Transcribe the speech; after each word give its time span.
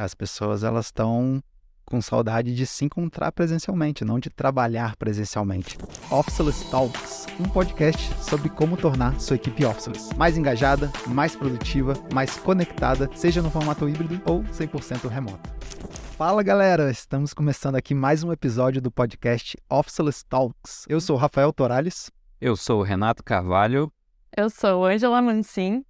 As 0.00 0.14
pessoas 0.14 0.64
elas 0.64 0.86
estão 0.86 1.42
com 1.84 2.00
saudade 2.00 2.54
de 2.54 2.66
se 2.66 2.86
encontrar 2.86 3.30
presencialmente, 3.32 4.02
não 4.02 4.18
de 4.18 4.30
trabalhar 4.30 4.96
presencialmente. 4.96 5.76
Officeless 6.10 6.70
Talks, 6.70 7.26
um 7.38 7.46
podcast 7.46 8.10
sobre 8.22 8.48
como 8.48 8.78
tornar 8.78 9.20
sua 9.20 9.36
equipe 9.36 9.62
officeless 9.62 10.08
mais 10.16 10.38
engajada, 10.38 10.90
mais 11.06 11.36
produtiva, 11.36 11.92
mais 12.14 12.38
conectada, 12.38 13.10
seja 13.14 13.42
no 13.42 13.50
formato 13.50 13.86
híbrido 13.86 14.22
ou 14.24 14.42
100% 14.44 15.06
remoto. 15.06 15.50
Fala 16.16 16.42
galera, 16.42 16.90
estamos 16.90 17.34
começando 17.34 17.76
aqui 17.76 17.94
mais 17.94 18.24
um 18.24 18.32
episódio 18.32 18.80
do 18.80 18.90
podcast 18.90 19.54
Officeless 19.68 20.24
Talks. 20.24 20.86
Eu 20.88 20.98
sou 21.02 21.16
o 21.16 21.18
Rafael 21.18 21.52
Torales. 21.52 22.10
Eu 22.40 22.56
sou 22.56 22.80
o 22.80 22.84
Renato 22.84 23.22
Carvalho. 23.22 23.92
Eu 24.34 24.48
sou 24.48 24.86
Angela 24.86 25.20
Mancin. 25.20 25.84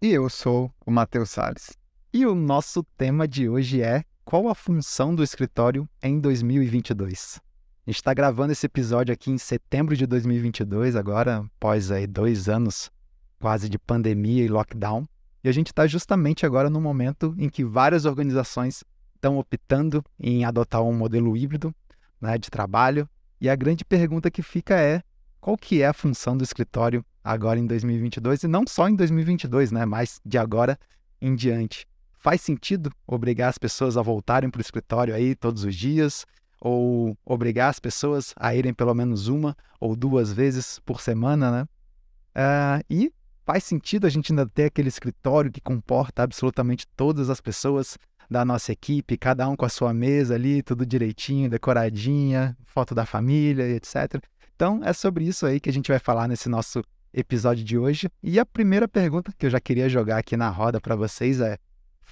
E 0.00 0.12
eu 0.12 0.30
sou 0.30 0.70
o 0.86 0.90
Matheus 0.92 1.30
Salles. 1.30 1.76
E 2.12 2.24
o 2.24 2.34
nosso 2.34 2.82
tema 2.96 3.28
de 3.28 3.46
hoje 3.48 3.82
é 3.82 4.02
qual 4.24 4.48
a 4.48 4.54
função 4.54 5.14
do 5.14 5.22
escritório 5.22 5.86
em 6.02 6.18
2022? 6.18 7.38
A 7.86 7.90
gente 7.90 7.96
está 7.96 8.14
gravando 8.14 8.52
esse 8.52 8.64
episódio 8.64 9.12
aqui 9.12 9.30
em 9.30 9.36
setembro 9.36 9.94
de 9.94 10.06
2022, 10.06 10.96
agora 10.96 11.38
após 11.38 11.90
aí 11.90 12.06
dois 12.06 12.48
anos 12.48 12.90
quase 13.38 13.68
de 13.68 13.78
pandemia 13.78 14.44
e 14.44 14.48
lockdown. 14.48 15.06
E 15.44 15.48
a 15.48 15.52
gente 15.52 15.66
está 15.66 15.86
justamente 15.86 16.46
agora 16.46 16.70
no 16.70 16.80
momento 16.80 17.34
em 17.36 17.50
que 17.50 17.62
várias 17.62 18.06
organizações 18.06 18.82
estão 19.14 19.36
optando 19.38 20.02
em 20.18 20.44
adotar 20.44 20.82
um 20.82 20.94
modelo 20.94 21.36
híbrido 21.36 21.74
né, 22.18 22.38
de 22.38 22.48
trabalho. 22.48 23.06
E 23.38 23.50
a 23.50 23.54
grande 23.54 23.84
pergunta 23.84 24.30
que 24.30 24.42
fica 24.42 24.80
é 24.80 25.02
qual 25.38 25.56
que 25.56 25.82
é 25.82 25.86
a 25.86 25.92
função 25.92 26.34
do 26.34 26.44
escritório 26.44 27.04
agora 27.22 27.58
em 27.58 27.66
2022 27.66 28.44
e 28.44 28.48
não 28.48 28.64
só 28.66 28.88
em 28.88 28.94
2022, 28.94 29.70
né, 29.70 29.84
mas 29.84 30.18
de 30.24 30.38
agora 30.38 30.78
em 31.20 31.34
diante 31.34 31.86
faz 32.26 32.40
sentido 32.40 32.90
obrigar 33.06 33.50
as 33.50 33.56
pessoas 33.56 33.96
a 33.96 34.02
voltarem 34.02 34.50
para 34.50 34.58
o 34.58 34.60
escritório 34.60 35.14
aí 35.14 35.36
todos 35.36 35.62
os 35.62 35.76
dias? 35.76 36.26
Ou 36.60 37.16
obrigar 37.24 37.70
as 37.70 37.78
pessoas 37.78 38.34
a 38.36 38.52
irem 38.52 38.74
pelo 38.74 38.92
menos 38.94 39.28
uma 39.28 39.56
ou 39.78 39.94
duas 39.94 40.32
vezes 40.32 40.80
por 40.80 41.00
semana, 41.00 41.52
né? 41.52 41.68
Uh, 42.34 42.84
e 42.90 43.12
faz 43.44 43.62
sentido 43.62 44.08
a 44.08 44.10
gente 44.10 44.32
ainda 44.32 44.44
ter 44.44 44.64
aquele 44.64 44.88
escritório 44.88 45.52
que 45.52 45.60
comporta 45.60 46.24
absolutamente 46.24 46.84
todas 46.96 47.30
as 47.30 47.40
pessoas 47.40 47.96
da 48.28 48.44
nossa 48.44 48.72
equipe, 48.72 49.16
cada 49.16 49.48
um 49.48 49.54
com 49.54 49.64
a 49.64 49.68
sua 49.68 49.94
mesa 49.94 50.34
ali, 50.34 50.64
tudo 50.64 50.84
direitinho, 50.84 51.48
decoradinha, 51.48 52.56
foto 52.64 52.92
da 52.92 53.06
família, 53.06 53.68
etc. 53.68 54.20
Então 54.56 54.80
é 54.82 54.92
sobre 54.92 55.24
isso 55.24 55.46
aí 55.46 55.60
que 55.60 55.70
a 55.70 55.72
gente 55.72 55.92
vai 55.92 56.00
falar 56.00 56.26
nesse 56.26 56.48
nosso 56.48 56.82
episódio 57.14 57.64
de 57.64 57.78
hoje. 57.78 58.08
E 58.20 58.40
a 58.40 58.44
primeira 58.44 58.88
pergunta 58.88 59.32
que 59.38 59.46
eu 59.46 59.50
já 59.50 59.60
queria 59.60 59.88
jogar 59.88 60.18
aqui 60.18 60.36
na 60.36 60.48
roda 60.48 60.80
para 60.80 60.96
vocês 60.96 61.40
é: 61.40 61.56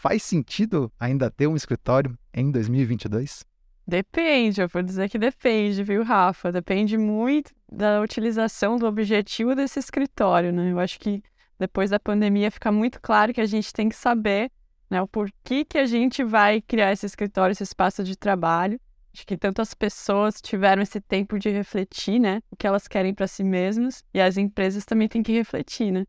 faz 0.05 0.23
sentido 0.23 0.93
ainda 1.01 1.31
ter 1.31 1.47
um 1.47 1.57
escritório 1.57 2.15
em 2.35 2.51
2022? 2.51 3.43
Depende, 3.87 4.61
eu 4.61 4.69
vou 4.69 4.83
dizer 4.83 5.09
que 5.09 5.19
depende, 5.19 5.83
viu, 5.83 6.03
Rafa? 6.03 6.53
Depende 6.53 6.99
muito 6.99 7.55
da 7.73 8.03
utilização 8.03 8.77
do 8.77 8.87
objetivo 8.87 9.55
desse 9.55 9.79
escritório, 9.79 10.53
né? 10.53 10.73
Eu 10.73 10.79
acho 10.79 11.01
que 11.01 11.23
depois 11.59 11.89
da 11.89 11.99
pandemia 11.99 12.51
fica 12.51 12.71
muito 12.71 13.01
claro 13.01 13.33
que 13.33 13.41
a 13.41 13.47
gente 13.47 13.73
tem 13.73 13.89
que 13.89 13.97
saber 13.97 14.51
né, 14.91 15.01
o 15.01 15.09
porquê 15.09 15.65
que 15.65 15.79
a 15.79 15.87
gente 15.87 16.23
vai 16.23 16.61
criar 16.61 16.93
esse 16.93 17.07
escritório, 17.07 17.53
esse 17.53 17.63
espaço 17.63 18.05
de 18.05 18.15
trabalho. 18.15 18.79
Acho 19.15 19.27
que 19.27 19.39
tantas 19.39 19.73
pessoas 19.73 20.35
tiveram 20.43 20.83
esse 20.83 21.01
tempo 21.01 21.39
de 21.39 21.49
refletir, 21.49 22.19
né, 22.19 22.43
o 22.51 22.57
que 22.57 22.67
elas 22.67 22.87
querem 22.87 23.15
para 23.15 23.27
si 23.27 23.43
mesmas, 23.43 24.05
e 24.13 24.21
as 24.21 24.37
empresas 24.37 24.85
também 24.85 25.09
têm 25.09 25.23
que 25.23 25.33
refletir, 25.33 25.91
né? 25.91 26.05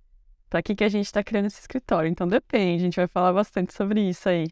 Para 0.50 0.62
que, 0.62 0.76
que 0.76 0.84
a 0.84 0.90
gente 0.90 1.06
está 1.06 1.24
criando 1.24 1.46
esse 1.46 1.60
escritório. 1.60 2.10
Então 2.10 2.28
depende, 2.28 2.84
a 2.84 2.86
gente 2.86 2.96
vai 2.96 3.08
falar 3.08 3.34
bastante 3.34 3.74
sobre 3.74 4.02
isso 4.02 4.30
aí. 4.30 4.48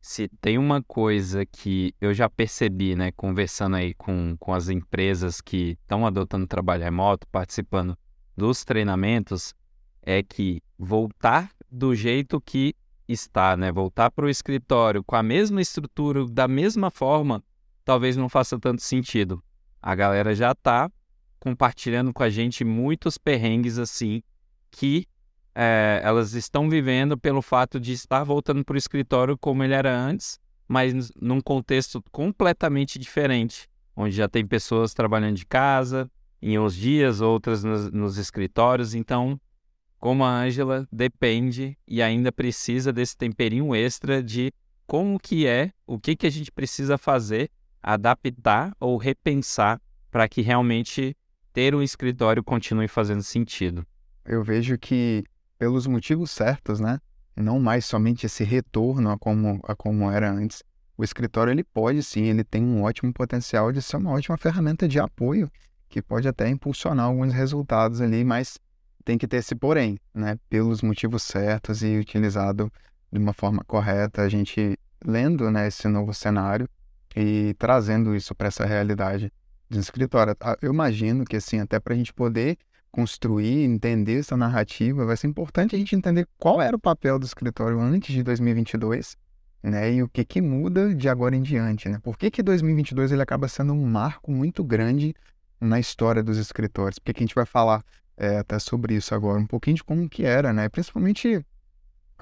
Se 0.00 0.28
tem 0.40 0.56
uma 0.56 0.82
coisa 0.82 1.44
que 1.44 1.94
eu 2.00 2.14
já 2.14 2.28
percebi, 2.28 2.96
né, 2.96 3.12
conversando 3.12 3.76
aí 3.76 3.92
com, 3.94 4.34
com 4.38 4.54
as 4.54 4.70
empresas 4.70 5.40
que 5.42 5.76
estão 5.82 6.06
adotando 6.06 6.46
trabalho 6.46 6.82
remoto, 6.82 7.26
participando 7.26 7.96
dos 8.34 8.64
treinamentos, 8.64 9.54
é 10.02 10.22
que 10.22 10.62
voltar 10.78 11.50
do 11.70 11.94
jeito 11.94 12.40
que 12.40 12.74
está, 13.06 13.56
né, 13.56 13.70
voltar 13.70 14.10
para 14.10 14.24
o 14.24 14.30
escritório 14.30 15.04
com 15.04 15.16
a 15.16 15.22
mesma 15.22 15.60
estrutura, 15.60 16.24
da 16.26 16.48
mesma 16.48 16.90
forma, 16.90 17.44
talvez 17.84 18.16
não 18.16 18.28
faça 18.28 18.58
tanto 18.58 18.80
sentido. 18.82 19.42
A 19.82 19.94
galera 19.94 20.34
já 20.34 20.52
está 20.52 20.90
compartilhando 21.38 22.12
com 22.12 22.22
a 22.22 22.30
gente 22.30 22.64
muitos 22.64 23.18
perrengues 23.18 23.78
assim 23.78 24.22
que 24.70 25.06
é, 25.54 26.00
elas 26.02 26.34
estão 26.34 26.68
vivendo 26.68 27.18
pelo 27.18 27.42
fato 27.42 27.80
de 27.80 27.92
estar 27.92 28.22
voltando 28.24 28.64
para 28.64 28.74
o 28.74 28.78
escritório 28.78 29.36
como 29.36 29.64
ele 29.64 29.74
era 29.74 29.96
antes, 29.96 30.38
mas 30.68 31.10
num 31.20 31.40
contexto 31.40 32.02
completamente 32.12 32.98
diferente, 32.98 33.68
onde 33.96 34.14
já 34.14 34.28
tem 34.28 34.46
pessoas 34.46 34.94
trabalhando 34.94 35.36
de 35.36 35.46
casa, 35.46 36.10
em 36.40 36.58
uns 36.58 36.74
dias, 36.74 37.20
outras 37.20 37.64
nos, 37.64 37.90
nos 37.90 38.16
escritórios. 38.16 38.94
Então, 38.94 39.38
como 39.98 40.24
a 40.24 40.30
Ângela, 40.30 40.88
depende 40.90 41.76
e 41.86 42.00
ainda 42.00 42.32
precisa 42.32 42.92
desse 42.92 43.16
temperinho 43.16 43.74
extra 43.74 44.22
de 44.22 44.52
como 44.86 45.18
que 45.18 45.46
é, 45.46 45.72
o 45.86 45.98
que, 45.98 46.16
que 46.16 46.26
a 46.26 46.30
gente 46.30 46.50
precisa 46.50 46.96
fazer, 46.96 47.50
adaptar 47.82 48.74
ou 48.80 48.96
repensar 48.96 49.80
para 50.10 50.28
que 50.28 50.40
realmente 50.40 51.16
ter 51.52 51.74
um 51.74 51.82
escritório 51.82 52.42
continue 52.42 52.88
fazendo 52.88 53.22
sentido. 53.22 53.86
Eu 54.24 54.42
vejo 54.42 54.78
que 54.78 55.24
pelos 55.60 55.86
motivos 55.86 56.30
certos, 56.30 56.80
né? 56.80 56.98
Não 57.36 57.60
mais 57.60 57.84
somente 57.84 58.24
esse 58.24 58.42
retorno 58.42 59.10
a 59.10 59.18
como, 59.18 59.60
a 59.62 59.76
como 59.76 60.10
era 60.10 60.32
antes. 60.32 60.64
O 60.96 61.04
escritório 61.04 61.50
ele 61.50 61.62
pode 61.62 62.02
sim, 62.02 62.22
ele 62.22 62.42
tem 62.42 62.64
um 62.64 62.82
ótimo 62.82 63.12
potencial 63.12 63.70
de 63.70 63.82
ser 63.82 63.98
uma 63.98 64.12
ótima 64.12 64.38
ferramenta 64.38 64.88
de 64.88 64.98
apoio 64.98 65.52
que 65.86 66.00
pode 66.00 66.26
até 66.26 66.48
impulsionar 66.48 67.04
alguns 67.04 67.34
resultados 67.34 68.00
ali, 68.00 68.24
mas 68.24 68.58
tem 69.04 69.18
que 69.18 69.28
ter 69.28 69.36
esse 69.36 69.54
porém, 69.54 69.98
né? 70.14 70.38
Pelos 70.48 70.80
motivos 70.80 71.22
certos 71.22 71.82
e 71.82 71.98
utilizado 71.98 72.72
de 73.12 73.18
uma 73.18 73.34
forma 73.34 73.62
correta, 73.64 74.22
a 74.22 74.28
gente 74.30 74.78
lendo, 75.04 75.50
né, 75.50 75.68
esse 75.68 75.86
novo 75.88 76.14
cenário 76.14 76.66
e 77.14 77.54
trazendo 77.58 78.14
isso 78.14 78.34
para 78.34 78.48
essa 78.48 78.64
realidade 78.64 79.30
de 79.68 79.78
escritório. 79.78 80.34
Ah, 80.40 80.56
eu 80.62 80.72
imagino 80.72 81.24
que 81.26 81.36
assim, 81.36 81.60
até 81.60 81.78
para 81.78 81.92
a 81.92 81.96
gente 81.98 82.14
poder 82.14 82.56
construir, 82.90 83.64
entender 83.64 84.18
essa 84.18 84.36
narrativa, 84.36 85.04
vai 85.04 85.16
ser 85.16 85.28
importante 85.28 85.74
a 85.74 85.78
gente 85.78 85.94
entender 85.94 86.26
qual 86.38 86.60
era 86.60 86.74
o 86.74 86.78
papel 86.78 87.18
do 87.18 87.24
escritório 87.24 87.80
antes 87.80 88.12
de 88.12 88.22
2022, 88.22 89.16
né? 89.62 89.92
E 89.92 90.02
o 90.02 90.08
que 90.08 90.24
que 90.24 90.40
muda 90.40 90.94
de 90.94 91.08
agora 91.08 91.36
em 91.36 91.42
diante, 91.42 91.88
né? 91.88 91.98
Por 92.02 92.18
que 92.18 92.30
que 92.30 92.42
2022 92.42 93.12
ele 93.12 93.22
acaba 93.22 93.46
sendo 93.48 93.72
um 93.72 93.86
marco 93.86 94.32
muito 94.32 94.64
grande 94.64 95.14
na 95.60 95.78
história 95.78 96.22
dos 96.22 96.38
escritórios? 96.38 96.98
Porque 96.98 97.14
que 97.14 97.22
a 97.22 97.26
gente 97.26 97.34
vai 97.34 97.46
falar 97.46 97.84
é, 98.16 98.38
até 98.38 98.58
sobre 98.58 98.94
isso 98.94 99.14
agora, 99.14 99.38
um 99.38 99.46
pouquinho 99.46 99.76
de 99.76 99.84
como 99.84 100.08
que 100.08 100.24
era, 100.24 100.52
né? 100.52 100.68
Principalmente 100.68 101.44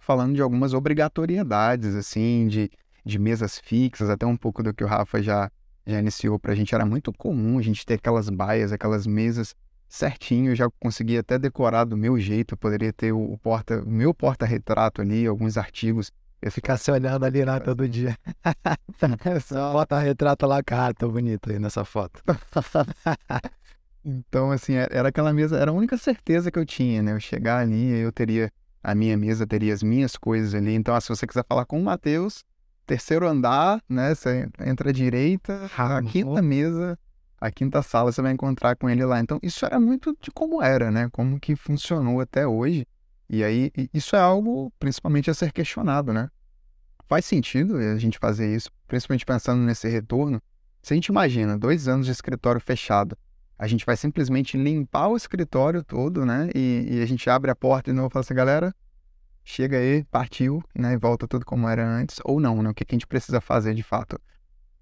falando 0.01 0.35
de 0.35 0.43
algumas 0.43 0.75
obrigatoriedades, 0.75 1.95
assim, 1.95 2.47
de, 2.47 2.71
de 3.05 3.19
mesas 3.19 3.59
fixas, 3.59 4.09
até 4.11 4.27
um 4.27 4.37
pouco 4.37 4.63
do 4.63 4.73
que 4.73 4.85
o 4.85 4.87
Rafa 4.87 5.23
já, 5.23 5.51
já 5.87 5.99
iniciou 5.99 6.39
para 6.39 6.53
a 6.53 6.55
gente. 6.55 6.75
Era 6.75 6.87
muito 6.87 7.13
comum 7.13 7.59
a 7.59 7.63
gente 7.63 7.85
ter 7.87 7.95
aquelas 7.95 8.29
baias, 8.29 8.73
aquelas 8.73 9.07
mesas 9.07 9.55
certinho, 9.89 10.53
eu 10.53 10.57
já 10.57 10.69
consegui 10.79 11.17
até 11.17 11.39
decorar 11.39 11.85
do 11.85 11.97
meu 11.97 12.19
jeito, 12.19 12.55
eu 12.55 12.59
poderia 12.59 12.93
ter 12.93 13.13
o, 13.13 13.33
o 13.33 13.39
porta, 13.39 13.81
o 13.81 13.91
meu 13.91 14.13
porta-retrato 14.13 15.01
ali, 15.01 15.27
alguns 15.27 15.57
artigos. 15.57 16.13
Eu 16.41 16.53
ficasse 16.53 16.91
olhando 16.91 17.25
ali 17.25 17.45
lá 17.45 17.59
todo 17.59 17.89
dia. 17.89 18.17
Porta-retrato 19.73 20.47
lá, 20.47 20.63
cara, 20.63 20.95
tão 20.95 21.11
bonito 21.11 21.51
aí 21.51 21.59
nessa 21.59 21.85
foto. 21.85 22.23
então, 24.05 24.53
assim, 24.53 24.75
é, 24.75 24.87
era 24.91 25.09
aquela 25.09 25.33
mesa, 25.33 25.59
era 25.59 25.71
a 25.71 25.75
única 25.75 25.97
certeza 25.97 26.51
que 26.51 26.59
eu 26.59 26.67
tinha, 26.67 27.03
né? 27.03 27.13
Eu 27.13 27.21
chegar 27.21 27.59
ali, 27.59 27.99
eu 27.99 28.13
teria 28.13 28.53
a 28.83 28.95
minha 28.95 29.17
mesa, 29.17 29.47
teria 29.47 29.75
as 29.75 29.83
minhas 29.83 30.17
coisas 30.17 30.55
ali. 30.55 30.75
Então, 30.75 30.95
ah, 30.95 31.01
se 31.01 31.09
você 31.09 31.27
quiser 31.27 31.45
falar 31.49 31.65
com 31.65 31.81
o 31.81 31.85
Matheus, 31.85 32.45
terceiro 32.87 33.27
andar, 33.27 33.83
né? 33.89 34.15
Você 34.15 34.49
entra 34.65 34.91
à 34.91 34.93
direita, 34.93 35.69
a 35.77 36.03
quinta 36.03 36.41
mesa 36.41 36.97
a 37.41 37.51
quinta 37.51 37.83
sala 37.83 38.11
você 38.11 38.21
vai 38.21 38.33
encontrar 38.33 38.77
com 38.77 38.91
ele 38.91 39.05
lá. 39.05 39.21
Então, 39.21 39.39
isso 39.43 39.65
era 39.65 39.79
muito 39.79 40.17
de 40.21 40.31
como 40.31 40.63
era, 40.63 40.91
né? 40.91 41.09
Como 41.13 41.39
que 41.39 41.55
funcionou 41.55 42.21
até 42.21 42.47
hoje. 42.47 42.87
E 43.29 43.45
aí, 43.45 43.71
isso 43.93 44.17
é 44.17 44.19
algo 44.19 44.73
principalmente 44.79 45.31
a 45.31 45.35
ser 45.35 45.53
questionado, 45.53 46.13
né? 46.13 46.31
Faz 47.07 47.25
sentido 47.25 47.77
a 47.77 47.97
gente 47.97 48.19
fazer 48.19 48.55
isso, 48.55 48.71
principalmente 48.87 49.25
pensando 49.25 49.63
nesse 49.63 49.89
retorno. 49.89 50.43
Se 50.83 50.93
a 50.93 50.97
gente 50.97 51.07
imagina 51.07 51.57
dois 51.57 51.89
anos 51.89 52.07
de 52.07 52.13
escritório 52.13 52.61
fechado, 52.61 53.17
a 53.59 53.67
gente 53.67 53.85
vai 53.85 53.97
simplesmente 53.97 54.57
limpar 54.57 55.09
o 55.09 55.17
escritório 55.17 55.83
todo, 55.83 56.25
né? 56.25 56.49
E, 56.55 56.87
e 56.91 57.03
a 57.03 57.07
gente 57.07 57.29
abre 57.29 57.51
a 57.51 57.57
porta 57.57 57.91
e 57.91 57.93
não 57.93 58.09
fala 58.11 58.23
assim, 58.23 58.35
galera, 58.35 58.75
chega 59.45 59.79
aí, 59.79 60.05
partiu, 60.05 60.63
né? 60.75 60.93
E 60.93 60.97
volta 60.97 61.27
tudo 61.27 61.45
como 61.45 61.69
era 61.69 61.87
antes. 61.87 62.19
Ou 62.25 62.41
não, 62.41 62.63
né? 62.63 62.71
O 62.71 62.75
que 62.75 62.85
a 62.89 62.95
gente 62.95 63.07
precisa 63.07 63.41
fazer 63.41 63.75
de 63.75 63.83
fato 63.83 64.21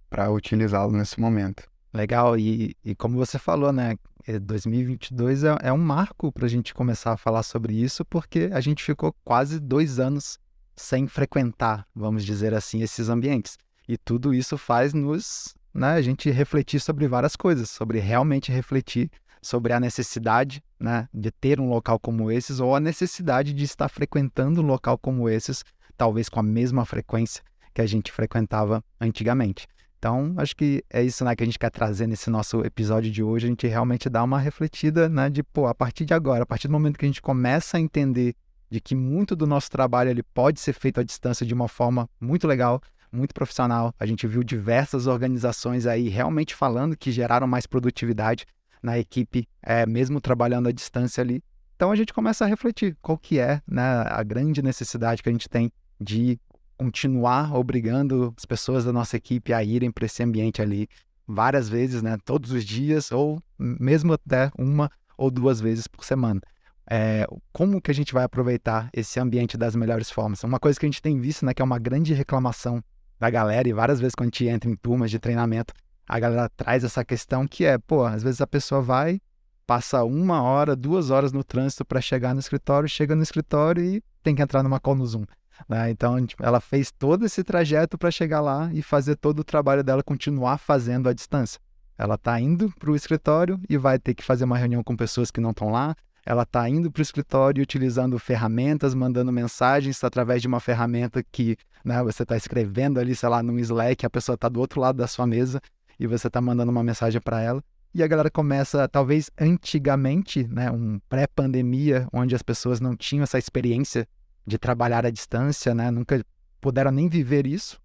para 0.08 0.30
utilizá-lo 0.30 0.92
nesse 0.92 1.20
momento. 1.20 1.68
Legal, 1.92 2.38
e, 2.38 2.76
e 2.84 2.94
como 2.94 3.16
você 3.16 3.38
falou, 3.38 3.72
né? 3.72 3.96
2022 4.42 5.44
é, 5.44 5.56
é 5.62 5.72
um 5.72 5.78
marco 5.78 6.32
para 6.32 6.46
a 6.46 6.48
gente 6.48 6.74
começar 6.74 7.12
a 7.12 7.16
falar 7.16 7.42
sobre 7.42 7.74
isso, 7.74 8.04
porque 8.04 8.50
a 8.52 8.60
gente 8.60 8.82
ficou 8.82 9.14
quase 9.24 9.60
dois 9.60 10.00
anos 10.00 10.38
sem 10.74 11.06
frequentar, 11.06 11.86
vamos 11.94 12.24
dizer 12.24 12.52
assim, 12.52 12.82
esses 12.82 13.08
ambientes. 13.08 13.56
E 13.88 13.96
tudo 13.96 14.34
isso 14.34 14.58
faz 14.58 14.92
nos 14.92 15.54
né, 15.72 15.92
a 15.92 16.02
gente 16.02 16.28
refletir 16.30 16.80
sobre 16.80 17.06
várias 17.06 17.36
coisas, 17.36 17.70
sobre 17.70 18.00
realmente 18.00 18.50
refletir 18.50 19.10
sobre 19.40 19.72
a 19.72 19.78
necessidade 19.78 20.62
né, 20.78 21.08
de 21.14 21.30
ter 21.30 21.60
um 21.60 21.68
local 21.68 22.00
como 22.00 22.32
esses 22.32 22.58
ou 22.58 22.74
a 22.74 22.80
necessidade 22.80 23.52
de 23.52 23.64
estar 23.64 23.88
frequentando 23.88 24.60
um 24.60 24.66
local 24.66 24.98
como 24.98 25.28
esses, 25.28 25.64
talvez 25.96 26.28
com 26.28 26.40
a 26.40 26.42
mesma 26.42 26.84
frequência 26.84 27.44
que 27.72 27.80
a 27.80 27.86
gente 27.86 28.10
frequentava 28.10 28.82
antigamente. 29.00 29.68
Então, 29.98 30.34
acho 30.36 30.54
que 30.54 30.84
é 30.90 31.02
isso 31.02 31.24
né, 31.24 31.34
que 31.34 31.42
a 31.42 31.46
gente 31.46 31.58
quer 31.58 31.70
trazer 31.70 32.06
nesse 32.06 32.28
nosso 32.30 32.60
episódio 32.60 33.10
de 33.10 33.22
hoje. 33.22 33.46
A 33.46 33.48
gente 33.48 33.66
realmente 33.66 34.08
dá 34.08 34.22
uma 34.22 34.38
refletida 34.38 35.08
né, 35.08 35.30
de, 35.30 35.42
pô, 35.42 35.66
a 35.66 35.74
partir 35.74 36.04
de 36.04 36.14
agora, 36.14 36.42
a 36.42 36.46
partir 36.46 36.68
do 36.68 36.72
momento 36.72 36.98
que 36.98 37.04
a 37.04 37.08
gente 37.08 37.22
começa 37.22 37.76
a 37.76 37.80
entender 37.80 38.34
de 38.70 38.80
que 38.80 38.94
muito 38.94 39.34
do 39.34 39.46
nosso 39.46 39.70
trabalho 39.70 40.10
ele 40.10 40.22
pode 40.22 40.60
ser 40.60 40.72
feito 40.72 41.00
à 41.00 41.02
distância 41.02 41.46
de 41.46 41.54
uma 41.54 41.68
forma 41.68 42.08
muito 42.20 42.46
legal, 42.46 42.80
muito 43.10 43.32
profissional. 43.32 43.94
A 43.98 44.06
gente 44.06 44.26
viu 44.26 44.42
diversas 44.42 45.06
organizações 45.06 45.86
aí 45.86 46.08
realmente 46.08 46.54
falando 46.54 46.96
que 46.96 47.10
geraram 47.10 47.46
mais 47.46 47.66
produtividade 47.66 48.44
na 48.82 48.98
equipe, 48.98 49.48
é, 49.62 49.86
mesmo 49.86 50.20
trabalhando 50.20 50.68
à 50.68 50.72
distância 50.72 51.22
ali. 51.22 51.42
Então 51.76 51.90
a 51.90 51.96
gente 51.96 52.12
começa 52.12 52.44
a 52.44 52.48
refletir 52.48 52.96
qual 53.00 53.18
que 53.18 53.38
é 53.38 53.60
né, 53.66 53.82
a 54.06 54.22
grande 54.22 54.62
necessidade 54.62 55.22
que 55.22 55.28
a 55.28 55.32
gente 55.32 55.48
tem 55.48 55.70
de 56.00 56.38
continuar 56.76 57.54
obrigando 57.54 58.34
as 58.36 58.44
pessoas 58.44 58.84
da 58.84 58.92
nossa 58.92 59.16
equipe 59.16 59.52
a 59.52 59.62
irem 59.62 59.90
para 59.90 60.06
esse 60.06 60.22
ambiente 60.22 60.60
ali 60.60 60.88
várias 61.26 61.68
vezes, 61.68 62.02
né, 62.02 62.16
todos 62.24 62.52
os 62.52 62.64
dias 62.64 63.10
ou 63.10 63.42
mesmo 63.58 64.12
até 64.12 64.50
uma 64.56 64.90
ou 65.16 65.30
duas 65.30 65.60
vezes 65.60 65.86
por 65.86 66.04
semana 66.04 66.40
é, 66.88 67.26
como 67.52 67.80
que 67.80 67.90
a 67.90 67.94
gente 67.94 68.12
vai 68.14 68.24
aproveitar 68.24 68.88
esse 68.92 69.18
ambiente 69.18 69.56
das 69.56 69.74
melhores 69.74 70.10
formas. 70.10 70.42
Uma 70.44 70.60
coisa 70.60 70.78
que 70.78 70.86
a 70.86 70.88
gente 70.88 71.02
tem 71.02 71.18
visto, 71.20 71.44
né, 71.44 71.52
que 71.52 71.60
é 71.60 71.64
uma 71.64 71.78
grande 71.78 72.14
reclamação 72.14 72.82
da 73.18 73.28
galera, 73.28 73.68
e 73.68 73.72
várias 73.72 73.98
vezes 73.98 74.14
quando 74.14 74.28
a 74.28 74.30
gente 74.30 74.46
entra 74.46 74.70
em 74.70 74.76
turmas 74.76 75.10
de 75.10 75.18
treinamento, 75.18 75.74
a 76.08 76.18
galera 76.20 76.48
traz 76.50 76.84
essa 76.84 77.04
questão 77.04 77.46
que 77.46 77.64
é, 77.64 77.78
pô, 77.78 78.04
às 78.04 78.22
vezes 78.22 78.40
a 78.40 78.46
pessoa 78.46 78.80
vai, 78.80 79.20
passa 79.66 80.04
uma 80.04 80.42
hora, 80.42 80.76
duas 80.76 81.10
horas 81.10 81.32
no 81.32 81.42
trânsito 81.42 81.84
para 81.84 82.00
chegar 82.00 82.34
no 82.34 82.40
escritório, 82.40 82.88
chega 82.88 83.16
no 83.16 83.22
escritório 83.22 83.82
e 83.82 84.02
tem 84.22 84.34
que 84.34 84.42
entrar 84.42 84.62
numa 84.62 84.78
call 84.78 84.94
no 84.94 85.06
Zoom. 85.06 85.24
Né? 85.68 85.90
Então, 85.90 86.16
ela 86.40 86.60
fez 86.60 86.90
todo 86.90 87.24
esse 87.24 87.42
trajeto 87.42 87.96
para 87.96 88.10
chegar 88.10 88.40
lá 88.40 88.70
e 88.72 88.82
fazer 88.82 89.16
todo 89.16 89.40
o 89.40 89.44
trabalho 89.44 89.82
dela 89.82 90.02
continuar 90.02 90.58
fazendo 90.58 91.08
à 91.08 91.12
distância. 91.12 91.60
Ela 91.98 92.16
está 92.16 92.38
indo 92.40 92.72
para 92.78 92.90
o 92.90 92.96
escritório 92.96 93.58
e 93.68 93.76
vai 93.76 93.98
ter 93.98 94.14
que 94.14 94.22
fazer 94.22 94.44
uma 94.44 94.58
reunião 94.58 94.82
com 94.84 94.96
pessoas 94.96 95.30
que 95.30 95.40
não 95.40 95.50
estão 95.50 95.70
lá, 95.70 95.96
ela 96.26 96.42
está 96.42 96.68
indo 96.68 96.90
para 96.90 97.00
o 97.00 97.02
escritório 97.02 97.62
utilizando 97.62 98.18
ferramentas, 98.18 98.94
mandando 98.94 99.30
mensagens 99.30 100.02
através 100.02 100.42
de 100.42 100.48
uma 100.48 100.58
ferramenta 100.58 101.22
que 101.22 101.56
né, 101.84 102.02
você 102.02 102.24
está 102.24 102.36
escrevendo 102.36 102.98
ali, 102.98 103.14
sei 103.14 103.28
lá, 103.28 103.40
num 103.44 103.60
Slack, 103.60 104.04
a 104.04 104.10
pessoa 104.10 104.34
está 104.34 104.48
do 104.48 104.58
outro 104.58 104.80
lado 104.80 104.96
da 104.96 105.06
sua 105.06 105.24
mesa 105.24 105.60
e 106.00 106.06
você 106.06 106.26
está 106.26 106.40
mandando 106.40 106.72
uma 106.72 106.82
mensagem 106.82 107.20
para 107.20 107.40
ela. 107.40 107.62
E 107.94 108.02
a 108.02 108.08
galera 108.08 108.28
começa, 108.28 108.88
talvez 108.88 109.30
antigamente, 109.40 110.46
né, 110.48 110.68
um 110.68 110.98
pré-pandemia, 111.08 112.08
onde 112.12 112.34
as 112.34 112.42
pessoas 112.42 112.80
não 112.80 112.96
tinham 112.96 113.22
essa 113.22 113.38
experiência 113.38 114.06
de 114.46 114.58
trabalhar 114.58 115.04
à 115.04 115.10
distância, 115.10 115.74
né, 115.74 115.90
nunca 115.90 116.24
puderam 116.60 116.90
nem 116.90 117.08
viver 117.08 117.46
isso. 117.46 117.80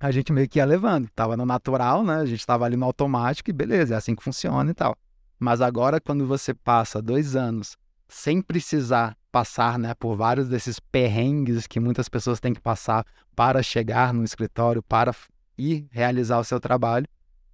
A 0.00 0.10
gente 0.10 0.32
meio 0.32 0.48
que 0.48 0.58
ia 0.58 0.64
levando, 0.64 1.06
estava 1.06 1.36
no 1.36 1.46
natural, 1.46 2.04
né, 2.04 2.16
a 2.16 2.26
gente 2.26 2.40
estava 2.40 2.64
ali 2.64 2.76
no 2.76 2.84
automático 2.84 3.48
e 3.48 3.52
beleza, 3.52 3.94
é 3.94 3.96
assim 3.96 4.14
que 4.14 4.22
funciona 4.22 4.70
e 4.70 4.74
tal. 4.74 4.96
Mas 5.38 5.60
agora, 5.60 6.00
quando 6.00 6.26
você 6.26 6.52
passa 6.52 7.00
dois 7.00 7.36
anos 7.36 7.76
sem 8.08 8.40
precisar 8.40 9.16
passar 9.32 9.78
né, 9.78 9.94
por 9.94 10.16
vários 10.16 10.48
desses 10.48 10.78
perrengues 10.78 11.66
que 11.66 11.80
muitas 11.80 12.08
pessoas 12.08 12.38
têm 12.38 12.54
que 12.54 12.60
passar 12.60 13.04
para 13.34 13.62
chegar 13.62 14.14
no 14.14 14.22
escritório, 14.22 14.82
para 14.82 15.12
ir 15.58 15.88
realizar 15.90 16.38
o 16.38 16.44
seu 16.44 16.60
trabalho, 16.60 17.08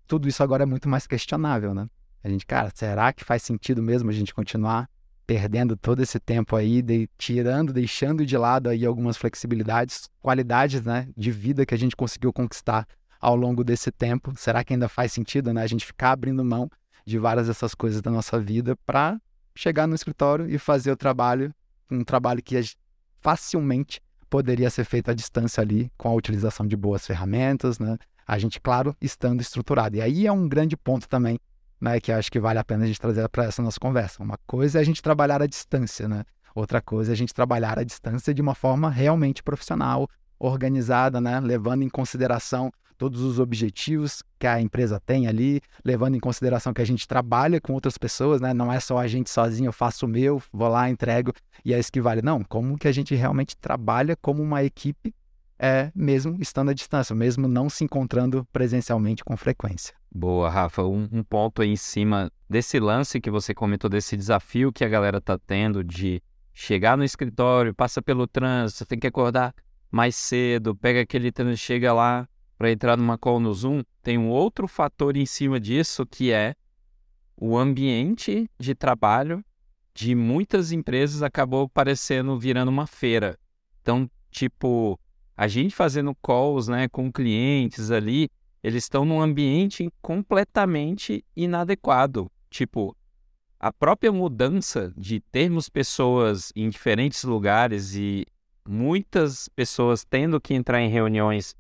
tudo 0.07 0.29
isso 0.29 0.43
agora 0.43 0.65
é 0.65 0.67
muito 0.67 0.89
mais 0.89 1.07
questionável, 1.07 1.73
né? 1.73 1.89
A 2.23 2.29
gente, 2.29 2.45
cara, 2.45 2.71
será 2.75 3.13
que 3.13 3.25
faz 3.25 3.43
sentido 3.43 3.83
mesmo 3.83 4.11
a 4.11 4.13
gente 4.13 4.35
continuar 4.35 4.91
perdendo 5.31 5.77
todo 5.77 6.03
esse 6.03 6.19
tempo 6.19 6.57
aí, 6.57 6.83
de, 6.83 7.09
tirando, 7.17 7.73
deixando 7.73 8.27
de 8.27 8.37
lado 8.37 8.69
aí 8.69 8.85
algumas 8.85 9.17
flexibilidades, 9.17 10.11
qualidades, 10.21 10.83
né, 10.83 11.09
de 11.17 11.31
vida 11.31 11.65
que 11.65 11.73
a 11.73 11.79
gente 11.79 11.95
conseguiu 11.95 12.33
conquistar 12.33 12.85
ao 13.21 13.37
longo 13.37 13.63
desse 13.63 13.93
tempo? 13.93 14.33
Será 14.37 14.65
que 14.65 14.73
ainda 14.73 14.89
faz 14.89 15.13
sentido, 15.13 15.53
né, 15.55 15.63
a 15.63 15.69
gente 15.69 15.87
ficar 15.87 16.11
abrindo 16.11 16.45
mão 16.45 16.69
de 17.07 17.17
várias 17.17 17.47
dessas 17.47 17.77
coisas 17.77 18.03
da 18.03 18.11
nossa 18.11 18.41
vida 18.41 18.75
para 18.85 19.21
chegar 19.55 19.87
no 19.87 19.95
escritório 19.95 20.51
e 20.51 20.59
fazer 20.59 20.91
o 20.91 20.97
trabalho, 20.97 21.55
um 21.89 22.03
trabalho 22.03 22.43
que 22.43 22.61
facilmente 23.21 24.01
poderia 24.29 24.69
ser 24.69 24.83
feito 24.83 25.13
à 25.13 25.15
distância 25.15 25.61
ali 25.61 25.93
com 25.97 26.09
a 26.09 26.13
utilização 26.13 26.67
de 26.67 26.77
boas 26.77 27.07
ferramentas, 27.07 27.79
né? 27.79 27.97
A 28.27 28.37
gente, 28.37 28.61
claro, 28.61 28.97
estando 29.01 29.41
estruturado. 29.41 29.97
E 29.97 30.03
aí 30.03 30.27
é 30.27 30.33
um 30.33 30.49
grande 30.49 30.77
ponto 30.77 31.09
também, 31.09 31.39
né, 31.81 32.01
que 32.01 32.13
acho 32.13 32.31
que 32.31 32.39
vale 32.39 32.59
a 32.59 32.65
pena 32.65 32.85
a 32.85 32.87
gente 32.87 33.01
trazer 33.01 33.29
para 33.29 33.45
essa 33.45 33.63
nossa 33.63 33.81
conversa. 33.81 34.23
Uma 34.23 34.39
coisa 34.47 34.79
é 34.79 34.81
a 34.81 34.85
gente 34.85 35.03
trabalhar 35.03 35.41
à 35.41 35.47
distância, 35.47 36.09
né? 36.09 36.25
Outra 36.55 36.81
coisa 36.81 37.13
é 37.13 37.15
a 37.15 37.17
gente 37.17 37.33
trabalhar 37.33 37.79
à 37.79 37.85
distância 37.85 38.35
de 38.35 38.43
uma 38.43 38.55
forma 38.55 38.91
realmente 38.91 39.43
profissional, 39.43 40.09
organizada, 40.39 41.21
né, 41.21 41.39
levando 41.39 41.83
em 41.83 41.89
consideração 41.89 42.73
todos 43.01 43.23
os 43.23 43.39
objetivos 43.39 44.23
que 44.39 44.47
a 44.47 44.61
empresa 44.61 45.01
tem 45.01 45.27
ali, 45.27 45.63
levando 45.83 46.17
em 46.17 46.21
consideração 46.21 46.73
que 46.75 46.83
a 46.83 46.85
gente 46.85 47.09
trabalha 47.09 47.59
com 47.59 47.73
outras 47.73 47.97
pessoas, 47.97 48.43
né? 48.43 48.53
Não 48.53 48.71
é 48.71 48.79
só 48.79 48.99
a 48.99 49.07
gente 49.07 49.31
sozinho, 49.31 49.69
eu 49.69 49.73
faço 49.73 50.05
o 50.05 50.09
meu, 50.09 50.43
vou 50.53 50.69
lá, 50.69 50.91
entrego 50.91 51.33
e 51.65 51.73
é 51.73 51.79
isso 51.79 51.91
que 51.91 52.01
vale. 52.01 52.21
Não, 52.21 52.45
como 52.45 52.77
que 52.77 52.87
a 52.87 52.93
gente 52.93 53.15
realmente 53.15 53.57
trabalha 53.57 54.15
como 54.17 54.43
uma 54.43 54.63
equipe, 54.63 55.15
é 55.59 55.91
mesmo 55.95 56.37
estando 56.41 56.71
à 56.71 56.75
distância, 56.75 57.15
mesmo 57.15 57.49
não 57.49 57.71
se 57.71 57.85
encontrando 57.85 58.47
presencialmente 58.53 59.25
com 59.25 59.35
frequência. 59.35 60.00
Boa, 60.13 60.51
Rafa. 60.51 60.83
Um, 60.83 61.09
um 61.13 61.23
ponto 61.23 61.63
aí 61.63 61.69
em 61.69 61.77
cima 61.77 62.33
desse 62.49 62.81
lance 62.81 63.21
que 63.21 63.31
você 63.31 63.55
comentou, 63.55 63.89
desse 63.89 64.17
desafio 64.17 64.73
que 64.73 64.85
a 64.85 64.89
galera 64.89 65.19
está 65.19 65.39
tendo 65.39 65.85
de 65.85 66.23
chegar 66.53 66.97
no 66.97 67.05
escritório, 67.05 67.73
passa 67.73 68.03
pelo 68.03 68.27
trânsito, 68.27 68.85
tem 68.85 68.99
que 68.99 69.07
acordar 69.07 69.55
mais 69.91 70.17
cedo, 70.17 70.75
pega 70.75 71.01
aquele 71.01 71.31
trânsito, 71.31 71.59
chega 71.59 71.93
lá, 71.93 72.29
para 72.59 72.71
entrar 72.71 72.97
numa 72.97 73.17
call 73.17 73.41
no 73.41 73.55
Zoom, 73.55 73.83
tem 74.03 74.19
um 74.19 74.29
outro 74.29 74.69
fator 74.69 75.17
em 75.17 75.25
cima 75.25 75.59
disso 75.59 76.05
que 76.05 76.33
é 76.33 76.55
o 77.37 77.57
ambiente 77.57 78.51
de 78.59 78.75
trabalho 78.75 79.43
de 79.95 80.15
muitas 80.15 80.73
empresas 80.73 81.23
acabou 81.23 81.69
parecendo 81.69 82.39
virando 82.39 82.69
uma 82.69 82.87
feira. 82.87 83.39
Então, 83.81 84.11
tipo, 84.31 85.01
a 85.37 85.49
gente 85.49 85.75
fazendo 85.75 86.15
calls, 86.17 86.69
né, 86.69 86.87
com 86.89 87.11
clientes 87.11 87.91
ali, 87.91 88.29
eles 88.63 88.85
estão 88.85 89.05
num 89.05 89.21
ambiente 89.21 89.91
completamente 90.03 91.25
inadequado. 91.35 92.31
Tipo, 92.51 92.97
a 93.59 93.73
própria 93.73 94.13
mudança 94.13 94.93
de 94.97 95.21
termos 95.21 95.69
pessoas 95.69 96.53
em 96.55 96.69
diferentes 96.69 97.25
lugares 97.25 97.95
e 97.95 98.27
muitas 98.67 99.49
pessoas 99.49 100.05
tendo 100.05 100.41
que 100.41 100.55
entrar 100.55 100.81
em 100.81 100.89
reuniões 100.89 101.55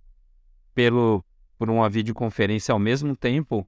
pelo, 0.74 1.24
por 1.58 1.70
uma 1.70 1.88
videoconferência 1.88 2.72
ao 2.72 2.78
mesmo 2.78 3.16
tempo, 3.16 3.66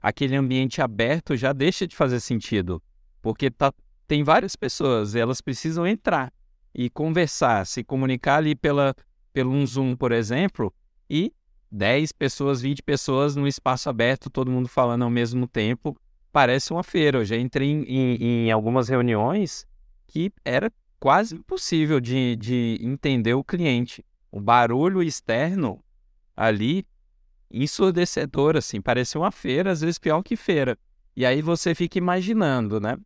aquele 0.00 0.36
ambiente 0.36 0.82
aberto 0.82 1.36
já 1.36 1.52
deixa 1.52 1.86
de 1.86 1.96
fazer 1.96 2.20
sentido. 2.20 2.82
Porque 3.22 3.50
tá, 3.50 3.72
tem 4.06 4.22
várias 4.22 4.54
pessoas, 4.54 5.14
elas 5.14 5.40
precisam 5.40 5.86
entrar 5.86 6.32
e 6.74 6.90
conversar, 6.90 7.66
se 7.66 7.82
comunicar 7.82 8.36
ali 8.36 8.54
pela, 8.54 8.94
pelo 9.32 9.50
um 9.50 9.66
Zoom, 9.66 9.96
por 9.96 10.12
exemplo, 10.12 10.72
e 11.08 11.32
10 11.74 12.12
pessoas, 12.12 12.60
20 12.60 12.84
pessoas 12.84 13.34
no 13.34 13.48
espaço 13.48 13.90
aberto, 13.90 14.30
todo 14.30 14.48
mundo 14.48 14.68
falando 14.68 15.02
ao 15.02 15.10
mesmo 15.10 15.48
tempo, 15.48 15.98
parece 16.30 16.72
uma 16.72 16.84
feira. 16.84 17.18
Eu 17.18 17.24
já 17.24 17.36
entrei 17.36 17.68
em, 17.68 17.82
em, 17.82 18.46
em 18.46 18.52
algumas 18.52 18.88
reuniões 18.88 19.66
que 20.06 20.32
era 20.44 20.72
quase 21.00 21.34
impossível 21.34 21.98
de, 21.98 22.36
de 22.36 22.78
entender 22.80 23.34
o 23.34 23.42
cliente. 23.42 24.04
O 24.30 24.40
barulho 24.40 25.02
externo 25.02 25.82
ali 26.36 26.86
ensurdecedor, 27.50 28.56
assim, 28.56 28.80
parecia 28.80 29.20
uma 29.20 29.32
feira, 29.32 29.72
às 29.72 29.80
vezes 29.80 29.98
pior 29.98 30.22
que 30.22 30.36
feira. 30.36 30.78
E 31.16 31.26
aí 31.26 31.42
você 31.42 31.74
fica 31.74 31.98
imaginando, 31.98 32.78
né? 32.80 32.96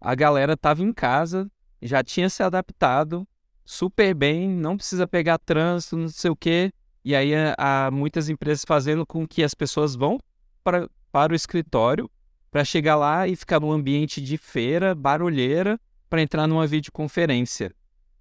A 0.00 0.14
galera 0.14 0.56
tava 0.56 0.82
em 0.82 0.92
casa, 0.92 1.50
já 1.80 2.02
tinha 2.04 2.30
se 2.30 2.44
adaptado 2.44 3.26
super 3.64 4.14
bem, 4.14 4.48
não 4.48 4.76
precisa 4.76 5.06
pegar 5.06 5.38
trânsito, 5.38 5.96
não 5.96 6.08
sei 6.08 6.30
o 6.30 6.36
quê. 6.36 6.72
E 7.04 7.14
aí 7.16 7.32
há 7.58 7.90
muitas 7.92 8.28
empresas 8.28 8.64
fazendo 8.66 9.04
com 9.04 9.26
que 9.26 9.42
as 9.42 9.54
pessoas 9.54 9.94
vão 9.94 10.18
para, 10.62 10.88
para 11.10 11.32
o 11.32 11.36
escritório 11.36 12.10
para 12.50 12.64
chegar 12.64 12.96
lá 12.96 13.26
e 13.26 13.34
ficar 13.34 13.60
num 13.60 13.72
ambiente 13.72 14.20
de 14.20 14.36
feira, 14.36 14.94
barulheira, 14.94 15.80
para 16.08 16.20
entrar 16.20 16.46
numa 16.46 16.66
videoconferência. 16.66 17.74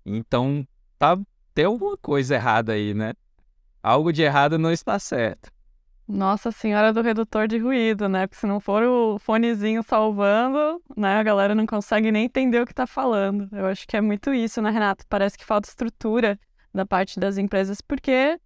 Então, 0.06 0.66
tá 0.98 1.20
tem 1.54 1.66
alguma 1.66 1.98
coisa 1.98 2.36
errada 2.36 2.72
aí, 2.72 2.94
né? 2.94 3.14
algo 3.82 4.12
de 4.12 4.22
errado 4.22 4.58
não 4.58 4.72
está 4.72 4.98
certo. 5.00 5.52
Nossa 6.08 6.52
Senhora 6.52 6.92
do 6.92 7.02
redutor 7.02 7.48
de 7.48 7.58
ruído, 7.58 8.10
né? 8.10 8.28
Porque 8.28 8.40
se 8.40 8.48
não 8.48 8.60
for 8.60 8.84
o 8.84 9.18
fonezinho 9.20 9.82
salvando, 9.82 10.82
né, 10.98 11.16
a 11.16 11.24
galera 11.24 11.56
não 11.56 11.66
consegue 11.66 12.12
nem 12.12 12.26
entender 12.26 12.62
o 12.62 12.66
que 12.66 12.74
está 12.74 12.86
falando. 12.86 13.48
Eu 13.52 13.66
acho 13.68 13.88
que 13.88 13.96
é 13.96 14.02
muito 14.02 14.34
isso, 14.34 14.62
né, 14.62 14.70
Renato? 14.70 15.06
Parece 15.08 15.38
que 15.38 15.46
falta 15.46 15.70
estrutura 15.70 16.38
da 16.74 16.86
parte 16.86 17.20
das 17.20 17.38
empresas, 17.38 17.80
porque 17.82 18.38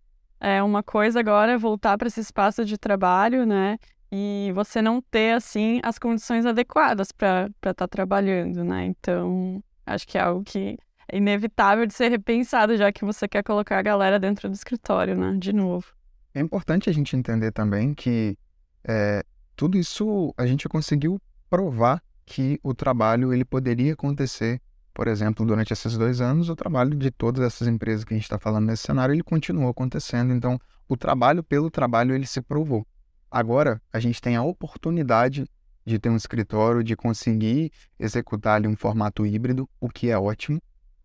é 0.45 0.61
uma 0.61 0.83
coisa 0.83 1.19
agora 1.19 1.53
é 1.53 1.57
voltar 1.57 1.97
para 1.97 2.07
esse 2.07 2.19
espaço 2.19 2.63
de 2.63 2.77
trabalho, 2.77 3.47
né? 3.47 3.79
E 4.11 4.51
você 4.53 4.79
não 4.79 5.01
ter, 5.01 5.33
assim, 5.33 5.79
as 5.81 5.97
condições 5.97 6.45
adequadas 6.45 7.11
para 7.11 7.47
estar 7.47 7.73
tá 7.73 7.87
trabalhando, 7.87 8.63
né? 8.63 8.85
Então, 8.85 9.59
acho 9.83 10.07
que 10.07 10.19
é 10.19 10.21
algo 10.21 10.43
que 10.43 10.77
é 11.11 11.17
inevitável 11.17 11.87
de 11.87 11.95
ser 11.95 12.09
repensado, 12.09 12.77
já 12.77 12.91
que 12.91 13.03
você 13.03 13.27
quer 13.27 13.41
colocar 13.41 13.79
a 13.79 13.81
galera 13.81 14.19
dentro 14.19 14.47
do 14.47 14.53
escritório, 14.53 15.17
né? 15.17 15.35
De 15.35 15.51
novo. 15.51 15.87
É 16.31 16.39
importante 16.39 16.91
a 16.91 16.93
gente 16.93 17.15
entender 17.15 17.51
também 17.51 17.95
que 17.95 18.37
é, 18.83 19.23
tudo 19.55 19.79
isso 19.79 20.31
a 20.37 20.45
gente 20.45 20.69
conseguiu 20.69 21.19
provar 21.49 22.03
que 22.23 22.59
o 22.61 22.71
trabalho 22.75 23.33
ele 23.33 23.43
poderia 23.43 23.93
acontecer, 23.93 24.61
por 24.95 25.09
exemplo, 25.09 25.45
durante 25.45 25.73
esses 25.73 25.97
dois 25.97 26.21
anos, 26.21 26.47
o 26.47 26.55
trabalho 26.55 26.95
de 26.95 27.11
todas 27.11 27.43
essas 27.43 27.67
empresas 27.67 28.05
que 28.05 28.13
a 28.13 28.17
gente 28.17 28.23
está 28.23 28.39
falando 28.39 28.67
nesse 28.67 28.83
cenário, 28.83 29.13
ele 29.13 29.21
continuou 29.21 29.69
acontecendo. 29.69 30.33
Então, 30.33 30.57
o 30.87 30.95
trabalho 30.95 31.43
pelo 31.43 31.69
trabalho, 31.69 32.15
ele 32.15 32.25
se 32.25 32.41
provou. 32.41 32.87
Agora, 33.29 33.81
a 33.91 33.99
gente 33.99 34.21
tem 34.21 34.37
a 34.37 34.41
oportunidade 34.41 35.45
de 35.85 35.99
ter 35.99 36.09
um 36.09 36.15
escritório, 36.15 36.81
de 36.81 36.95
conseguir 36.95 37.73
executar 37.99 38.55
ali 38.55 38.69
um 38.69 38.75
formato 38.75 39.25
híbrido, 39.25 39.69
o 39.81 39.89
que 39.89 40.09
é 40.09 40.17
ótimo, 40.17 40.61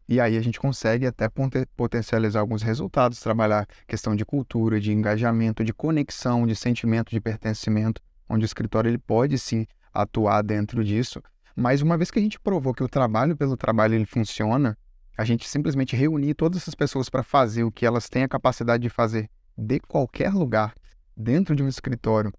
e 0.08 0.20
aí 0.20 0.36
a 0.36 0.40
gente 0.40 0.60
consegue 0.60 1.04
até 1.04 1.28
potencializar 1.76 2.38
alguns 2.38 2.62
resultados, 2.62 3.18
trabalhar 3.18 3.66
questão 3.88 4.14
de 4.14 4.24
cultura, 4.24 4.80
de 4.80 4.92
engajamento, 4.92 5.64
de 5.64 5.74
conexão, 5.74 6.46
de 6.46 6.54
sentimento 6.54 7.10
de 7.10 7.20
pertencimento, 7.20 8.00
onde 8.28 8.44
o 8.44 8.46
escritório 8.46 8.88
ele 8.88 8.98
pode 8.98 9.36
sim 9.36 9.66
atuar 9.92 10.42
dentro 10.42 10.84
disso. 10.84 11.20
Mas 11.54 11.82
uma 11.82 11.96
vez 11.96 12.10
que 12.10 12.18
a 12.18 12.22
gente 12.22 12.38
provou 12.40 12.74
que 12.74 12.82
o 12.82 12.88
trabalho 12.88 13.36
pelo 13.36 13.56
trabalho 13.56 13.94
ele 13.94 14.06
funciona, 14.06 14.76
a 15.16 15.24
gente 15.24 15.48
simplesmente 15.48 15.96
reunir 15.96 16.34
todas 16.34 16.62
essas 16.62 16.74
pessoas 16.74 17.08
para 17.08 17.22
fazer 17.22 17.64
o 17.64 17.72
que 17.72 17.84
elas 17.84 18.08
têm 18.08 18.22
a 18.22 18.28
capacidade 18.28 18.82
de 18.82 18.88
fazer 18.88 19.28
de 19.56 19.78
qualquer 19.80 20.32
lugar, 20.32 20.74
dentro 21.16 21.54
de 21.54 21.62
um 21.62 21.68
escritório, 21.68 22.32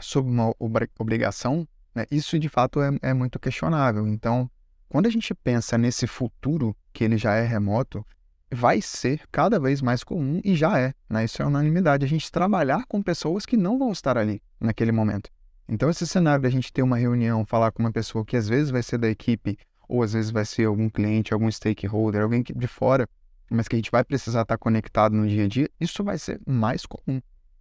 sob 0.00 0.30
uma 0.30 0.54
obrigação, 0.98 1.68
né, 1.94 2.06
isso 2.10 2.38
de 2.38 2.48
fato 2.48 2.80
é, 2.80 2.90
é 3.02 3.12
muito 3.12 3.38
questionável. 3.38 4.06
Então, 4.08 4.50
quando 4.88 5.06
a 5.06 5.10
gente 5.10 5.34
pensa 5.34 5.76
nesse 5.76 6.06
futuro, 6.06 6.74
que 6.92 7.04
ele 7.04 7.18
já 7.18 7.34
é 7.34 7.44
remoto, 7.44 8.04
vai 8.50 8.80
ser 8.80 9.22
cada 9.30 9.58
vez 9.58 9.82
mais 9.82 10.04
comum 10.04 10.40
e 10.44 10.54
já 10.54 10.78
é, 10.78 10.94
né? 11.10 11.24
Isso 11.24 11.42
é 11.42 11.46
unanimidade, 11.46 12.04
a 12.04 12.08
gente 12.08 12.30
trabalhar 12.30 12.84
com 12.86 13.02
pessoas 13.02 13.44
que 13.44 13.56
não 13.56 13.78
vão 13.78 13.90
estar 13.90 14.16
ali 14.16 14.40
naquele 14.60 14.92
momento. 14.92 15.30
Então, 15.68 15.90
esse 15.90 16.06
cenário 16.06 16.42
da 16.42 16.50
gente 16.50 16.72
ter 16.72 16.82
uma 16.82 16.96
reunião, 16.96 17.44
falar 17.44 17.72
com 17.72 17.82
uma 17.82 17.92
pessoa 17.92 18.24
que 18.24 18.36
às 18.36 18.48
vezes 18.48 18.70
vai 18.70 18.82
ser 18.82 18.98
da 18.98 19.08
equipe, 19.08 19.58
ou 19.88 20.02
às 20.02 20.12
vezes 20.12 20.30
vai 20.30 20.44
ser 20.44 20.66
algum 20.66 20.88
cliente, 20.88 21.32
algum 21.32 21.50
stakeholder, 21.50 22.22
alguém 22.22 22.42
de 22.42 22.66
fora, 22.66 23.08
mas 23.50 23.68
que 23.68 23.76
a 23.76 23.78
gente 23.78 23.90
vai 23.90 24.04
precisar 24.04 24.42
estar 24.42 24.58
conectado 24.58 25.14
no 25.14 25.26
dia 25.26 25.44
a 25.44 25.48
dia, 25.48 25.68
isso 25.80 26.02
vai 26.04 26.18
ser 26.18 26.40
mais 26.46 26.86
comum. 26.86 27.20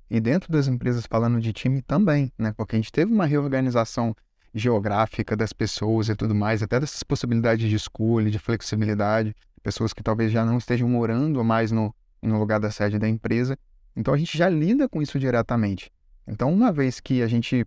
E 0.09 0.19
dentro 0.19 0.51
das 0.51 0.67
empresas, 0.67 1.05
falando 1.09 1.39
de 1.39 1.51
time 1.51 1.81
também, 1.81 2.31
né? 2.37 2.53
Porque 2.55 2.75
a 2.75 2.79
gente 2.79 2.91
teve 2.91 3.11
uma 3.11 3.25
reorganização 3.25 4.15
geográfica 4.53 5.35
das 5.35 5.51
pessoas 5.51 6.07
e 6.07 6.15
tudo 6.15 6.33
mais, 6.33 6.63
até 6.63 6.79
dessas 6.79 7.03
possibilidades 7.03 7.67
de 7.67 7.75
escolha, 7.75 8.29
de 8.29 8.39
flexibilidade, 8.39 9.35
pessoas 9.61 9.93
que 9.93 10.03
talvez 10.03 10.31
já 10.31 10.45
não 10.45 10.57
estejam 10.57 10.87
morando 10.87 11.43
mais 11.43 11.71
no, 11.71 11.93
no 12.21 12.39
lugar 12.39 12.59
da 12.59 12.69
sede 12.69 12.99
da 12.99 13.09
empresa. 13.09 13.57
Então 13.95 14.13
a 14.13 14.17
gente 14.17 14.37
já 14.37 14.47
lida 14.47 14.87
com 14.87 15.01
isso 15.01 15.19
diretamente. 15.19 15.91
Então, 16.27 16.51
uma 16.51 16.71
vez 16.71 16.99
que 16.99 17.21
a 17.21 17.27
gente 17.27 17.65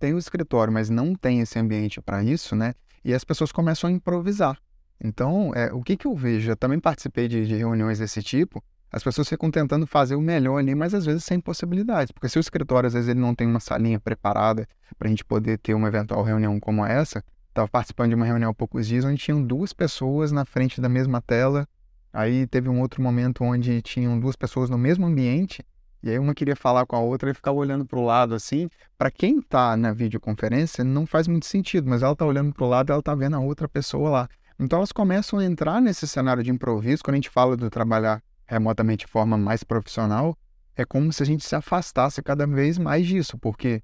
tem 0.00 0.14
o 0.14 0.18
escritório, 0.18 0.72
mas 0.72 0.88
não 0.88 1.14
tem 1.14 1.40
esse 1.40 1.58
ambiente 1.58 2.00
para 2.00 2.24
isso, 2.24 2.56
né? 2.56 2.74
E 3.04 3.14
as 3.14 3.22
pessoas 3.22 3.52
começam 3.52 3.88
a 3.88 3.92
improvisar. 3.92 4.58
Então, 5.02 5.52
é, 5.54 5.72
o 5.72 5.82
que, 5.82 5.96
que 5.96 6.06
eu 6.06 6.16
vejo? 6.16 6.50
Eu 6.50 6.56
também 6.56 6.80
participei 6.80 7.28
de, 7.28 7.46
de 7.46 7.54
reuniões 7.54 7.98
desse 7.98 8.22
tipo, 8.22 8.62
as 8.92 9.04
pessoas 9.04 9.28
ficam 9.28 9.50
tentando 9.50 9.86
fazer 9.86 10.16
o 10.16 10.20
melhor 10.20 10.58
ali, 10.58 10.74
mas 10.74 10.94
às 10.94 11.04
vezes 11.04 11.24
sem 11.24 11.38
possibilidades. 11.38 12.10
Porque 12.10 12.28
se 12.28 12.38
o 12.38 12.40
escritório, 12.40 12.88
às 12.88 12.94
vezes, 12.94 13.08
ele 13.08 13.20
não 13.20 13.34
tem 13.34 13.46
uma 13.46 13.60
salinha 13.60 14.00
preparada 14.00 14.66
para 14.98 15.06
a 15.06 15.10
gente 15.10 15.24
poder 15.24 15.58
ter 15.58 15.74
uma 15.74 15.86
eventual 15.86 16.24
reunião 16.24 16.58
como 16.58 16.84
essa, 16.84 17.22
estava 17.48 17.68
participando 17.68 18.08
de 18.08 18.14
uma 18.16 18.26
reunião 18.26 18.50
há 18.50 18.54
poucos 18.54 18.88
dias 18.88 19.04
onde 19.04 19.16
tinham 19.18 19.42
duas 19.42 19.72
pessoas 19.72 20.32
na 20.32 20.44
frente 20.44 20.80
da 20.80 20.88
mesma 20.88 21.20
tela. 21.20 21.68
Aí 22.12 22.46
teve 22.48 22.68
um 22.68 22.80
outro 22.80 23.00
momento 23.00 23.44
onde 23.44 23.80
tinham 23.80 24.18
duas 24.18 24.34
pessoas 24.34 24.68
no 24.68 24.76
mesmo 24.76 25.06
ambiente, 25.06 25.64
e 26.02 26.10
aí 26.10 26.18
uma 26.18 26.34
queria 26.34 26.56
falar 26.56 26.86
com 26.86 26.96
a 26.96 27.00
outra 27.00 27.30
e 27.30 27.34
ficava 27.34 27.56
olhando 27.56 27.84
para 27.84 27.98
o 27.98 28.04
lado 28.04 28.34
assim. 28.34 28.68
Para 28.96 29.10
quem 29.10 29.38
está 29.38 29.76
na 29.76 29.92
videoconferência, 29.92 30.82
não 30.82 31.06
faz 31.06 31.28
muito 31.28 31.46
sentido, 31.46 31.88
mas 31.88 32.02
ela 32.02 32.12
está 32.12 32.24
olhando 32.24 32.52
para 32.52 32.64
o 32.64 32.68
lado 32.68 32.90
ela 32.90 33.00
está 33.00 33.14
vendo 33.14 33.36
a 33.36 33.40
outra 33.40 33.68
pessoa 33.68 34.08
lá. 34.08 34.28
Então 34.58 34.78
elas 34.78 34.92
começam 34.92 35.38
a 35.38 35.44
entrar 35.44 35.80
nesse 35.80 36.06
cenário 36.06 36.42
de 36.42 36.50
improviso, 36.50 37.02
quando 37.02 37.14
a 37.14 37.16
gente 37.16 37.30
fala 37.30 37.56
do 37.56 37.68
trabalhar 37.70 38.22
remotamente 38.46 39.06
de 39.06 39.12
forma 39.12 39.38
mais 39.38 39.62
profissional, 39.62 40.36
é 40.74 40.84
como 40.84 41.12
se 41.12 41.22
a 41.22 41.26
gente 41.26 41.44
se 41.44 41.54
afastasse 41.54 42.22
cada 42.22 42.46
vez 42.46 42.78
mais 42.78 43.06
disso, 43.06 43.38
porque 43.38 43.82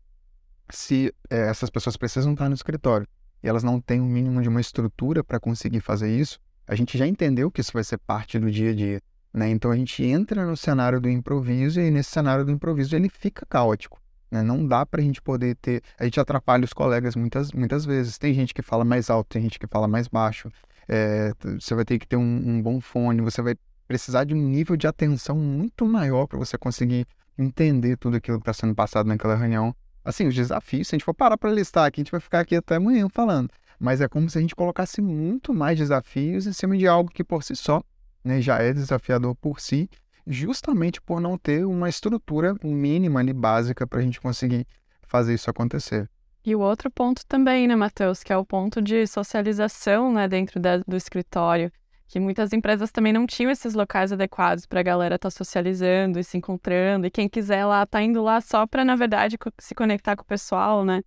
se 0.71 1.15
é, 1.31 1.49
essas 1.49 1.71
pessoas 1.71 1.97
precisam 1.97 2.33
estar 2.33 2.49
no 2.49 2.55
escritório 2.55 3.07
e 3.43 3.49
elas 3.49 3.63
não 3.63 3.81
têm 3.81 4.01
o 4.01 4.05
um 4.05 4.09
mínimo 4.09 4.43
de 4.43 4.49
uma 4.49 4.61
estrutura 4.61 5.23
para 5.23 5.39
conseguir 5.39 5.81
fazer 5.81 6.11
isso, 6.11 6.39
a 6.67 6.75
gente 6.75 6.99
já 6.99 7.07
entendeu 7.07 7.51
que 7.51 7.61
isso 7.61 7.73
vai 7.73 7.85
ser 7.85 7.99
parte 7.99 8.39
do 8.39 8.51
dia 8.51 8.71
a 8.71 8.75
dia. 8.75 9.03
Né? 9.37 9.51
Então 9.51 9.71
a 9.71 9.77
gente 9.77 10.03
entra 10.03 10.47
no 10.47 10.57
cenário 10.57 10.99
do 10.99 11.11
improviso 11.11 11.79
e 11.79 11.91
nesse 11.91 12.11
cenário 12.11 12.43
do 12.43 12.51
improviso 12.51 12.97
ele 12.97 13.11
fica 13.11 13.45
caótico. 13.45 14.01
Né? 14.31 14.43
Não 14.43 14.67
dá 14.67 14.87
para 14.87 15.03
a 15.03 15.05
gente 15.05 15.21
poder 15.21 15.55
ter. 15.57 15.83
A 16.01 16.05
gente 16.05 16.19
atrapalha 16.19 16.65
os 16.65 16.73
colegas 16.73 17.15
muitas, 17.15 17.53
muitas 17.53 17.85
vezes. 17.85 18.17
Tem 18.17 18.33
gente 18.33 18.55
que 18.55 18.63
fala 18.63 18.83
mais 18.83 19.11
alto, 19.11 19.29
tem 19.29 19.43
gente 19.43 19.59
que 19.59 19.67
fala 19.67 19.87
mais 19.87 20.09
baixo. 20.09 20.51
É, 20.89 21.35
você 21.61 21.75
vai 21.75 21.85
ter 21.85 21.99
que 21.99 22.09
ter 22.09 22.17
um, 22.17 22.23
um 22.23 22.63
bom 22.63 22.81
fone, 22.81 23.21
você 23.21 23.43
vai 23.43 23.55
precisar 23.87 24.25
de 24.25 24.33
um 24.33 24.39
nível 24.39 24.75
de 24.75 24.87
atenção 24.87 25.37
muito 25.37 25.85
maior 25.85 26.27
para 26.27 26.39
você 26.39 26.57
conseguir 26.57 27.07
entender 27.37 27.99
tudo 27.99 28.17
aquilo 28.17 28.39
que 28.39 28.49
está 28.49 28.55
sendo 28.55 28.75
passado 28.75 29.07
naquela 29.07 29.37
reunião. 29.37 29.77
Assim, 30.03 30.27
os 30.27 30.35
desafios, 30.35 30.89
se 30.89 30.95
a 30.95 30.97
gente 30.97 31.05
for 31.05 31.13
parar 31.13 31.37
para 31.37 31.53
listar 31.53 31.85
aqui, 31.85 32.01
a 32.01 32.05
gente 32.05 32.13
vai 32.13 32.21
ficar 32.21 32.41
aqui 32.41 32.57
até 32.57 32.77
amanhã 32.77 33.07
falando. 33.11 33.51
Mas 33.79 34.01
é 34.01 34.09
como 34.09 34.31
se 34.31 34.39
a 34.39 34.41
gente 34.41 34.57
colocasse 34.57 35.03
muito 35.03 35.53
mais 35.53 35.77
desafios 35.77 36.47
em 36.47 36.55
cima 36.55 36.75
de 36.79 36.87
algo 36.87 37.11
que 37.11 37.23
por 37.23 37.43
si 37.43 37.55
só 37.55 37.83
né, 38.27 38.41
já 38.41 38.59
é 38.59 38.73
desafiador 38.73 39.35
por 39.37 39.61
si, 39.61 39.89
justamente 40.27 41.01
por 41.01 41.21
não 41.21 41.39
ter 41.39 41.65
uma 41.65 41.89
estrutura 41.89 42.55
mínima 42.63 43.21
ali 43.21 43.33
básica 43.33 43.87
para 43.87 44.01
a 44.01 44.03
gente 44.03 44.21
conseguir 44.21 44.67
fazer 45.07 45.35
isso 45.35 45.49
acontecer. 45.49 46.11
E 46.45 46.55
o 46.55 46.61
outro 46.61 46.91
ponto 46.91 47.25
também, 47.27 47.67
né, 47.67 47.75
Matheus, 47.75 48.23
que 48.23 48.33
é 48.33 48.37
o 48.37 48.45
ponto 48.45 48.83
de 48.83 49.07
socialização 49.07 50.13
né, 50.13 50.29
dentro 50.29 50.61
da, 50.61 50.79
do 50.79 50.97
escritório 50.97 51.71
que 52.09 52.21
muitas 52.21 52.53
empresas 52.53 52.91
também 52.91 53.13
não 53.13 53.27
tinham 53.27 53.51
esses 53.51 53.75
locais 53.75 54.13
adequados 54.13 54.65
para 54.65 54.81
a 54.81 54.83
galera 54.83 55.17
estar 55.17 55.31
tá 55.31 55.37
socializando 55.37 56.19
e 56.19 56.25
se 56.25 56.37
encontrando. 56.37 57.07
E 57.07 57.11
quem 57.11 57.29
quiser 57.29 57.65
lá 57.65 57.85
tá 57.85 58.01
indo 58.01 58.23
lá 58.23 58.41
só 58.41 58.67
para, 58.67 58.85
na 58.85 58.95
verdade, 58.95 59.37
se 59.59 59.75
conectar 59.75 60.15
com 60.17 60.23
o 60.23 60.27
pessoal, 60.27 60.85
né? 60.85 61.03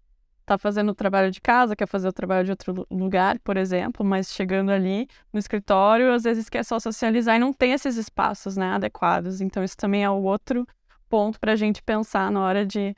Tá 0.49 0.57
fazendo 0.57 0.89
o 0.89 0.95
trabalho 0.95 1.29
de 1.29 1.39
casa, 1.39 1.75
quer 1.75 1.85
fazer 1.85 2.07
o 2.07 2.11
trabalho 2.11 2.43
de 2.43 2.49
outro 2.49 2.87
lugar, 2.89 3.37
por 3.37 3.55
exemplo, 3.55 4.03
mas 4.03 4.33
chegando 4.33 4.71
ali 4.71 5.07
no 5.31 5.37
escritório, 5.37 6.11
às 6.11 6.23
vezes 6.23 6.49
quer 6.49 6.65
só 6.65 6.79
socializar 6.79 7.35
e 7.35 7.39
não 7.39 7.53
tem 7.53 7.73
esses 7.73 7.97
espaços, 7.97 8.57
né, 8.57 8.71
adequados. 8.71 9.41
Então 9.41 9.63
isso 9.63 9.77
também 9.77 10.03
é 10.03 10.09
o 10.09 10.23
outro 10.23 10.65
ponto 11.07 11.39
para 11.39 11.51
a 11.51 11.55
gente 11.55 11.83
pensar 11.83 12.31
na 12.31 12.39
hora 12.39 12.65
de 12.65 12.95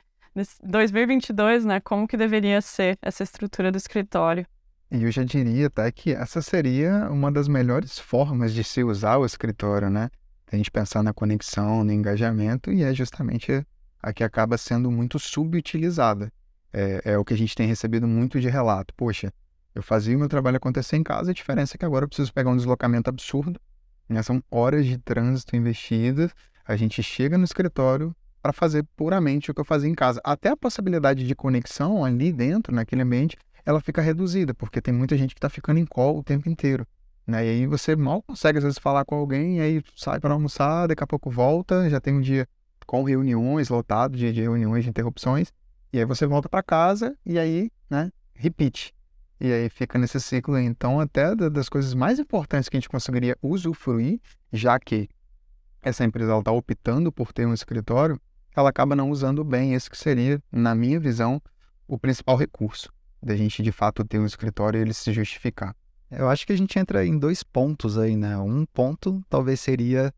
2022, 0.64 1.66
né, 1.66 1.78
como 1.80 2.08
que 2.08 2.16
deveria 2.16 2.62
ser 2.62 2.96
essa 3.02 3.22
estrutura 3.22 3.70
do 3.70 3.76
escritório. 3.76 4.46
E 4.90 5.02
eu 5.02 5.10
já 5.10 5.22
diria 5.22 5.66
até 5.66 5.92
que 5.92 6.12
essa 6.12 6.40
seria 6.40 7.10
uma 7.10 7.30
das 7.30 7.48
melhores 7.48 7.98
formas 7.98 8.54
de 8.54 8.64
se 8.64 8.82
usar 8.82 9.18
o 9.18 9.26
escritório, 9.26 9.90
né? 9.90 10.08
A 10.50 10.56
gente 10.56 10.70
pensar 10.70 11.02
na 11.02 11.12
conexão, 11.12 11.84
no 11.84 11.92
engajamento, 11.92 12.72
e 12.72 12.82
é 12.82 12.94
justamente 12.94 13.62
a 14.02 14.10
que 14.10 14.24
acaba 14.24 14.56
sendo 14.56 14.90
muito 14.90 15.18
subutilizada. 15.18 16.32
É, 16.72 17.02
é 17.04 17.18
o 17.18 17.24
que 17.24 17.34
a 17.34 17.36
gente 17.36 17.54
tem 17.54 17.66
recebido 17.66 18.06
muito 18.06 18.40
de 18.40 18.48
relato. 18.48 18.94
Poxa, 18.96 19.32
eu 19.74 19.82
fazia 19.82 20.16
o 20.16 20.18
meu 20.18 20.28
trabalho 20.28 20.56
acontecer 20.56 20.96
em 20.96 21.02
casa, 21.02 21.30
a 21.30 21.34
diferença 21.34 21.76
é 21.76 21.78
que 21.78 21.84
agora 21.84 22.04
eu 22.04 22.08
preciso 22.08 22.32
pegar 22.32 22.50
um 22.50 22.56
deslocamento 22.56 23.08
absurdo, 23.08 23.60
né? 24.08 24.22
são 24.22 24.42
horas 24.50 24.86
de 24.86 24.98
trânsito 24.98 25.56
investidas, 25.56 26.32
a 26.64 26.76
gente 26.76 27.02
chega 27.02 27.38
no 27.38 27.44
escritório 27.44 28.14
para 28.42 28.52
fazer 28.52 28.84
puramente 28.96 29.50
o 29.50 29.54
que 29.54 29.60
eu 29.60 29.64
fazia 29.64 29.88
em 29.88 29.94
casa. 29.94 30.20
Até 30.24 30.50
a 30.50 30.56
possibilidade 30.56 31.26
de 31.26 31.34
conexão 31.34 32.04
ali 32.04 32.32
dentro, 32.32 32.74
naquele 32.74 33.02
ambiente, 33.02 33.36
ela 33.64 33.80
fica 33.80 34.02
reduzida, 34.02 34.52
porque 34.52 34.80
tem 34.80 34.92
muita 34.92 35.16
gente 35.16 35.34
que 35.34 35.38
está 35.38 35.48
ficando 35.48 35.78
em 35.78 35.86
call 35.86 36.18
o 36.18 36.22
tempo 36.22 36.48
inteiro. 36.48 36.86
Né? 37.26 37.46
E 37.46 37.48
aí 37.48 37.66
você 37.66 37.94
mal 37.94 38.20
consegue, 38.22 38.58
às 38.58 38.64
vezes, 38.64 38.78
falar 38.78 39.04
com 39.04 39.14
alguém, 39.14 39.60
aí 39.60 39.82
sai 39.96 40.18
para 40.18 40.34
almoçar, 40.34 40.88
daqui 40.88 41.04
a 41.04 41.06
pouco 41.06 41.30
volta, 41.30 41.88
já 41.88 42.00
tem 42.00 42.12
um 42.14 42.20
dia 42.20 42.46
com 42.84 43.04
reuniões, 43.04 43.68
lotado 43.68 44.16
de, 44.16 44.32
de 44.32 44.40
reuniões, 44.42 44.82
de 44.82 44.90
interrupções, 44.90 45.52
e 45.92 45.98
aí 45.98 46.04
você 46.04 46.26
volta 46.26 46.48
para 46.48 46.62
casa 46.62 47.16
e 47.24 47.38
aí, 47.38 47.70
né, 47.90 48.10
repeat. 48.34 48.94
E 49.40 49.52
aí 49.52 49.68
fica 49.68 49.98
nesse 49.98 50.20
ciclo. 50.20 50.58
Então, 50.58 51.00
até 51.00 51.34
das 51.34 51.68
coisas 51.68 51.94
mais 51.94 52.18
importantes 52.18 52.68
que 52.68 52.76
a 52.76 52.80
gente 52.80 52.88
conseguiria 52.88 53.36
usufruir, 53.42 54.20
já 54.52 54.78
que 54.78 55.08
essa 55.82 56.04
empresa 56.04 56.38
está 56.38 56.52
optando 56.52 57.10
por 57.10 57.32
ter 57.32 57.44
um 57.44 57.52
escritório, 57.52 58.20
ela 58.54 58.70
acaba 58.70 58.94
não 58.94 59.10
usando 59.10 59.42
bem 59.42 59.74
esse 59.74 59.90
que 59.90 59.98
seria, 59.98 60.40
na 60.50 60.74
minha 60.74 61.00
visão, 61.00 61.42
o 61.88 61.98
principal 61.98 62.36
recurso 62.36 62.92
da 63.22 63.36
gente 63.36 63.62
de 63.62 63.72
fato 63.72 64.04
ter 64.04 64.18
um 64.18 64.26
escritório 64.26 64.78
e 64.78 64.82
ele 64.82 64.94
se 64.94 65.12
justificar. 65.12 65.74
Eu 66.10 66.28
acho 66.28 66.46
que 66.46 66.52
a 66.52 66.56
gente 66.56 66.78
entra 66.78 67.04
em 67.04 67.18
dois 67.18 67.42
pontos 67.42 67.96
aí, 67.96 68.16
né? 68.16 68.36
Um 68.38 68.66
ponto 68.66 69.22
talvez 69.28 69.60
seria, 69.60 70.12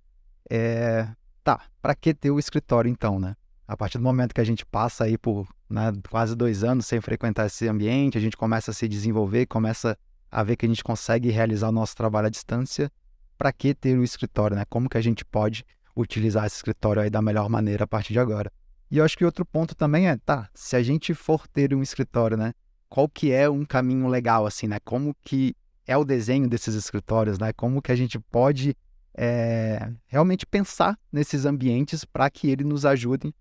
é... 0.50 1.08
tá, 1.42 1.62
para 1.80 1.94
que 1.94 2.12
ter 2.12 2.30
o 2.30 2.38
escritório 2.38 2.90
então, 2.90 3.20
né? 3.20 3.36
A 3.66 3.76
partir 3.76 3.98
do 3.98 4.04
momento 4.04 4.34
que 4.34 4.40
a 4.40 4.44
gente 4.44 4.64
passa 4.64 5.04
aí 5.04 5.16
por 5.16 5.48
né, 5.68 5.92
quase 6.10 6.36
dois 6.36 6.62
anos 6.62 6.86
sem 6.86 7.00
frequentar 7.00 7.46
esse 7.46 7.66
ambiente, 7.66 8.18
a 8.18 8.20
gente 8.20 8.36
começa 8.36 8.70
a 8.70 8.74
se 8.74 8.86
desenvolver, 8.86 9.46
começa 9.46 9.96
a 10.30 10.42
ver 10.42 10.56
que 10.56 10.66
a 10.66 10.68
gente 10.68 10.84
consegue 10.84 11.30
realizar 11.30 11.68
o 11.68 11.72
nosso 11.72 11.96
trabalho 11.96 12.26
à 12.26 12.30
distância. 12.30 12.90
Para 13.38 13.52
que 13.52 13.74
ter 13.74 13.98
o 13.98 14.04
escritório, 14.04 14.56
né? 14.56 14.64
Como 14.68 14.88
que 14.88 14.98
a 14.98 15.00
gente 15.00 15.24
pode 15.24 15.64
utilizar 15.96 16.46
esse 16.46 16.56
escritório 16.56 17.02
aí 17.02 17.10
da 17.10 17.22
melhor 17.22 17.48
maneira 17.48 17.84
a 17.84 17.86
partir 17.86 18.12
de 18.12 18.18
agora? 18.20 18.52
E 18.90 18.98
eu 18.98 19.04
acho 19.04 19.16
que 19.16 19.24
outro 19.24 19.44
ponto 19.44 19.74
também 19.74 20.08
é, 20.08 20.16
tá, 20.16 20.48
se 20.54 20.76
a 20.76 20.82
gente 20.82 21.14
for 21.14 21.48
ter 21.48 21.74
um 21.74 21.82
escritório, 21.82 22.36
né? 22.36 22.52
Qual 22.88 23.08
que 23.08 23.32
é 23.32 23.48
um 23.50 23.64
caminho 23.64 24.06
legal, 24.06 24.46
assim, 24.46 24.68
né? 24.68 24.78
Como 24.84 25.16
que 25.22 25.56
é 25.86 25.96
o 25.96 26.04
desenho 26.04 26.48
desses 26.48 26.74
escritórios, 26.74 27.38
né? 27.38 27.52
Como 27.52 27.82
que 27.82 27.90
a 27.90 27.96
gente 27.96 28.18
pode 28.18 28.76
é, 29.16 29.90
realmente 30.06 30.46
pensar 30.46 30.98
nesses 31.12 31.44
ambientes 31.44 32.04
para 32.04 32.28
que 32.30 32.48
ele 32.48 32.64
nos 32.64 32.86
ajude, 32.86 33.34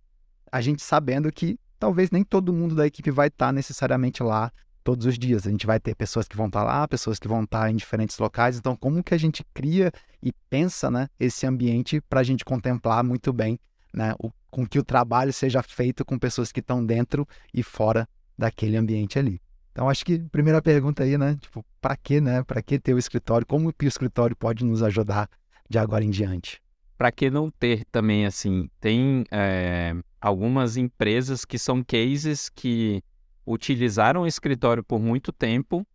a 0.54 0.62
gente 0.62 0.84
sabendo 0.84 1.32
que 1.32 1.60
talvez 1.80 2.12
nem 2.12 2.24
todo 2.24 2.54
mundo 2.54 2.76
da 2.76 2.86
equipe 2.86 3.10
vai 3.10 3.28
estar 3.28 3.48
tá 3.48 3.52
necessariamente 3.52 4.22
lá 4.22 4.52
todos 4.84 5.08
os 5.08 5.18
dias. 5.18 5.48
A 5.48 5.50
gente 5.50 5.66
vai 5.66 5.80
ter 5.80 5.96
pessoas 5.96 6.28
que 6.28 6.38
vão 6.38 6.46
estar 6.46 6.60
tá 6.60 6.66
lá, 6.66 6.88
pessoas 6.88 7.18
que 7.18 7.28
vão 7.28 7.44
estar 7.44 7.62
tá 7.62 7.72
em 7.72 7.76
diferentes 7.76 8.20
locais. 8.20 8.56
Então, 8.56 8.76
como 8.76 9.04
que 9.04 9.16
a 9.16 9.18
gente 9.18 9.44
cria 9.52 9.92
e 10.22 10.32
pensa 10.52 10.92
né, 10.92 11.08
esse 11.20 11.48
ambiente 11.48 12.00
para 12.02 12.20
a 12.20 12.24
gente 12.24 12.46
contemplar 12.46 13.04
muito 13.04 13.34
bem 13.34 13.60
né, 13.92 14.14
o, 14.20 14.30
com 14.52 14.64
que 14.64 14.78
o 14.78 14.84
trabalho 14.84 15.34
seja 15.34 15.64
feito 15.64 16.06
com 16.06 16.20
pessoas 16.20 16.52
que 16.52 16.60
estão 16.60 16.86
dentro 16.86 17.28
e 17.52 17.64
fora 17.64 18.08
daquele 18.38 18.78
ambiente 18.78 19.18
ali. 19.18 19.42
Então, 19.72 19.90
acho 19.90 20.06
que 20.06 20.20
primeira 20.20 20.62
pergunta 20.62 21.02
aí, 21.02 21.18
né? 21.18 21.36
Tipo, 21.42 21.66
para 21.82 21.98
que, 21.98 22.22
né? 22.22 22.44
Para 22.44 22.62
que 22.62 22.78
ter 22.78 22.94
o 22.94 23.00
escritório? 23.00 23.48
Como 23.48 23.74
que 23.74 23.86
o 23.86 23.88
escritório 23.88 24.36
pode 24.36 24.64
nos 24.64 24.84
ajudar 24.84 25.28
de 25.68 25.80
agora 25.80 26.04
em 26.04 26.12
diante? 26.12 26.62
Para 26.96 27.12
que 27.12 27.32
não 27.32 27.50
ter 27.50 27.84
também, 27.92 28.28
assim, 28.28 28.70
tem 28.80 29.26
é, 29.32 29.96
algumas 30.24 30.78
empresas 30.78 31.44
que 31.44 31.60
são 31.60 31.84
cases 31.84 32.48
que 32.48 33.04
utilizaram 33.46 34.22
o 34.22 34.28
escritório 34.28 34.82
por 34.82 34.98
muito 34.98 35.34
tempo 35.34 35.86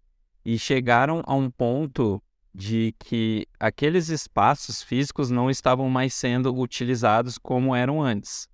e 0.44 0.58
chegaram 0.58 1.22
a 1.26 1.34
um 1.34 1.50
ponto 1.50 2.22
de 2.54 2.94
que 2.98 3.46
aqueles 3.58 4.10
espaços 4.10 4.82
físicos 4.82 5.30
não 5.30 5.48
estavam 5.48 5.88
mais 5.88 6.12
sendo 6.12 6.54
utilizados 6.54 7.38
como 7.38 7.74
eram 7.74 8.02
antes. 8.02 8.46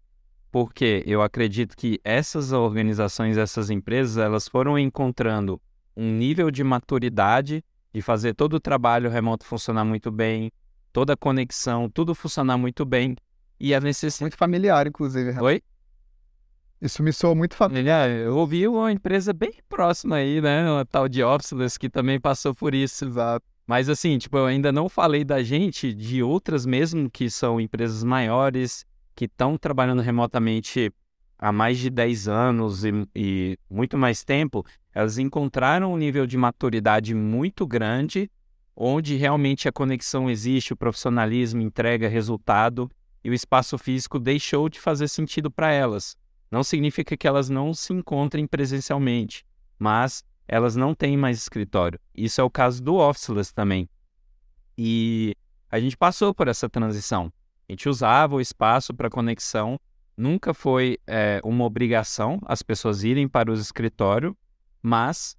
Porque 0.53 1.03
eu 1.07 1.21
acredito 1.21 1.77
que 1.77 1.99
essas 2.05 2.53
organizações, 2.53 3.37
essas 3.37 3.69
empresas, 3.69 4.17
elas 4.17 4.47
foram 4.47 4.79
encontrando 4.79 5.61
um 5.97 6.13
nível 6.13 6.53
de 6.53 6.63
maturidade 6.63 7.65
de 7.93 8.01
fazer 8.01 8.35
todo 8.35 8.55
o 8.55 8.61
trabalho 8.61 9.11
remoto 9.11 9.45
funcionar 9.45 9.85
muito 9.85 10.13
bem, 10.13 10.53
toda 10.93 11.15
a 11.15 11.17
conexão, 11.17 11.91
tudo 11.91 12.15
funcionar 12.15 12.57
muito 12.57 12.85
bem 12.85 13.17
e 13.59 13.75
a 13.75 13.81
necessidade... 13.81 14.25
Muito 14.25 14.37
familiar, 14.37 14.87
inclusive. 14.87 15.39
Oi? 15.41 15.63
Isso 16.81 17.03
me 17.03 17.13
soa 17.13 17.35
muito 17.35 17.55
familiar. 17.55 18.11
Eu 18.11 18.37
ouvi 18.37 18.69
uma 18.69 18.93
empresa 18.93 19.33
bem 19.33 19.55
próxima 19.69 20.17
aí, 20.17 20.41
né? 20.41 20.71
Uma 20.71 20.85
tal 20.85 21.09
de 21.09 21.23
Officeless 21.23 21.79
que 21.79 21.89
também 21.89 22.21
passou 22.21 22.55
por 22.55 22.75
isso. 22.75 23.07
Exato. 23.07 23.47
Mas 23.67 23.89
assim, 23.89 24.19
tipo, 24.19 24.37
eu 24.37 24.45
ainda 24.45 24.71
não 24.71 24.89
falei 24.89 25.25
da 25.25 25.43
gente, 25.43 25.95
de 25.95 26.23
outras 26.23 26.67
mesmo 26.67 27.11
que 27.11 27.31
são 27.31 27.59
empresas 27.59 28.05
maiores, 28.05 28.85
que 29.15 29.25
estão 29.25 29.57
trabalhando 29.57 30.03
remotamente 30.03 30.93
há 31.39 31.51
mais 31.51 31.79
de 31.79 31.89
10 31.89 32.29
anos 32.29 32.85
e, 32.85 32.93
e, 33.15 33.59
muito 33.71 33.97
mais 33.97 34.23
tempo, 34.23 34.65
elas 34.93 35.19
encontraram 35.19 35.93
um 35.93 35.97
nível 35.97 36.27
de 36.27 36.37
maturidade 36.37 37.15
muito 37.15 37.67
grande, 37.67 38.31
onde 38.77 39.17
realmente 39.17 39.69
a 39.69 39.73
conexão 39.73 40.29
existe, 40.29 40.73
o 40.73 40.77
profissionalismo 40.77 41.63
entrega 41.63 42.09
resultado 42.09 42.91
e 43.25 43.31
o 43.31 43.35
espaço 43.35 43.79
físico 43.79 44.19
deixou 44.19 44.69
de 44.69 44.79
fazer 44.79 45.09
sentido 45.09 45.51
para 45.51 45.73
elas. 45.73 46.17
Não 46.51 46.63
significa 46.63 47.17
que 47.17 47.27
elas 47.27 47.49
não 47.49 47.73
se 47.73 47.93
encontrem 47.93 48.47
presencialmente, 48.47 49.45
mas 49.79 50.23
elas 50.47 50.77
não 50.77 50.95
têm 50.95 51.17
mais 51.17 51.39
escritório. 51.39 51.99
Isso 52.15 52.41
é 52.41 52.45
o 52.45 52.51
caso 52.51 52.83
do 52.83 52.97
Officeless 52.97 53.53
também. 53.53 53.89
E 54.77 55.35
a 55.71 55.81
gente 55.81 55.97
passou 55.97 56.35
por 56.35 56.49
essa 56.49 56.69
transição. 56.69 57.33
A 57.69 57.73
gente 57.73 57.89
usava 57.89 58.35
o 58.35 58.41
espaço 58.41 58.93
para 58.93 59.09
conexão, 59.09 59.81
nunca 60.17 60.53
foi 60.53 60.99
é, 61.07 61.41
uma 61.43 61.65
obrigação 61.65 62.39
as 62.45 62.63
pessoas 62.63 63.03
irem 63.03 63.27
para 63.27 63.51
o 63.51 63.55
escritório, 63.55 64.37
mas 64.83 65.35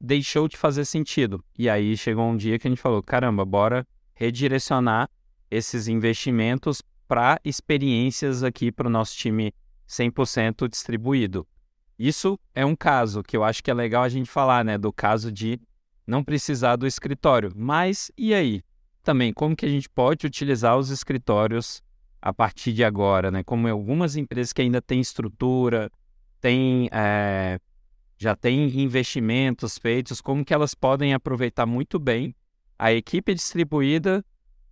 deixou 0.00 0.48
de 0.48 0.56
fazer 0.56 0.86
sentido. 0.86 1.44
E 1.58 1.68
aí 1.68 1.96
chegou 1.96 2.24
um 2.24 2.36
dia 2.36 2.58
que 2.58 2.66
a 2.66 2.70
gente 2.70 2.80
falou: 2.80 3.02
caramba, 3.02 3.44
bora 3.44 3.86
redirecionar 4.14 5.10
esses 5.50 5.86
investimentos 5.86 6.82
para 7.06 7.40
experiências 7.44 8.42
aqui 8.42 8.70
para 8.70 8.86
o 8.86 8.90
nosso 8.90 9.16
time 9.16 9.52
100% 9.88 10.68
distribuído. 10.68 11.46
Isso 11.98 12.38
é 12.54 12.64
um 12.64 12.76
caso 12.76 13.22
que 13.22 13.36
eu 13.36 13.42
acho 13.42 13.62
que 13.62 13.70
é 13.70 13.74
legal 13.74 14.02
a 14.02 14.08
gente 14.08 14.28
falar, 14.28 14.64
né, 14.64 14.76
do 14.76 14.92
caso 14.92 15.32
de 15.32 15.60
não 16.06 16.22
precisar 16.22 16.76
do 16.76 16.86
escritório. 16.86 17.50
Mas 17.54 18.10
e 18.16 18.34
aí? 18.34 18.62
Também 19.02 19.32
como 19.32 19.56
que 19.56 19.64
a 19.64 19.68
gente 19.68 19.88
pode 19.88 20.26
utilizar 20.26 20.76
os 20.76 20.90
escritórios 20.90 21.82
a 22.20 22.32
partir 22.32 22.72
de 22.72 22.82
agora, 22.82 23.30
né? 23.30 23.44
Como 23.44 23.68
algumas 23.68 24.16
empresas 24.16 24.52
que 24.52 24.60
ainda 24.60 24.82
têm 24.82 25.00
estrutura, 25.00 25.90
têm, 26.40 26.88
é, 26.92 27.60
já 28.18 28.34
têm 28.34 28.68
investimentos 28.80 29.78
feitos, 29.78 30.20
como 30.20 30.44
que 30.44 30.52
elas 30.52 30.74
podem 30.74 31.14
aproveitar 31.14 31.66
muito 31.66 31.98
bem 32.00 32.34
a 32.78 32.92
equipe 32.92 33.32
distribuída 33.32 34.24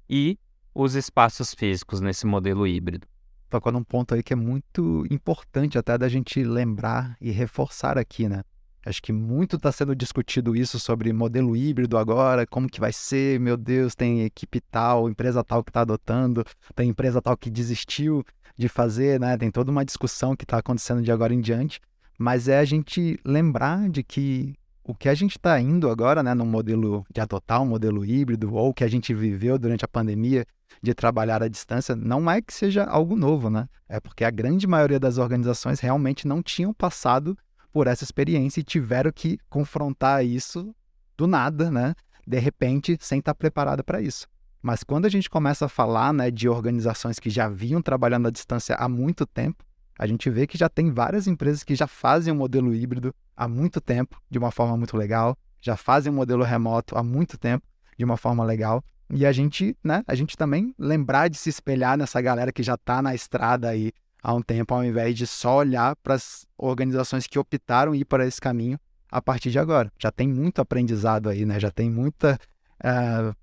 e 0.09 0.39
os 0.75 0.95
espaços 0.95 1.55
físicos 1.55 2.01
nesse 2.01 2.27
modelo 2.27 2.67
híbrido 2.67 3.07
tocou 3.49 3.71
num 3.71 3.85
ponto 3.85 4.15
aí 4.15 4.23
que 4.23 4.33
é 4.33 4.37
muito 4.37 5.07
importante 5.09 5.79
até 5.79 5.97
da 5.97 6.09
gente 6.09 6.43
lembrar 6.43 7.17
e 7.21 7.31
reforçar 7.31 7.97
aqui, 7.97 8.29
né? 8.29 8.43
Acho 8.85 9.01
que 9.01 9.13
muito 9.13 9.57
está 9.57 9.71
sendo 9.71 9.95
discutido 9.95 10.57
isso 10.57 10.79
sobre 10.79 11.13
modelo 11.13 11.57
híbrido 11.57 11.97
agora, 11.97 12.47
como 12.47 12.69
que 12.69 12.81
vai 12.81 12.93
ser, 12.93 13.39
meu 13.41 13.57
Deus, 13.57 13.95
tem 13.95 14.23
equipe 14.23 14.61
tal, 14.61 15.09
empresa 15.09 15.43
tal 15.43 15.63
que 15.63 15.71
está 15.71 15.83
adotando, 15.83 16.45
tem 16.75 16.91
empresa 16.91 17.23
tal 17.23 17.37
que 17.37 17.49
desistiu 17.49 18.25
de 18.59 18.69
fazer, 18.69 19.21
né? 19.21 19.39
Tem 19.39 19.51
toda 19.51 19.71
uma 19.71 19.85
discussão 19.85 20.35
que 20.37 20.45
está 20.45 20.59
acontecendo 20.59 21.01
de 21.01 21.13
agora 21.13 21.33
em 21.33 21.41
diante, 21.41 21.81
mas 22.19 22.49
é 22.49 22.59
a 22.59 22.65
gente 22.65 23.19
lembrar 23.25 23.89
de 23.89 24.03
que 24.03 24.55
o 24.83 24.95
que 24.95 25.09
a 25.09 25.15
gente 25.15 25.39
está 25.39 25.59
indo 25.59 25.89
agora, 25.89 26.23
né, 26.23 26.35
no 26.35 26.45
modelo 26.45 27.07
de 27.11 27.21
adotar 27.21 27.63
um 27.63 27.67
modelo 27.67 28.05
híbrido, 28.05 28.53
ou 28.53 28.69
o 28.69 28.75
que 28.75 28.85
a 28.85 28.89
gente 28.89 29.15
viveu 29.15 29.59
durante 29.59 29.85
a 29.85 29.89
pandemia 29.89 30.45
de 30.85 30.95
trabalhar 30.95 31.43
à 31.43 31.49
distância, 31.49 31.97
não 31.97 32.31
é 32.31 32.43
que 32.43 32.53
seja 32.53 32.85
algo 32.85 33.17
novo, 33.17 33.49
né? 33.49 33.67
É 33.89 33.99
porque 33.99 34.23
a 34.23 34.31
grande 34.31 34.67
maioria 34.67 35.01
das 35.01 35.17
organizações 35.17 35.81
realmente 35.81 36.29
não 36.29 36.43
tinham 36.43 36.75
passado 36.75 37.37
por 37.73 37.87
essa 37.87 38.05
experiência 38.05 38.61
e 38.61 38.65
tiveram 38.65 39.11
que 39.11 39.39
confrontar 39.49 40.25
isso 40.25 40.75
do 41.17 41.27
nada, 41.27 41.71
né? 41.71 41.95
De 42.27 42.39
repente, 42.39 42.99
sem 43.01 43.19
estar 43.19 43.35
preparada 43.35 43.83
para 43.83 44.03
isso. 44.03 44.29
Mas 44.61 44.85
quando 44.85 45.07
a 45.07 45.09
gente 45.09 45.29
começa 45.29 45.65
a 45.65 45.69
falar 45.69 46.13
né, 46.13 46.31
de 46.31 46.49
organizações 46.49 47.19
que 47.19 47.31
já 47.31 47.49
vinham 47.49 47.81
trabalhando 47.81 48.29
à 48.29 48.31
distância 48.31 48.77
há 48.77 48.89
muito 48.89 49.27
tempo, 49.27 49.65
a 49.99 50.07
gente 50.07 50.29
vê 50.29 50.47
que 50.47 50.59
já 50.59 50.69
tem 50.69 50.91
várias 50.91 51.27
empresas 51.27 51.65
que 51.65 51.75
já 51.75 51.87
fazem 51.87 52.33
o 52.33 52.37
um 52.37 52.39
modelo 52.39 52.75
híbrido 52.75 53.15
há 53.35 53.49
muito 53.49 53.81
tempo, 53.81 54.21
de 54.31 54.39
uma 54.39 54.51
forma 54.51 54.77
muito 54.77 54.97
legal, 54.97 55.37
já 55.61 55.77
fazem 55.77 56.11
o 56.11 56.15
um 56.15 56.17
modelo 56.17 56.45
remoto 56.45 56.97
há 56.97 57.03
muito 57.03 57.39
tempo, 57.39 57.67
de 57.97 58.05
uma 58.05 58.17
forma 58.17 58.45
legal. 58.45 58.85
E 59.11 59.27
a 59.27 59.33
gente, 59.33 59.77
né, 59.83 60.03
a 60.07 60.15
gente 60.15 60.37
também 60.37 60.75
lembrar 60.79 61.29
de 61.29 61.37
se 61.37 61.51
espelhar 61.51 61.97
nessa 61.97 62.21
galera 62.21 62.53
que 62.53 62.63
já 62.63 62.75
está 62.75 63.03
na 63.03 63.15
estrada 63.15 63.69
aí 63.69 63.93
há 64.23 64.33
um 64.33 64.41
tempo, 64.41 64.75
ao 64.75 64.83
invés 64.83 65.17
de 65.17 65.27
só 65.27 65.59
olhar 65.59 65.95
para 65.97 66.15
as 66.15 66.47
organizações 66.57 67.27
que 67.27 67.39
optaram 67.39 67.95
ir 67.95 68.05
para 68.07 68.27
esse 68.27 68.41
caminho 68.41 68.79
a 69.11 69.21
partir 69.21 69.51
de 69.51 69.59
agora. 69.59 69.93
Já 69.99 70.11
tem 70.11 70.27
muito 70.27 70.61
aprendizado 70.61 71.29
aí, 71.29 71.45
né? 71.45 71.61
Já 71.61 71.71
tem 71.71 71.91
muita 71.91 72.39
uh, 72.83 73.37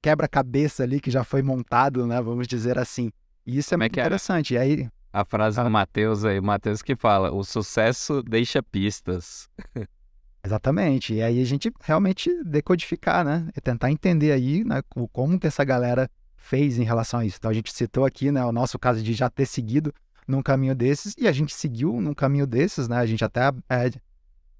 quebra-cabeça 0.00 0.84
ali 0.84 1.00
que 1.00 1.10
já 1.10 1.24
foi 1.24 1.42
montado, 1.42 2.06
né? 2.06 2.22
Vamos 2.22 2.46
dizer 2.46 2.78
assim. 2.78 3.10
E 3.44 3.58
isso 3.58 3.74
é, 3.74 3.76
é 3.76 3.78
muito 3.78 3.98
interessante. 3.98 4.54
E 4.54 4.58
aí, 4.58 4.88
a 5.12 5.24
frase 5.24 5.58
ah. 5.60 5.64
do 5.64 5.70
Matheus 5.70 6.24
aí, 6.24 6.38
o 6.38 6.42
Matheus 6.42 6.80
que 6.80 6.94
fala: 6.94 7.32
o 7.32 7.42
sucesso 7.42 8.22
deixa 8.22 8.62
pistas. 8.62 9.48
Exatamente. 10.44 11.14
E 11.14 11.22
aí 11.22 11.40
a 11.40 11.44
gente 11.44 11.72
realmente 11.80 12.30
decodificar, 12.44 13.24
né? 13.24 13.48
E 13.56 13.60
tentar 13.60 13.90
entender 13.90 14.32
aí 14.32 14.64
né, 14.64 14.82
como 15.12 15.38
que 15.38 15.46
essa 15.46 15.64
galera 15.64 16.10
fez 16.36 16.78
em 16.78 16.84
relação 16.84 17.20
a 17.20 17.26
isso. 17.26 17.36
Então 17.38 17.50
a 17.50 17.54
gente 17.54 17.72
citou 17.72 18.04
aqui, 18.04 18.30
né, 18.30 18.44
o 18.44 18.52
nosso 18.52 18.78
caso 18.78 19.02
de 19.02 19.12
já 19.12 19.28
ter 19.28 19.46
seguido 19.46 19.92
num 20.26 20.42
caminho 20.42 20.74
desses 20.74 21.14
e 21.18 21.26
a 21.26 21.32
gente 21.32 21.54
seguiu 21.54 22.00
num 22.00 22.14
caminho 22.14 22.46
desses, 22.46 22.88
né? 22.88 22.96
A 22.96 23.06
gente 23.06 23.24
até 23.24 23.40
é, 23.68 23.90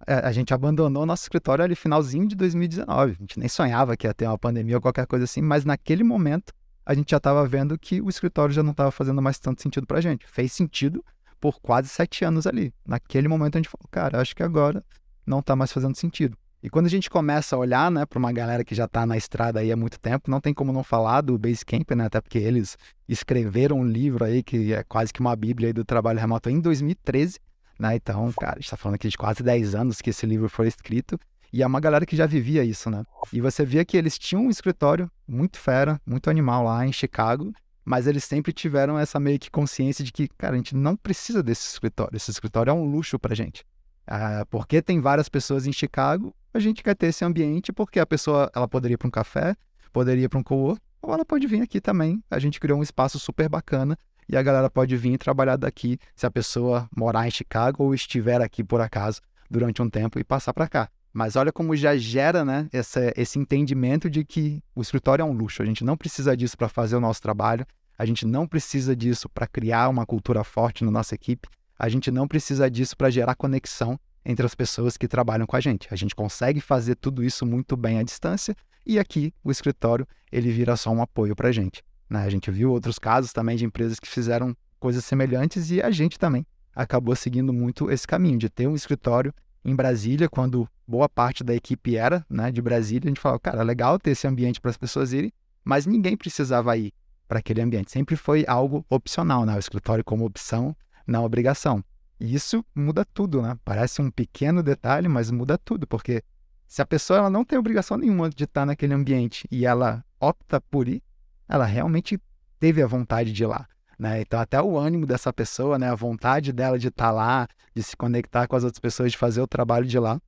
é, 0.07 0.15
a 0.15 0.33
gente 0.33 0.55
abandonou 0.55 1.05
nosso 1.05 1.25
escritório 1.25 1.65
ali 1.65 1.75
finalzinho 1.75 2.27
de 2.27 2.35
2019. 2.35 3.13
A 3.13 3.15
gente 3.15 3.39
nem 3.39 3.49
sonhava 3.49 3.97
que 3.97 4.07
ia 4.07 4.15
ter 4.15 4.27
uma 4.27 4.39
pandemia 4.39 4.77
ou 4.77 4.81
qualquer 4.81 5.07
coisa 5.07 5.25
assim, 5.25 5.43
mas 5.43 5.65
naquele 5.65 6.05
momento 6.05 6.53
a 6.85 6.95
gente 6.95 7.11
já 7.11 7.19
estava 7.19 7.47
vendo 7.47 7.79
que 7.79 8.01
o 8.01 8.09
escritório 8.09 8.55
já 8.55 8.63
não 8.63 8.71
estava 8.71 8.91
fazendo 8.91 9.21
mais 9.21 9.39
tanto 9.39 9.63
sentido 9.63 9.87
para 9.87 9.99
a 9.99 10.01
gente. 10.01 10.27
Fez 10.27 10.53
sentido 10.53 11.05
por 11.39 11.61
quase 11.61 11.89
sete 11.89 12.25
anos 12.25 12.47
ali. 12.47 12.73
Naquele 12.87 13.29
momento 13.29 13.57
a 13.57 13.59
gente 13.59 13.69
falou, 13.69 13.87
cara, 13.91 14.21
acho 14.21 14.35
que 14.35 14.43
agora 14.43 14.83
não 15.29 15.41
está 15.41 15.55
mais 15.55 15.73
fazendo 15.73 15.97
sentido. 15.97 16.37
E 16.61 16.69
quando 16.69 16.87
a 16.87 16.91
gente 16.91 17.09
começa 17.09 17.55
a 17.55 17.59
olhar, 17.59 17.89
né, 17.89 18.05
para 18.05 18.19
uma 18.19 18.33
galera 18.33 18.65
que 18.65 18.75
já 18.75 18.87
está 18.87 19.07
na 19.07 19.17
estrada 19.17 19.61
aí 19.61 19.71
há 19.71 19.77
muito 19.77 20.01
tempo, 20.01 20.29
não 20.29 20.41
tem 20.41 20.53
como 20.53 20.73
não 20.73 20.83
falar 20.83 21.21
do 21.21 21.39
Basecamp, 21.39 21.89
né, 21.95 22.07
até 22.07 22.21
porque 22.21 22.39
eles 22.39 22.77
escreveram 23.09 23.79
um 23.79 23.85
livro 23.85 24.25
aí 24.25 24.43
que 24.43 24.73
é 24.73 24.83
quase 24.83 25.13
que 25.13 25.21
uma 25.21 25.37
bíblia 25.37 25.73
do 25.73 25.85
trabalho 25.85 26.19
remoto 26.19 26.51
em 26.51 26.59
2013, 26.59 27.39
né, 27.79 27.95
então, 27.95 28.33
cara, 28.33 28.55
a 28.55 28.55
gente 28.57 28.65
está 28.65 28.77
falando 28.77 28.97
aqui 28.97 29.09
de 29.09 29.17
quase 29.17 29.41
10 29.41 29.77
anos 29.77 30.01
que 30.01 30.11
esse 30.11 30.27
livro 30.27 30.49
foi 30.49 30.67
escrito, 30.67 31.17
e 31.53 31.63
é 31.63 31.67
uma 31.67 31.79
galera 31.79 32.05
que 32.05 32.17
já 32.17 32.27
vivia 32.27 32.65
isso, 32.65 32.91
né, 32.91 33.05
e 33.33 33.41
você 33.41 33.65
via 33.65 33.85
que 33.85 33.97
eles 33.97 34.19
tinham 34.19 34.43
um 34.43 34.51
escritório 34.51 35.09
muito 35.29 35.61
fera, 35.61 36.01
muito 36.05 36.29
animal 36.29 36.65
lá 36.65 36.85
em 36.85 36.93
Chicago, 36.93 37.53
mas 37.85 38.09
eles 38.09 38.25
sempre 38.25 38.53
tiveram 38.53 38.99
essa 38.99 39.21
meio 39.21 39.39
que 39.39 39.49
consciência 39.49 40.05
de 40.05 40.11
que, 40.11 40.27
cara, 40.37 40.55
a 40.55 40.57
gente 40.57 40.75
não 40.75 40.97
precisa 40.97 41.41
desse 41.41 41.69
escritório, 41.69 42.17
esse 42.17 42.33
escritório 42.33 42.73
é 42.73 42.75
um 42.75 42.85
luxo 42.85 43.17
pra 43.17 43.33
gente. 43.33 43.65
Ah, 44.11 44.47
porque 44.49 44.81
tem 44.81 45.01
várias 45.01 45.29
pessoas 45.29 45.67
em 45.67 45.73
Chicago, 45.73 46.35
a 46.55 46.59
gente 46.59 46.83
quer 46.83 46.95
ter 46.95 47.09
esse 47.09 47.25
ambiente 47.25 47.73
porque 47.73 48.01
a 48.01 48.07
pessoa 48.07 48.51
ela 48.55 48.67
poderia 48.67 48.95
ir 48.95 48.97
para 48.97 49.09
um 49.09 49.11
café, 49.11 49.55
poderia 49.93 50.25
ir 50.25 50.29
para 50.29 50.39
um 50.39 50.43
co 50.43 50.79
ou 51.03 51.13
ela 51.13 51.25
pode 51.25 51.47
vir 51.47 51.61
aqui 51.61 51.79
também. 51.79 52.23
A 52.31 52.39
gente 52.39 52.59
criou 52.59 52.79
um 52.79 52.83
espaço 52.83 53.19
super 53.19 53.49
bacana 53.51 53.99
e 54.27 54.37
a 54.37 54.43
galera 54.43 54.71
pode 54.71 54.97
vir 54.97 55.19
trabalhar 55.19 55.57
daqui 55.57 55.99
se 56.17 56.25
a 56.25 56.31
pessoa 56.31 56.89
morar 56.97 57.29
em 57.29 57.31
Chicago 57.31 57.85
ou 57.85 57.95
estiver 57.95 58.41
aqui 58.41 58.65
por 58.65 58.81
acaso 58.81 59.21
durante 59.51 59.83
um 59.83 59.91
tempo 59.91 60.19
e 60.19 60.25
passar 60.25 60.55
para 60.55 60.69
cá. 60.69 60.89
Mas 61.13 61.37
olha 61.37 61.53
como 61.53 61.77
já 61.77 61.97
gera 61.97 62.45
né, 62.45 62.69
essa, 62.73 63.13
esse 63.15 63.39
entendimento 63.39 64.09
de 64.09 64.25
que 64.25 64.63
o 64.75 64.81
escritório 64.81 65.23
é 65.23 65.25
um 65.25 65.33
luxo. 65.33 65.63
A 65.63 65.67
gente 65.67 65.85
não 65.85 65.97
precisa 65.97 66.37
disso 66.37 66.57
para 66.57 66.69
fazer 66.69 66.97
o 66.97 67.01
nosso 67.01 67.21
trabalho, 67.21 67.67
a 67.99 68.07
gente 68.07 68.27
não 68.27 68.47
precisa 68.47 68.95
disso 68.95 69.29
para 69.29 69.47
criar 69.47 69.89
uma 69.89 70.07
cultura 70.07 70.45
forte 70.45 70.85
na 70.85 70.91
nossa 70.91 71.15
equipe, 71.15 71.49
a 71.79 71.89
gente 71.89 72.11
não 72.11 72.27
precisa 72.27 72.71
disso 72.71 72.97
para 72.97 73.11
gerar 73.11 73.35
conexão 73.35 73.99
entre 74.25 74.45
as 74.45 74.55
pessoas 74.55 74.97
que 74.97 75.07
trabalham 75.07 75.47
com 75.47 75.57
a 75.57 75.61
gente. 75.61 75.89
A 75.91 75.97
gente 75.97 76.15
consegue 76.15 76.61
fazer 76.61 76.97
tudo 76.97 77.23
isso 77.23 77.47
muito 77.47 77.77
bem 77.77 77.99
à 77.99 78.03
distância 78.03 78.55
e 78.85 78.99
aqui 78.99 79.33
o 79.45 79.51
escritório 79.51 80.07
ele 80.33 80.51
vira 80.51 80.77
só 80.77 80.91
um 80.91 81.01
apoio 81.01 81.37
para 81.37 81.49
a 81.49 81.53
gente. 81.53 81.83
Né? 82.11 82.25
A 82.25 82.31
gente 82.31 82.51
viu 82.51 82.73
outros 82.73 82.99
casos 82.99 83.33
também 83.33 83.57
de 83.57 83.65
empresas 83.65 84.01
que 84.01 84.09
fizeram 84.09 84.57
coisas 84.81 85.05
semelhantes 85.05 85.71
e 85.71 85.81
a 85.81 85.91
gente 85.91 86.19
também 86.19 86.47
acabou 86.75 87.15
seguindo 87.15 87.53
muito 87.53 87.91
esse 87.91 88.07
caminho 88.07 88.39
de 88.39 88.49
ter 88.49 88.67
um 88.67 88.75
escritório 88.75 89.33
em 89.65 89.75
Brasília, 89.75 90.29
quando 90.29 90.69
boa 90.87 91.09
parte 91.09 91.43
da 91.43 91.55
equipe 91.55 91.97
era 91.97 92.25
né, 92.31 92.51
de 92.51 92.63
Brasília, 92.63 93.07
a 93.07 93.11
gente 93.11 93.21
falava, 93.21 93.41
cara, 93.41 93.63
legal 93.63 93.99
ter 93.99 94.13
esse 94.13 94.27
ambiente 94.27 94.61
para 94.61 94.71
as 94.71 94.77
pessoas 94.77 95.13
irem, 95.13 95.33
mas 95.65 95.85
ninguém 95.85 96.17
precisava 96.17 96.77
ir 96.77 96.93
para 97.27 97.41
aquele 97.41 97.61
ambiente. 97.61 97.91
Sempre 97.91 98.17
foi 98.17 98.45
algo 98.49 98.87
opcional, 98.89 99.45
né? 99.45 99.55
o 99.55 99.59
escritório 99.59 100.05
como 100.05 100.25
opção 100.25 100.75
na 101.09 101.23
obrigação. 101.23 101.83
E 102.21 102.35
isso 102.35 102.65
muda 102.75 103.05
tudo, 103.05 103.41
né? 103.41 103.59
Parece 103.65 104.03
um 104.03 104.11
pequeno 104.11 104.63
detalhe, 104.63 105.09
mas 105.09 105.31
muda 105.31 105.57
tudo, 105.57 105.87
porque 105.87 106.23
se 106.67 106.83
a 106.83 106.87
pessoa 106.87 107.21
ela 107.21 107.31
não 107.31 107.45
tem 107.45 107.59
obrigação 107.59 107.97
nenhuma 107.97 108.29
de 108.29 108.45
estar 108.45 108.67
naquele 108.67 108.93
ambiente 108.93 109.49
e 109.51 109.65
ela 109.65 110.05
opta 110.21 110.61
por 110.61 110.87
ir, 110.87 111.03
ela 111.49 111.65
realmente 111.65 112.21
teve 112.61 112.83
a 112.83 112.87
vontade 112.87 113.33
de 113.33 113.43
ir 113.43 113.47
lá. 113.47 113.67
Né? 113.99 114.21
Então, 114.21 114.39
até 114.39 114.61
o 114.61 114.77
ânimo 114.77 115.07
dessa 115.07 115.33
pessoa, 115.33 115.79
né? 115.79 115.91
a 115.91 115.95
vontade 115.95 116.53
dela 116.53 116.79
de 116.79 116.89
estar 116.89 117.11
lá, 117.11 117.49
de 117.75 117.83
se 117.83 117.97
conectar 117.97 118.47
com 118.47 118.55
as 118.55 118.65
outras 118.65 118.81
pessoas, 118.81 119.13
de 119.13 119.19
fazer 119.19 119.41
o 119.41 119.47
trabalho 119.47 119.87
de 119.87 119.99
lá, 119.99 120.21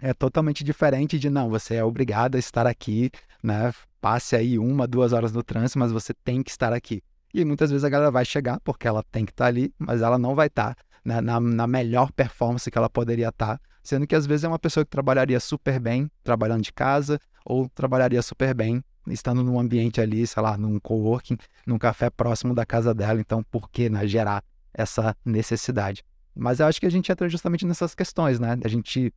é 0.00 0.14
totalmente 0.14 0.64
diferente 0.64 1.18
de 1.18 1.28
não, 1.30 1.48
você 1.48 1.76
é 1.76 1.84
obrigado 1.84 2.36
a 2.36 2.38
estar 2.38 2.66
aqui, 2.66 3.10
né? 3.42 3.72
Passe 4.00 4.36
aí 4.36 4.58
uma, 4.58 4.86
duas 4.86 5.12
horas 5.12 5.32
no 5.32 5.42
trânsito, 5.42 5.78
mas 5.78 5.90
você 5.90 6.12
tem 6.12 6.42
que 6.42 6.50
estar 6.50 6.72
aqui. 6.72 7.02
E 7.34 7.44
muitas 7.44 7.70
vezes 7.70 7.84
a 7.84 7.88
galera 7.88 8.10
vai 8.10 8.24
chegar 8.24 8.60
porque 8.60 8.86
ela 8.86 9.02
tem 9.02 9.24
que 9.24 9.32
estar 9.32 9.46
ali, 9.46 9.72
mas 9.78 10.02
ela 10.02 10.18
não 10.18 10.34
vai 10.34 10.46
estar 10.46 10.76
né, 11.04 11.20
na, 11.20 11.38
na, 11.38 11.66
melhor 11.66 12.10
performance 12.12 12.70
que 12.70 12.78
ela 12.78 12.90
poderia 12.90 13.28
estar. 13.28 13.60
Sendo 13.82 14.06
que 14.06 14.14
às 14.14 14.26
vezes 14.26 14.44
é 14.44 14.48
uma 14.48 14.58
pessoa 14.58 14.84
que 14.84 14.90
trabalharia 14.90 15.38
super 15.38 15.78
bem 15.78 16.10
trabalhando 16.24 16.62
de 16.62 16.72
casa 16.72 17.20
ou 17.44 17.68
trabalharia 17.68 18.20
super 18.22 18.52
bem 18.54 18.82
estando 19.06 19.42
num 19.42 19.58
ambiente 19.58 20.00
ali, 20.00 20.26
sei 20.26 20.42
lá, 20.42 20.56
num 20.56 20.80
coworking, 20.80 21.36
num 21.66 21.78
café 21.78 22.10
próximo 22.10 22.54
da 22.54 22.66
casa 22.66 22.92
dela. 22.92 23.20
Então, 23.20 23.42
por 23.44 23.70
que 23.70 23.88
né, 23.88 24.06
gerar 24.06 24.42
essa 24.74 25.16
necessidade? 25.24 26.02
Mas 26.34 26.60
eu 26.60 26.66
acho 26.66 26.80
que 26.80 26.86
a 26.86 26.90
gente 26.90 27.10
entra 27.10 27.28
justamente 27.28 27.64
nessas 27.64 27.94
questões, 27.94 28.38
né? 28.38 28.58
A 28.62 28.68
gente, 28.68 29.12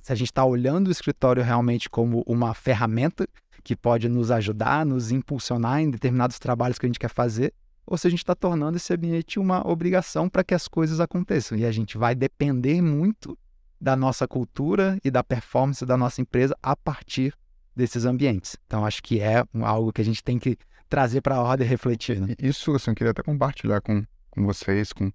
se 0.00 0.12
a 0.12 0.14
gente 0.14 0.28
está 0.28 0.44
olhando 0.44 0.88
o 0.88 0.90
escritório 0.90 1.42
realmente 1.42 1.88
como 1.88 2.22
uma 2.26 2.54
ferramenta 2.54 3.26
que 3.62 3.76
pode 3.76 4.08
nos 4.08 4.30
ajudar, 4.30 4.86
nos 4.86 5.10
impulsionar 5.10 5.80
em 5.80 5.90
determinados 5.90 6.38
trabalhos 6.38 6.78
que 6.78 6.86
a 6.86 6.88
gente 6.88 6.98
quer 6.98 7.10
fazer, 7.10 7.52
ou 7.86 7.96
se 7.96 8.06
a 8.06 8.10
gente 8.10 8.20
está 8.20 8.34
tornando 8.34 8.76
esse 8.76 8.92
ambiente 8.92 9.38
uma 9.38 9.66
obrigação 9.66 10.28
para 10.28 10.44
que 10.44 10.54
as 10.54 10.68
coisas 10.68 11.00
aconteçam. 11.00 11.56
E 11.56 11.64
a 11.64 11.72
gente 11.72 11.96
vai 11.96 12.14
depender 12.14 12.82
muito 12.82 13.36
da 13.80 13.96
nossa 13.96 14.28
cultura 14.28 14.98
e 15.04 15.10
da 15.10 15.24
performance 15.24 15.84
da 15.86 15.96
nossa 15.96 16.20
empresa 16.20 16.56
a 16.62 16.76
partir 16.76 17.34
desses 17.74 18.04
ambientes. 18.04 18.56
Então, 18.66 18.84
acho 18.84 19.02
que 19.02 19.20
é 19.20 19.44
algo 19.62 19.92
que 19.92 20.00
a 20.00 20.04
gente 20.04 20.22
tem 20.22 20.38
que 20.38 20.58
trazer 20.88 21.20
para 21.20 21.36
a 21.36 21.42
ordem 21.42 21.66
e 21.66 21.70
refletir. 21.70 22.20
Né? 22.20 22.34
Isso, 22.38 22.74
assim, 22.74 22.90
eu 22.90 22.94
queria 22.94 23.12
até 23.12 23.22
compartilhar 23.22 23.80
com, 23.80 24.04
com 24.30 24.44
vocês, 24.44 24.92
com, 24.92 25.10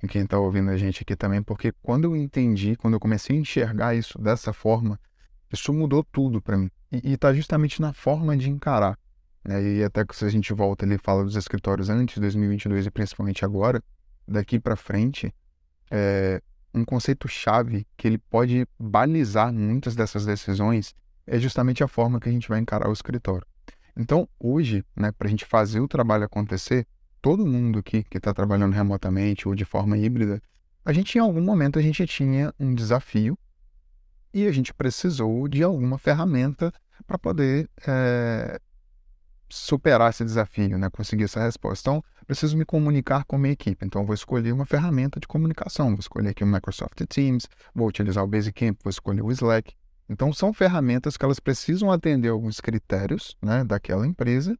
com 0.00 0.06
quem 0.06 0.22
está 0.22 0.38
ouvindo 0.38 0.70
a 0.70 0.76
gente 0.76 1.02
aqui 1.02 1.16
também, 1.16 1.42
porque 1.42 1.72
quando 1.82 2.04
eu 2.04 2.16
entendi, 2.16 2.76
quando 2.76 2.94
eu 2.94 3.00
comecei 3.00 3.36
a 3.36 3.40
enxergar 3.40 3.94
isso 3.94 4.18
dessa 4.18 4.52
forma, 4.52 4.98
isso 5.52 5.72
mudou 5.72 6.04
tudo 6.04 6.40
para 6.40 6.56
mim. 6.56 6.70
E 6.92 7.12
está 7.12 7.32
justamente 7.32 7.80
na 7.80 7.92
forma 7.92 8.36
de 8.36 8.48
encarar. 8.48 8.98
Né? 9.44 9.62
E 9.62 9.84
até 9.84 10.04
que 10.04 10.14
se 10.14 10.24
a 10.24 10.28
gente 10.28 10.52
volta 10.52 10.84
ali 10.84 10.94
e 10.94 10.98
fala 10.98 11.24
dos 11.24 11.36
escritórios 11.36 11.88
antes 11.88 12.14
de 12.14 12.20
2022 12.20 12.86
e 12.86 12.90
principalmente 12.90 13.44
agora, 13.44 13.82
daqui 14.26 14.58
para 14.60 14.76
frente, 14.76 15.34
é, 15.90 16.40
um 16.74 16.84
conceito-chave 16.84 17.86
que 17.96 18.06
ele 18.06 18.18
pode 18.18 18.66
balizar 18.78 19.52
muitas 19.52 19.96
dessas 19.96 20.24
decisões 20.24 20.94
é 21.26 21.38
justamente 21.38 21.82
a 21.82 21.88
forma 21.88 22.20
que 22.20 22.28
a 22.28 22.32
gente 22.32 22.48
vai 22.48 22.58
encarar 22.58 22.88
o 22.88 22.92
escritório. 22.92 23.46
Então, 23.96 24.28
hoje, 24.38 24.84
né, 24.94 25.10
para 25.12 25.26
a 25.26 25.30
gente 25.30 25.44
fazer 25.44 25.80
o 25.80 25.88
trabalho 25.88 26.24
acontecer, 26.24 26.86
todo 27.20 27.46
mundo 27.46 27.78
aqui 27.78 28.02
que 28.04 28.18
está 28.18 28.32
trabalhando 28.32 28.72
remotamente 28.72 29.48
ou 29.48 29.54
de 29.54 29.64
forma 29.64 29.96
híbrida, 29.96 30.42
a 30.84 30.92
gente 30.92 31.16
em 31.16 31.20
algum 31.20 31.42
momento 31.42 31.78
a 31.78 31.82
gente 31.82 32.06
tinha 32.06 32.52
um 32.58 32.74
desafio 32.74 33.38
e 34.32 34.46
a 34.46 34.52
gente 34.52 34.72
precisou 34.72 35.48
de 35.48 35.62
alguma 35.62 35.98
ferramenta 35.98 36.72
para 37.06 37.18
poder 37.18 37.68
é, 37.86 38.60
superar 39.48 40.10
esse 40.10 40.24
desafio, 40.24 40.78
né? 40.78 40.90
conseguir 40.90 41.24
essa 41.24 41.40
resposta. 41.40 41.90
Então, 41.90 42.04
preciso 42.26 42.56
me 42.56 42.64
comunicar 42.64 43.24
com 43.24 43.36
a 43.36 43.38
minha 43.38 43.52
equipe. 43.52 43.84
Então, 43.84 44.04
vou 44.04 44.14
escolher 44.14 44.52
uma 44.52 44.66
ferramenta 44.66 45.18
de 45.18 45.26
comunicação. 45.26 45.88
Vou 45.88 46.00
escolher 46.00 46.30
aqui 46.30 46.44
o 46.44 46.46
Microsoft 46.46 47.00
Teams, 47.08 47.48
vou 47.74 47.88
utilizar 47.88 48.22
o 48.22 48.26
Basecamp, 48.26 48.78
vou 48.82 48.90
escolher 48.90 49.22
o 49.22 49.30
Slack. 49.32 49.74
Então, 50.08 50.32
são 50.32 50.52
ferramentas 50.52 51.16
que 51.16 51.24
elas 51.24 51.40
precisam 51.40 51.90
atender 51.90 52.28
alguns 52.28 52.60
critérios 52.60 53.36
né, 53.42 53.64
daquela 53.64 54.06
empresa, 54.06 54.58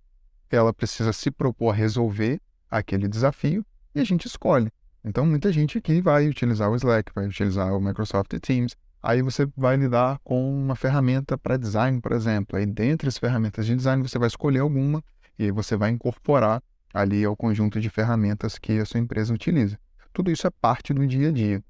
ela 0.50 0.72
precisa 0.72 1.12
se 1.12 1.30
propor 1.30 1.70
a 1.70 1.74
resolver 1.74 2.40
aquele 2.70 3.08
desafio 3.08 3.64
e 3.94 4.00
a 4.00 4.04
gente 4.04 4.26
escolhe. 4.26 4.70
Então, 5.04 5.24
muita 5.24 5.52
gente 5.52 5.78
aqui 5.78 6.00
vai 6.00 6.28
utilizar 6.28 6.70
o 6.70 6.76
Slack, 6.76 7.12
vai 7.14 7.26
utilizar 7.26 7.74
o 7.74 7.80
Microsoft 7.80 8.30
Teams, 8.40 8.76
Aí 9.02 9.22
você 9.22 9.46
vai 9.56 9.76
lidar 9.76 10.18
com 10.24 10.50
uma 10.50 10.74
ferramenta 10.74 11.38
para 11.38 11.56
design, 11.56 12.00
por 12.00 12.12
exemplo. 12.12 12.58
Aí, 12.58 12.66
dentre 12.66 13.08
as 13.08 13.16
ferramentas 13.16 13.64
de 13.64 13.76
design, 13.76 14.02
você 14.02 14.18
vai 14.18 14.26
escolher 14.26 14.58
alguma 14.58 15.02
e 15.38 15.44
aí 15.44 15.50
você 15.52 15.76
vai 15.76 15.90
incorporar 15.90 16.62
ali 16.92 17.24
ao 17.24 17.36
conjunto 17.36 17.80
de 17.80 17.88
ferramentas 17.88 18.58
que 18.58 18.78
a 18.78 18.84
sua 18.84 18.98
empresa 18.98 19.32
utiliza. 19.32 19.78
Tudo 20.12 20.30
isso 20.30 20.46
é 20.46 20.50
parte 20.50 20.92
do 20.92 21.06
dia 21.06 21.28
a 21.28 21.32
dia. 21.32 21.62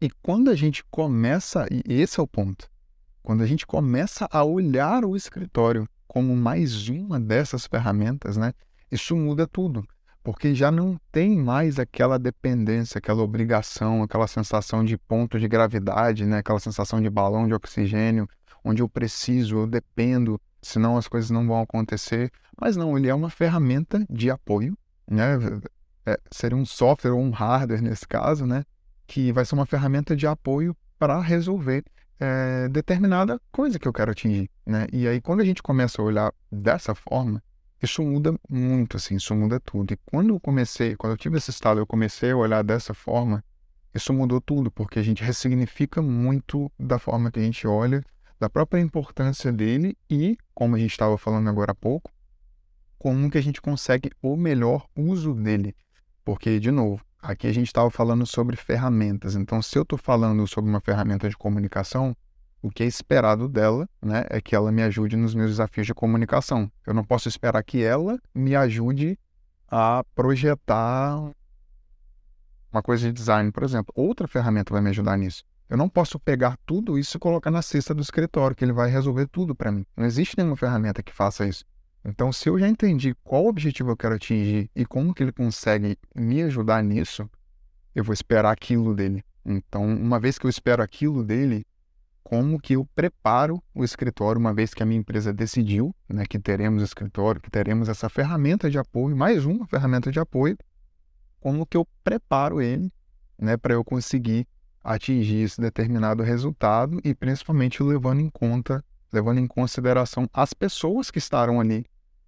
E 0.00 0.08
quando 0.22 0.50
a 0.50 0.54
gente 0.54 0.82
começa, 0.90 1.66
e 1.70 1.82
esse 1.86 2.18
é 2.18 2.22
o 2.22 2.26
ponto, 2.26 2.68
quando 3.22 3.42
a 3.42 3.46
gente 3.46 3.66
começa 3.66 4.26
a 4.30 4.42
olhar 4.42 5.04
o 5.04 5.16
escritório 5.16 5.86
como 6.06 6.34
mais 6.34 6.88
uma 6.88 7.20
dessas 7.20 7.66
ferramentas, 7.66 8.38
né, 8.38 8.54
isso 8.90 9.14
muda 9.14 9.46
tudo 9.46 9.86
porque 10.28 10.54
já 10.54 10.70
não 10.70 11.00
tem 11.10 11.38
mais 11.38 11.78
aquela 11.78 12.18
dependência, 12.18 12.98
aquela 12.98 13.22
obrigação, 13.22 14.02
aquela 14.02 14.26
sensação 14.26 14.84
de 14.84 14.98
ponto 14.98 15.40
de 15.40 15.48
gravidade, 15.48 16.26
né? 16.26 16.40
aquela 16.40 16.60
sensação 16.60 17.00
de 17.00 17.08
balão 17.08 17.48
de 17.48 17.54
oxigênio, 17.54 18.28
onde 18.62 18.82
eu 18.82 18.88
preciso, 18.90 19.60
eu 19.60 19.66
dependo, 19.66 20.38
senão 20.60 20.98
as 20.98 21.08
coisas 21.08 21.30
não 21.30 21.46
vão 21.46 21.62
acontecer. 21.62 22.30
Mas 22.60 22.76
não, 22.76 22.98
ele 22.98 23.08
é 23.08 23.14
uma 23.14 23.30
ferramenta 23.30 24.04
de 24.10 24.30
apoio, 24.30 24.76
né? 25.10 25.38
É, 26.04 26.20
seria 26.30 26.58
um 26.58 26.66
software 26.66 27.12
ou 27.12 27.20
um 27.22 27.30
hardware 27.30 27.80
nesse 27.80 28.06
caso, 28.06 28.44
né? 28.44 28.64
que 29.06 29.32
vai 29.32 29.46
ser 29.46 29.54
uma 29.54 29.64
ferramenta 29.64 30.14
de 30.14 30.26
apoio 30.26 30.76
para 30.98 31.18
resolver 31.22 31.82
é, 32.20 32.68
determinada 32.68 33.40
coisa 33.50 33.78
que 33.78 33.88
eu 33.88 33.94
quero 33.94 34.10
atingir. 34.10 34.50
Né? 34.66 34.88
E 34.92 35.08
aí, 35.08 35.22
quando 35.22 35.40
a 35.40 35.44
gente 35.46 35.62
começa 35.62 36.02
a 36.02 36.04
olhar 36.04 36.34
dessa 36.52 36.94
forma, 36.94 37.42
isso 37.82 38.02
muda 38.02 38.34
muito, 38.48 38.96
assim, 38.96 39.16
isso 39.16 39.34
muda 39.34 39.60
tudo. 39.60 39.92
E 39.92 39.96
quando 40.06 40.30
eu 40.30 40.40
comecei, 40.40 40.96
quando 40.96 41.12
eu 41.12 41.16
tive 41.16 41.38
esse 41.38 41.50
estado, 41.50 41.80
eu 41.80 41.86
comecei 41.86 42.32
a 42.32 42.36
olhar 42.36 42.62
dessa 42.62 42.92
forma, 42.92 43.44
isso 43.94 44.12
mudou 44.12 44.40
tudo, 44.40 44.70
porque 44.70 44.98
a 44.98 45.02
gente 45.02 45.22
ressignifica 45.22 46.02
muito 46.02 46.70
da 46.78 46.98
forma 46.98 47.30
que 47.30 47.38
a 47.40 47.42
gente 47.42 47.66
olha, 47.66 48.04
da 48.38 48.48
própria 48.48 48.80
importância 48.80 49.52
dele 49.52 49.96
e, 50.08 50.36
como 50.54 50.76
a 50.76 50.78
gente 50.78 50.90
estava 50.90 51.16
falando 51.18 51.48
agora 51.48 51.72
há 51.72 51.74
pouco, 51.74 52.10
como 52.98 53.30
que 53.30 53.38
a 53.38 53.40
gente 53.40 53.60
consegue 53.60 54.10
o 54.20 54.36
melhor 54.36 54.86
uso 54.94 55.34
dele. 55.34 55.74
Porque, 56.24 56.60
de 56.60 56.70
novo, 56.70 57.04
aqui 57.20 57.46
a 57.46 57.52
gente 57.52 57.68
estava 57.68 57.90
falando 57.90 58.26
sobre 58.26 58.56
ferramentas. 58.56 59.34
Então, 59.34 59.62
se 59.62 59.78
eu 59.78 59.82
estou 59.82 59.98
falando 59.98 60.46
sobre 60.46 60.68
uma 60.68 60.80
ferramenta 60.80 61.28
de 61.28 61.36
comunicação, 61.36 62.16
o 62.62 62.70
que 62.70 62.82
é 62.82 62.86
esperado 62.86 63.48
dela 63.48 63.88
né, 64.02 64.24
é 64.30 64.40
que 64.40 64.54
ela 64.54 64.72
me 64.72 64.82
ajude 64.82 65.16
nos 65.16 65.34
meus 65.34 65.50
desafios 65.50 65.86
de 65.86 65.94
comunicação. 65.94 66.70
Eu 66.86 66.92
não 66.94 67.04
posso 67.04 67.28
esperar 67.28 67.62
que 67.62 67.82
ela 67.82 68.18
me 68.34 68.56
ajude 68.56 69.18
a 69.68 70.04
projetar 70.14 71.32
uma 72.72 72.82
coisa 72.82 73.06
de 73.06 73.12
design, 73.12 73.50
por 73.52 73.62
exemplo. 73.62 73.92
Outra 73.94 74.26
ferramenta 74.26 74.72
vai 74.72 74.82
me 74.82 74.90
ajudar 74.90 75.16
nisso. 75.16 75.44
Eu 75.68 75.76
não 75.76 75.88
posso 75.88 76.18
pegar 76.18 76.56
tudo 76.64 76.98
isso 76.98 77.16
e 77.16 77.20
colocar 77.20 77.50
na 77.50 77.60
cesta 77.60 77.94
do 77.94 78.00
escritório, 78.00 78.56
que 78.56 78.64
ele 78.64 78.72
vai 78.72 78.90
resolver 78.90 79.26
tudo 79.26 79.54
para 79.54 79.70
mim. 79.70 79.84
Não 79.96 80.06
existe 80.06 80.34
nenhuma 80.36 80.56
ferramenta 80.56 81.02
que 81.02 81.12
faça 81.12 81.46
isso. 81.46 81.64
Então, 82.04 82.32
se 82.32 82.48
eu 82.48 82.58
já 82.58 82.66
entendi 82.66 83.14
qual 83.22 83.46
objetivo 83.46 83.90
eu 83.90 83.96
quero 83.96 84.14
atingir 84.14 84.70
e 84.74 84.86
como 84.86 85.12
que 85.12 85.22
ele 85.22 85.32
consegue 85.32 85.98
me 86.14 86.42
ajudar 86.42 86.82
nisso, 86.82 87.28
eu 87.94 88.02
vou 88.02 88.14
esperar 88.14 88.50
aquilo 88.50 88.94
dele. 88.94 89.22
Então, 89.44 89.84
uma 89.84 90.18
vez 90.18 90.38
que 90.38 90.46
eu 90.46 90.50
espero 90.50 90.82
aquilo 90.82 91.22
dele, 91.22 91.66
como 92.22 92.60
que 92.60 92.74
eu 92.74 92.86
preparo 92.94 93.62
o 93.74 93.84
escritório, 93.84 94.38
uma 94.38 94.52
vez 94.52 94.74
que 94.74 94.82
a 94.82 94.86
minha 94.86 95.00
empresa 95.00 95.32
decidiu 95.32 95.94
né, 96.08 96.24
que 96.26 96.38
teremos 96.38 96.82
escritório, 96.82 97.40
que 97.40 97.50
teremos 97.50 97.88
essa 97.88 98.08
ferramenta 98.08 98.70
de 98.70 98.78
apoio, 98.78 99.16
mais 99.16 99.44
uma 99.44 99.66
ferramenta 99.66 100.12
de 100.12 100.20
apoio, 100.20 100.56
como 101.40 101.64
que 101.64 101.76
eu 101.76 101.86
preparo 102.04 102.60
ele 102.60 102.92
né, 103.38 103.56
para 103.56 103.74
eu 103.74 103.84
conseguir 103.84 104.46
atingir 104.82 105.42
esse 105.42 105.60
determinado 105.60 106.22
resultado 106.22 107.00
e 107.04 107.14
principalmente 107.14 107.82
levando 107.82 108.20
em 108.20 108.30
conta, 108.30 108.84
levando 109.12 109.38
em 109.38 109.46
consideração 109.46 110.28
as 110.32 110.52
pessoas 110.52 111.10
que 111.10 111.18
estarão 111.18 111.60
ali 111.60 111.84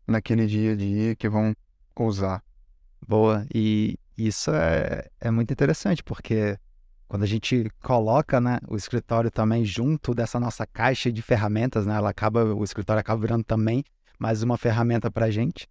naquele 0.06 0.46
dia 0.46 0.72
a 0.72 0.76
dia 0.76 1.16
que 1.16 1.28
vão 1.28 1.54
usar. 1.98 2.42
Boa, 3.06 3.46
e 3.54 3.98
isso 4.16 4.50
é, 4.50 5.08
é 5.20 5.30
muito 5.30 5.52
interessante, 5.52 6.02
porque 6.02 6.58
quando 7.10 7.24
a 7.24 7.26
gente 7.26 7.68
coloca 7.82 8.40
né, 8.40 8.60
o 8.68 8.76
escritório 8.76 9.32
também 9.32 9.64
junto 9.64 10.14
dessa 10.14 10.38
nossa 10.38 10.64
caixa 10.64 11.10
de 11.10 11.20
ferramentas, 11.20 11.84
né, 11.84 11.96
ela 11.96 12.08
acaba, 12.08 12.44
o 12.54 12.62
escritório 12.62 13.00
acaba 13.00 13.20
virando 13.20 13.42
também 13.42 13.82
mais 14.16 14.44
uma 14.44 14.56
ferramenta 14.56 15.10
para 15.10 15.26
a 15.26 15.30
gente, 15.30 15.66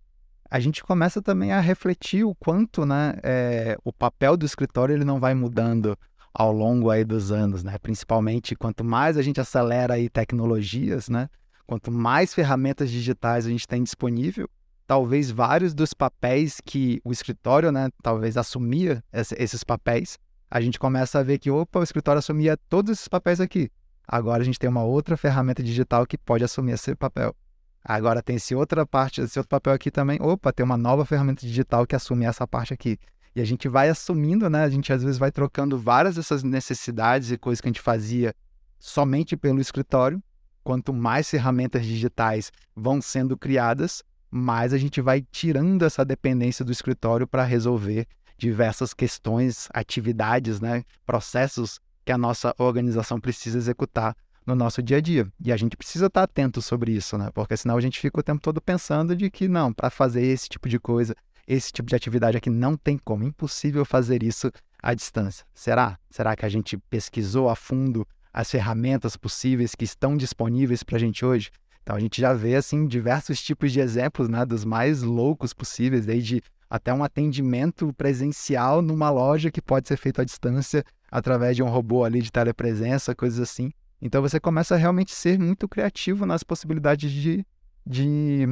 a 0.52 0.60
gente 0.60 0.84
começa 0.84 1.22
também 1.22 1.54
a 1.54 1.62
refletir 1.62 2.26
o 2.26 2.36
quanto 2.36 2.86
né, 2.86 3.14
é, 3.24 3.78
o 3.86 3.94
papel 3.94 4.36
do 4.36 4.46
escritório 4.46 4.94
ele 4.94 5.06
não 5.06 5.18
vai 5.18 5.34
mudando 5.34 5.98
ao 6.34 6.52
longo 6.52 6.90
aí 6.90 7.06
dos 7.06 7.32
anos, 7.32 7.64
né? 7.64 7.78
Principalmente 7.82 8.54
quanto 8.54 8.84
mais 8.84 9.16
a 9.16 9.22
gente 9.22 9.40
acelera 9.40 9.94
aí 9.94 10.10
tecnologias, 10.10 11.08
né? 11.08 11.30
Quanto 11.66 11.90
mais 11.90 12.34
ferramentas 12.34 12.92
digitais 12.92 13.46
a 13.46 13.50
gente 13.50 13.68
tem 13.68 13.82
disponível, 13.82 14.50
talvez 14.86 15.32
vários 15.32 15.74
dos 15.74 15.94
papéis 15.94 16.60
que 16.64 17.00
o 17.04 17.14
escritório, 17.14 17.72
né, 17.72 17.90
talvez 18.04 18.36
assumia 18.36 19.02
esses 19.14 19.64
papéis, 19.64 20.18
a 20.50 20.60
gente 20.60 20.80
começa 20.80 21.20
a 21.20 21.24
ver 21.24 21.38
que, 21.38 21.52
opa, 21.52 21.80
o 21.80 21.84
escritório 21.84 22.20
assumia 22.20 22.58
todos 22.70 22.92
esses 22.92 23.08
papéis 23.08 23.40
aqui. 23.40 23.72
Agora 24.08 24.42
a 24.42 24.46
gente 24.46 24.58
tem 24.58 24.70
uma 24.70 24.84
outra 24.84 25.16
ferramenta 25.16 25.62
digital 25.62 26.06
que 26.06 26.18
pode 26.18 26.44
assumir 26.44 26.72
esse 26.72 26.96
papel. 26.96 27.36
Agora 27.84 28.22
tem 28.22 28.38
esse 28.38 28.56
outra 28.56 28.86
parte, 28.86 29.22
esse 29.22 29.38
outro 29.38 29.50
papel 29.50 29.74
aqui 29.74 29.92
também. 29.92 30.20
Opa, 30.22 30.52
tem 30.52 30.66
uma 30.66 30.78
nova 30.78 31.06
ferramenta 31.06 31.46
digital 31.46 31.86
que 31.86 31.96
assume 31.96 32.26
essa 32.26 32.48
parte 32.48 32.74
aqui. 32.74 32.98
E 33.36 33.42
a 33.42 33.46
gente 33.46 33.68
vai 33.68 33.90
assumindo, 33.90 34.50
né? 34.50 34.64
A 34.64 34.70
gente 34.70 34.92
às 34.92 35.04
vezes 35.04 35.20
vai 35.20 35.32
trocando 35.32 35.78
várias 35.78 36.16
dessas 36.16 36.44
necessidades 36.44 37.32
e 37.32 37.38
coisas 37.38 37.62
que 37.62 37.68
a 37.68 37.72
gente 37.72 37.82
fazia 37.82 38.34
somente 38.80 39.38
pelo 39.38 39.62
escritório 39.62 40.22
quanto 40.64 40.94
mais 40.94 41.30
ferramentas 41.30 41.86
digitais 41.86 42.52
vão 42.76 43.02
sendo 43.02 43.38
criadas, 43.38 44.04
mais 44.30 44.74
a 44.74 44.78
gente 44.78 45.02
vai 45.02 45.22
tirando 45.32 45.84
essa 45.84 46.06
dependência 46.06 46.64
do 46.64 46.72
escritório 46.72 47.28
para 47.28 47.44
resolver 47.44 48.08
diversas 48.40 48.94
questões, 48.94 49.68
atividades, 49.74 50.60
né, 50.60 50.84
processos 51.06 51.80
que 52.06 52.12
a 52.12 52.18
nossa 52.18 52.56
organização 52.58 53.20
precisa 53.20 53.58
executar 53.58 54.16
no 54.46 54.56
nosso 54.56 54.82
dia 54.82 54.98
a 54.98 55.02
dia. 55.02 55.28
E 55.44 55.52
a 55.52 55.58
gente 55.58 55.78
precisa 55.78 56.08
estar 56.08 56.24
atento 56.24 56.62
sobre 56.62 56.92
isso, 56.92 57.18
né? 57.18 57.30
Porque 57.34 57.56
senão 57.56 57.78
a 57.78 57.82
gente 57.82 58.00
fica 58.00 58.20
o 58.20 58.24
tempo 58.24 58.42
todo 58.42 58.60
pensando 58.60 59.16
de 59.16 59.30
que 59.30 59.48
não, 59.48 59.72
para 59.72 59.92
fazer 59.92 60.24
esse 60.24 60.50
tipo 60.50 60.68
de 60.68 60.80
coisa, 60.80 61.16
esse 61.48 61.72
tipo 61.72 61.88
de 61.88 61.96
atividade 61.96 62.38
aqui 62.38 62.50
não 62.50 62.76
tem 62.76 62.98
como, 62.98 63.24
impossível 63.24 63.86
fazer 63.86 64.24
isso 64.24 64.52
à 64.82 64.96
distância. 64.96 65.46
Será? 65.54 66.00
Será 66.10 66.36
que 66.36 66.46
a 66.46 66.50
gente 66.50 66.78
pesquisou 66.90 67.48
a 67.48 67.56
fundo 67.56 68.08
as 68.34 68.50
ferramentas 68.50 69.18
possíveis 69.18 69.76
que 69.76 69.84
estão 69.84 70.16
disponíveis 70.16 70.84
para 70.84 70.96
a 70.96 71.00
gente 71.00 71.26
hoje. 71.26 71.52
Então 71.82 71.96
a 71.96 72.00
gente 72.00 72.22
já 72.22 72.34
vê 72.34 72.56
assim 72.56 72.88
diversos 72.88 73.42
tipos 73.42 73.72
de 73.72 73.80
exemplos, 73.80 74.30
né, 74.30 74.46
dos 74.46 74.64
mais 74.64 75.02
loucos 75.02 75.54
possíveis, 75.54 76.06
desde 76.06 76.42
até 76.70 76.94
um 76.94 77.04
atendimento 77.04 77.92
presencial 77.94 78.82
numa 78.82 79.10
loja 79.10 79.50
que 79.50 79.62
pode 79.62 79.88
ser 79.88 79.98
feito 79.98 80.22
à 80.22 80.24
distância 80.24 80.84
através 81.12 81.56
de 81.56 81.64
um 81.64 81.70
robô 81.70 82.04
ali 82.04 82.22
de 82.22 82.32
telepresença, 82.32 83.16
coisas 83.16 83.40
assim. 83.40 83.72
Então 84.02 84.22
você 84.22 84.40
começa 84.40 84.76
a 84.76 84.78
realmente 84.78 85.14
ser 85.14 85.40
muito 85.40 85.68
criativo 85.68 86.26
nas 86.26 86.44
possibilidades 86.44 87.12
de, 87.12 87.46
de, 87.86 88.48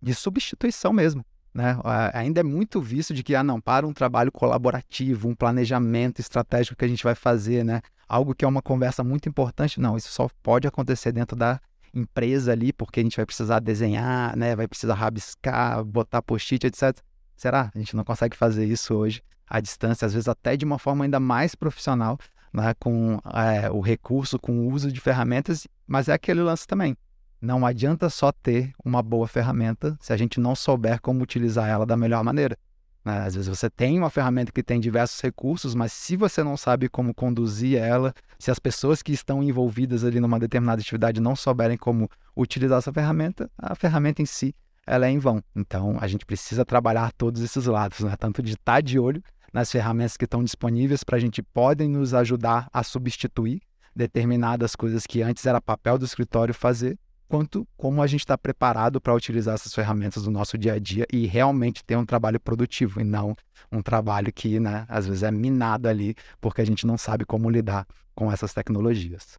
de 0.00 0.14
substituição 0.14 0.92
mesmo. 0.92 1.24
Né? 1.52 1.76
Ainda 2.12 2.40
é 2.40 2.42
muito 2.42 2.80
visto 2.80 3.14
de 3.14 3.22
que, 3.22 3.34
ah, 3.34 3.44
não, 3.44 3.60
para 3.60 3.86
um 3.86 3.92
trabalho 3.92 4.32
colaborativo, 4.32 5.28
um 5.28 5.34
planejamento 5.34 6.20
estratégico 6.20 6.76
que 6.76 6.84
a 6.84 6.88
gente 6.88 7.04
vai 7.04 7.14
fazer, 7.14 7.64
né? 7.64 7.80
Algo 8.08 8.34
que 8.34 8.44
é 8.44 8.48
uma 8.48 8.60
conversa 8.60 9.04
muito 9.04 9.28
importante. 9.28 9.80
Não, 9.80 9.96
isso 9.96 10.10
só 10.10 10.28
pode 10.42 10.66
acontecer 10.66 11.12
dentro 11.12 11.36
da 11.36 11.60
empresa 11.94 12.50
ali, 12.50 12.72
porque 12.72 12.98
a 12.98 13.02
gente 13.04 13.16
vai 13.16 13.24
precisar 13.24 13.60
desenhar, 13.60 14.36
né? 14.36 14.56
Vai 14.56 14.66
precisar 14.66 14.94
rabiscar, 14.94 15.84
botar 15.84 16.22
post-it, 16.22 16.66
etc. 16.66 17.00
Será? 17.36 17.70
A 17.74 17.78
gente 17.78 17.96
não 17.96 18.04
consegue 18.04 18.36
fazer 18.36 18.64
isso 18.64 18.94
hoje 18.94 19.22
à 19.46 19.60
distância, 19.60 20.06
às 20.06 20.12
vezes 20.12 20.28
até 20.28 20.56
de 20.56 20.64
uma 20.64 20.78
forma 20.78 21.04
ainda 21.04 21.20
mais 21.20 21.54
profissional, 21.54 22.18
né? 22.52 22.74
com 22.78 23.18
é, 23.34 23.70
o 23.70 23.80
recurso, 23.80 24.38
com 24.38 24.66
o 24.66 24.72
uso 24.72 24.90
de 24.90 25.00
ferramentas, 25.00 25.66
mas 25.86 26.08
é 26.08 26.12
aquele 26.12 26.42
lance 26.42 26.66
também. 26.66 26.96
Não 27.40 27.66
adianta 27.66 28.08
só 28.08 28.32
ter 28.32 28.72
uma 28.82 29.02
boa 29.02 29.28
ferramenta 29.28 29.98
se 30.00 30.12
a 30.12 30.16
gente 30.16 30.40
não 30.40 30.54
souber 30.54 31.00
como 31.00 31.22
utilizar 31.22 31.68
ela 31.68 31.84
da 31.84 31.96
melhor 31.96 32.24
maneira. 32.24 32.56
Né? 33.04 33.18
Às 33.18 33.34
vezes 33.34 33.48
você 33.48 33.68
tem 33.68 33.98
uma 33.98 34.08
ferramenta 34.08 34.50
que 34.50 34.62
tem 34.62 34.80
diversos 34.80 35.20
recursos, 35.20 35.74
mas 35.74 35.92
se 35.92 36.16
você 36.16 36.42
não 36.42 36.56
sabe 36.56 36.88
como 36.88 37.12
conduzir 37.12 37.76
ela, 37.78 38.14
se 38.38 38.50
as 38.50 38.58
pessoas 38.58 39.02
que 39.02 39.12
estão 39.12 39.42
envolvidas 39.42 40.04
ali 40.04 40.20
numa 40.20 40.38
determinada 40.38 40.80
atividade 40.80 41.20
não 41.20 41.36
souberem 41.36 41.76
como 41.76 42.08
utilizar 42.34 42.78
essa 42.78 42.92
ferramenta, 42.92 43.50
a 43.58 43.74
ferramenta 43.74 44.22
em 44.22 44.26
si 44.26 44.54
ela 44.86 45.06
é 45.06 45.10
em 45.10 45.18
vão. 45.18 45.42
Então 45.54 45.96
a 46.00 46.06
gente 46.06 46.26
precisa 46.26 46.64
trabalhar 46.64 47.12
todos 47.12 47.42
esses 47.42 47.66
lados, 47.66 48.00
né? 48.00 48.14
tanto 48.18 48.42
de 48.42 48.52
estar 48.52 48.80
de 48.80 48.98
olho 48.98 49.22
nas 49.52 49.70
ferramentas 49.70 50.16
que 50.16 50.24
estão 50.24 50.42
disponíveis 50.42 51.04
para 51.04 51.16
a 51.16 51.20
gente 51.20 51.42
podem 51.42 51.88
nos 51.88 52.12
ajudar 52.12 52.68
a 52.72 52.82
substituir 52.82 53.62
determinadas 53.94 54.74
coisas 54.74 55.06
que 55.06 55.22
antes 55.22 55.46
era 55.46 55.60
papel 55.60 55.96
do 55.96 56.04
escritório 56.04 56.52
fazer 56.52 56.98
quanto 57.28 57.66
como 57.76 58.02
a 58.02 58.06
gente 58.06 58.20
está 58.20 58.36
preparado 58.36 59.00
para 59.00 59.14
utilizar 59.14 59.54
essas 59.54 59.74
ferramentas 59.74 60.24
no 60.24 60.30
nosso 60.30 60.58
dia 60.58 60.74
a 60.74 60.78
dia 60.78 61.06
e 61.12 61.26
realmente 61.26 61.84
ter 61.84 61.96
um 61.96 62.04
trabalho 62.04 62.38
produtivo 62.38 63.00
e 63.00 63.04
não 63.04 63.36
um 63.72 63.82
trabalho 63.82 64.32
que, 64.32 64.60
né, 64.60 64.84
às 64.88 65.06
vezes 65.06 65.22
é 65.22 65.30
minado 65.30 65.88
ali 65.88 66.14
porque 66.40 66.60
a 66.60 66.66
gente 66.66 66.86
não 66.86 66.98
sabe 66.98 67.24
como 67.24 67.50
lidar 67.50 67.86
com 68.14 68.30
essas 68.30 68.52
tecnologias. 68.52 69.38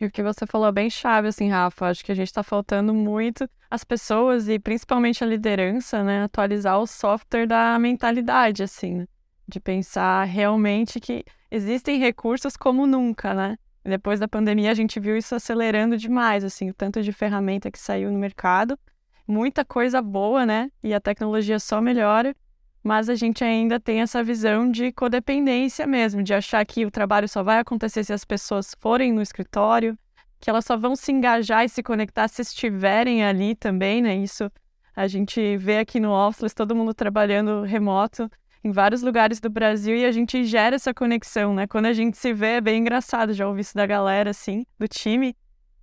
E 0.00 0.06
o 0.06 0.10
que 0.10 0.22
você 0.22 0.46
falou 0.46 0.68
é 0.68 0.72
bem 0.72 0.88
chave, 0.88 1.28
assim, 1.28 1.50
Rafa. 1.50 1.86
Acho 1.86 2.04
que 2.04 2.10
a 2.10 2.14
gente 2.14 2.28
está 2.28 2.42
faltando 2.42 2.94
muito 2.94 3.48
as 3.70 3.84
pessoas 3.84 4.48
e 4.48 4.58
principalmente 4.58 5.22
a 5.22 5.26
liderança, 5.26 6.02
né, 6.02 6.24
atualizar 6.24 6.78
o 6.80 6.86
software 6.86 7.46
da 7.46 7.78
mentalidade, 7.78 8.62
assim, 8.62 8.94
né? 8.94 9.06
de 9.50 9.60
pensar 9.60 10.24
realmente 10.24 11.00
que 11.00 11.24
existem 11.50 11.98
recursos 11.98 12.56
como 12.56 12.86
nunca, 12.86 13.34
né? 13.34 13.58
Depois 13.84 14.20
da 14.20 14.28
pandemia, 14.28 14.70
a 14.70 14.74
gente 14.74 15.00
viu 15.00 15.16
isso 15.16 15.34
acelerando 15.34 15.96
demais, 15.96 16.44
assim, 16.44 16.70
o 16.70 16.74
tanto 16.74 17.02
de 17.02 17.12
ferramenta 17.12 17.70
que 17.70 17.78
saiu 17.78 18.10
no 18.10 18.18
mercado. 18.18 18.78
Muita 19.26 19.64
coisa 19.64 20.00
boa, 20.00 20.46
né? 20.46 20.70
E 20.82 20.94
a 20.94 21.00
tecnologia 21.00 21.58
só 21.58 21.80
melhora, 21.80 22.34
mas 22.82 23.08
a 23.08 23.14
gente 23.14 23.44
ainda 23.44 23.78
tem 23.78 24.00
essa 24.00 24.22
visão 24.22 24.70
de 24.70 24.90
codependência 24.92 25.86
mesmo, 25.86 26.22
de 26.22 26.32
achar 26.32 26.64
que 26.64 26.86
o 26.86 26.90
trabalho 26.90 27.28
só 27.28 27.42
vai 27.42 27.58
acontecer 27.58 28.04
se 28.04 28.12
as 28.12 28.24
pessoas 28.24 28.74
forem 28.80 29.12
no 29.12 29.20
escritório, 29.20 29.98
que 30.40 30.48
elas 30.48 30.64
só 30.64 30.76
vão 30.76 30.96
se 30.96 31.12
engajar 31.12 31.64
e 31.64 31.68
se 31.68 31.82
conectar 31.82 32.26
se 32.28 32.40
estiverem 32.40 33.24
ali 33.24 33.54
também, 33.54 34.00
né? 34.00 34.16
Isso 34.16 34.50
a 34.96 35.06
gente 35.06 35.56
vê 35.56 35.78
aqui 35.78 36.00
no 36.00 36.10
Office, 36.10 36.54
todo 36.54 36.74
mundo 36.74 36.94
trabalhando 36.94 37.62
remoto 37.62 38.30
em 38.62 38.72
vários 38.72 39.02
lugares 39.02 39.40
do 39.40 39.48
Brasil 39.48 39.96
e 39.96 40.04
a 40.04 40.12
gente 40.12 40.44
gera 40.44 40.76
essa 40.76 40.92
conexão, 40.92 41.54
né? 41.54 41.66
Quando 41.66 41.86
a 41.86 41.92
gente 41.92 42.16
se 42.16 42.32
vê, 42.32 42.56
é 42.56 42.60
bem 42.60 42.80
engraçado, 42.80 43.32
já 43.32 43.46
ouvi 43.46 43.60
isso 43.60 43.74
da 43.74 43.86
galera, 43.86 44.30
assim, 44.30 44.66
do 44.78 44.88
time. 44.88 45.34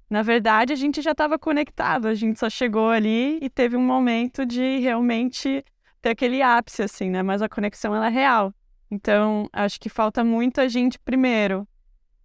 Na 0.09 0.21
verdade, 0.21 0.73
a 0.73 0.75
gente 0.75 1.01
já 1.01 1.11
estava 1.11 1.37
conectado, 1.37 2.07
a 2.07 2.13
gente 2.13 2.39
só 2.39 2.49
chegou 2.49 2.89
ali 2.89 3.39
e 3.41 3.49
teve 3.49 3.75
um 3.75 3.81
momento 3.81 4.45
de 4.45 4.77
realmente 4.77 5.63
ter 6.07 6.11
aquele 6.11 6.41
ápice, 6.41 6.83
assim, 6.83 7.09
né? 7.09 7.21
Mas 7.21 7.41
a 7.41 7.49
conexão, 7.49 7.93
ela 7.93 8.07
é 8.07 8.09
real. 8.09 8.53
Então, 8.89 9.49
acho 9.51 9.79
que 9.79 9.89
falta 9.89 10.23
muito 10.23 10.61
a 10.61 10.67
gente, 10.67 10.97
primeiro, 10.99 11.67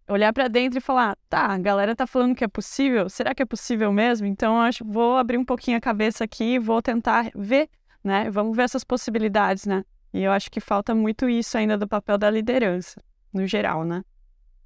olhar 0.08 0.32
para 0.32 0.46
dentro 0.46 0.78
e 0.78 0.80
falar, 0.80 1.16
tá, 1.28 1.46
a 1.46 1.58
galera 1.58 1.96
tá 1.96 2.06
falando 2.06 2.36
que 2.36 2.44
é 2.44 2.48
possível, 2.48 3.08
será 3.08 3.34
que 3.34 3.42
é 3.42 3.46
possível 3.46 3.92
mesmo? 3.92 4.26
Então, 4.26 4.60
acho, 4.60 4.84
vou 4.84 5.16
abrir 5.16 5.38
um 5.38 5.44
pouquinho 5.44 5.76
a 5.76 5.80
cabeça 5.80 6.22
aqui, 6.22 6.58
vou 6.58 6.80
tentar 6.80 7.30
ver, 7.34 7.68
né? 8.04 8.30
Vamos 8.30 8.56
ver 8.56 8.62
essas 8.62 8.84
possibilidades, 8.84 9.66
né? 9.66 9.84
E 10.12 10.22
eu 10.22 10.30
acho 10.30 10.50
que 10.50 10.60
falta 10.60 10.94
muito 10.94 11.28
isso 11.28 11.56
ainda 11.58 11.76
do 11.76 11.88
papel 11.88 12.16
da 12.16 12.30
liderança, 12.30 13.02
no 13.32 13.46
geral, 13.46 13.84
né? 13.84 14.04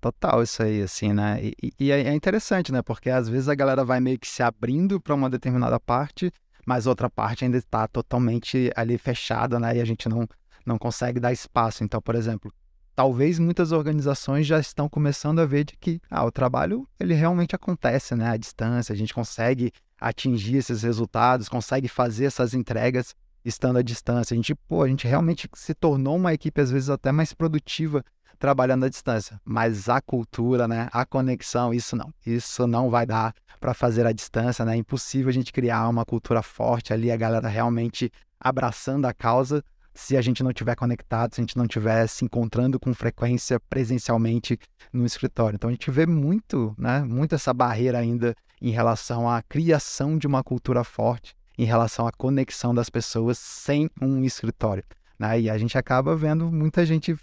Total, 0.00 0.42
isso 0.42 0.62
aí, 0.62 0.83
assim, 0.83 1.12
né? 1.12 1.40
E, 1.42 1.72
e 1.81 1.90
é 1.90 2.12
interessante, 2.12 2.70
né? 2.70 2.83
Porque 2.83 3.09
às 3.09 3.29
vezes 3.29 3.48
a 3.48 3.55
galera 3.55 3.85
vai 3.85 4.00
meio 4.00 4.18
que 4.18 4.29
se 4.29 4.42
abrindo 4.42 5.00
para 5.00 5.14
uma 5.14 5.31
determinada 5.31 5.81
parte, 5.81 6.31
mas 6.66 6.87
outra 6.87 7.09
parte 7.09 7.44
ainda 7.44 7.57
está 7.57 7.87
totalmente 7.87 8.72
ali 8.74 8.98
fechada, 8.98 9.61
né? 9.61 9.76
E 9.76 9.81
a 9.81 9.85
gente 9.85 10.09
não, 10.09 10.29
não 10.66 10.76
consegue 10.76 11.20
dar 11.20 11.33
espaço. 11.33 11.85
Então, 11.85 12.02
por 12.02 12.16
exemplo, 12.16 12.52
talvez 12.94 13.38
muitas 13.38 13.70
organizações 13.70 14.46
já 14.46 14.59
estão 14.59 14.88
começando 14.88 15.38
a 15.38 15.46
ver 15.46 15.64
de 15.64 15.76
que 15.76 16.00
ah, 16.11 16.24
o 16.24 16.33
trabalho 16.33 16.88
ele 16.98 17.14
realmente 17.14 17.55
acontece, 17.55 18.16
né? 18.16 18.31
À 18.31 18.37
distância, 18.37 18.92
a 18.92 18.96
gente 18.96 19.14
consegue 19.14 19.70
atingir 19.98 20.57
esses 20.57 20.83
resultados, 20.83 21.48
consegue 21.48 21.87
fazer 21.87 22.24
essas 22.24 22.52
entregas 22.52 23.14
estando 23.44 23.79
à 23.79 23.83
distância. 23.83 24.35
A 24.35 24.37
gente, 24.37 24.55
pô, 24.55 24.83
a 24.83 24.88
gente 24.88 25.07
realmente 25.07 25.48
se 25.55 25.72
tornou 25.72 26.16
uma 26.16 26.35
equipe 26.35 26.61
às 26.61 26.70
vezes 26.70 26.90
até 26.90 27.12
mais 27.12 27.33
produtiva 27.33 28.02
trabalhando 28.38 28.85
à 28.85 28.88
distância. 28.88 29.40
Mas 29.44 29.88
a 29.88 30.01
cultura, 30.01 30.68
né, 30.68 30.88
a 30.92 31.05
conexão, 31.05 31.72
isso 31.72 31.96
não. 31.96 32.12
Isso 32.25 32.66
não 32.66 32.90
vai 32.90 33.07
dar 33.07 33.35
para 33.61 33.75
fazer 33.75 34.07
à 34.07 34.12
distância, 34.12 34.64
né? 34.64 34.75
É 34.75 34.77
impossível 34.77 35.29
a 35.29 35.33
gente 35.33 35.53
criar 35.53 35.88
uma 35.88 36.05
cultura 36.05 36.42
forte 36.42 36.92
ali, 36.92 37.11
a 37.11 37.16
galera 37.16 37.49
realmente 37.49 38.11
abraçando 38.38 39.07
a 39.07 39.14
causa 39.14 39.62
se 39.94 40.16
a 40.16 40.20
gente 40.20 40.42
não 40.42 40.53
tiver 40.53 40.77
conectado, 40.77 41.35
se 41.35 41.40
a 41.40 41.42
gente 41.42 41.57
não 41.57 41.64
estiver 41.64 42.07
se 42.07 42.25
encontrando 42.25 42.79
com 42.79 42.92
frequência 42.92 43.59
presencialmente 43.59 44.59
no 44.92 45.07
escritório. 45.07 45.57
Então 45.57 45.68
a 45.68 45.72
gente 45.72 45.90
vê 45.90 46.07
muito, 46.07 46.75
né, 46.79 47.01
muito 47.01 47.35
essa 47.35 47.53
barreira 47.55 47.99
ainda 47.99 48.35
em 48.61 48.70
relação 48.70 49.29
à 49.29 49.42
criação 49.42 50.18
de 50.18 50.27
uma 50.27 50.44
cultura 50.44 50.85
forte, 50.85 51.35
em 51.59 51.64
relação 51.64 52.07
à 52.07 52.12
conexão 52.12 52.75
das 52.75 52.90
pessoas 52.90 53.38
sem 53.38 53.88
um 54.01 54.22
escritório. 54.22 54.85
Né? 55.18 55.40
E 55.40 55.51
a 55.51 55.57
gente 55.57 55.79
acaba 55.79 56.14
vendo 56.14 56.51
muita 56.53 56.85
gente 56.85 57.16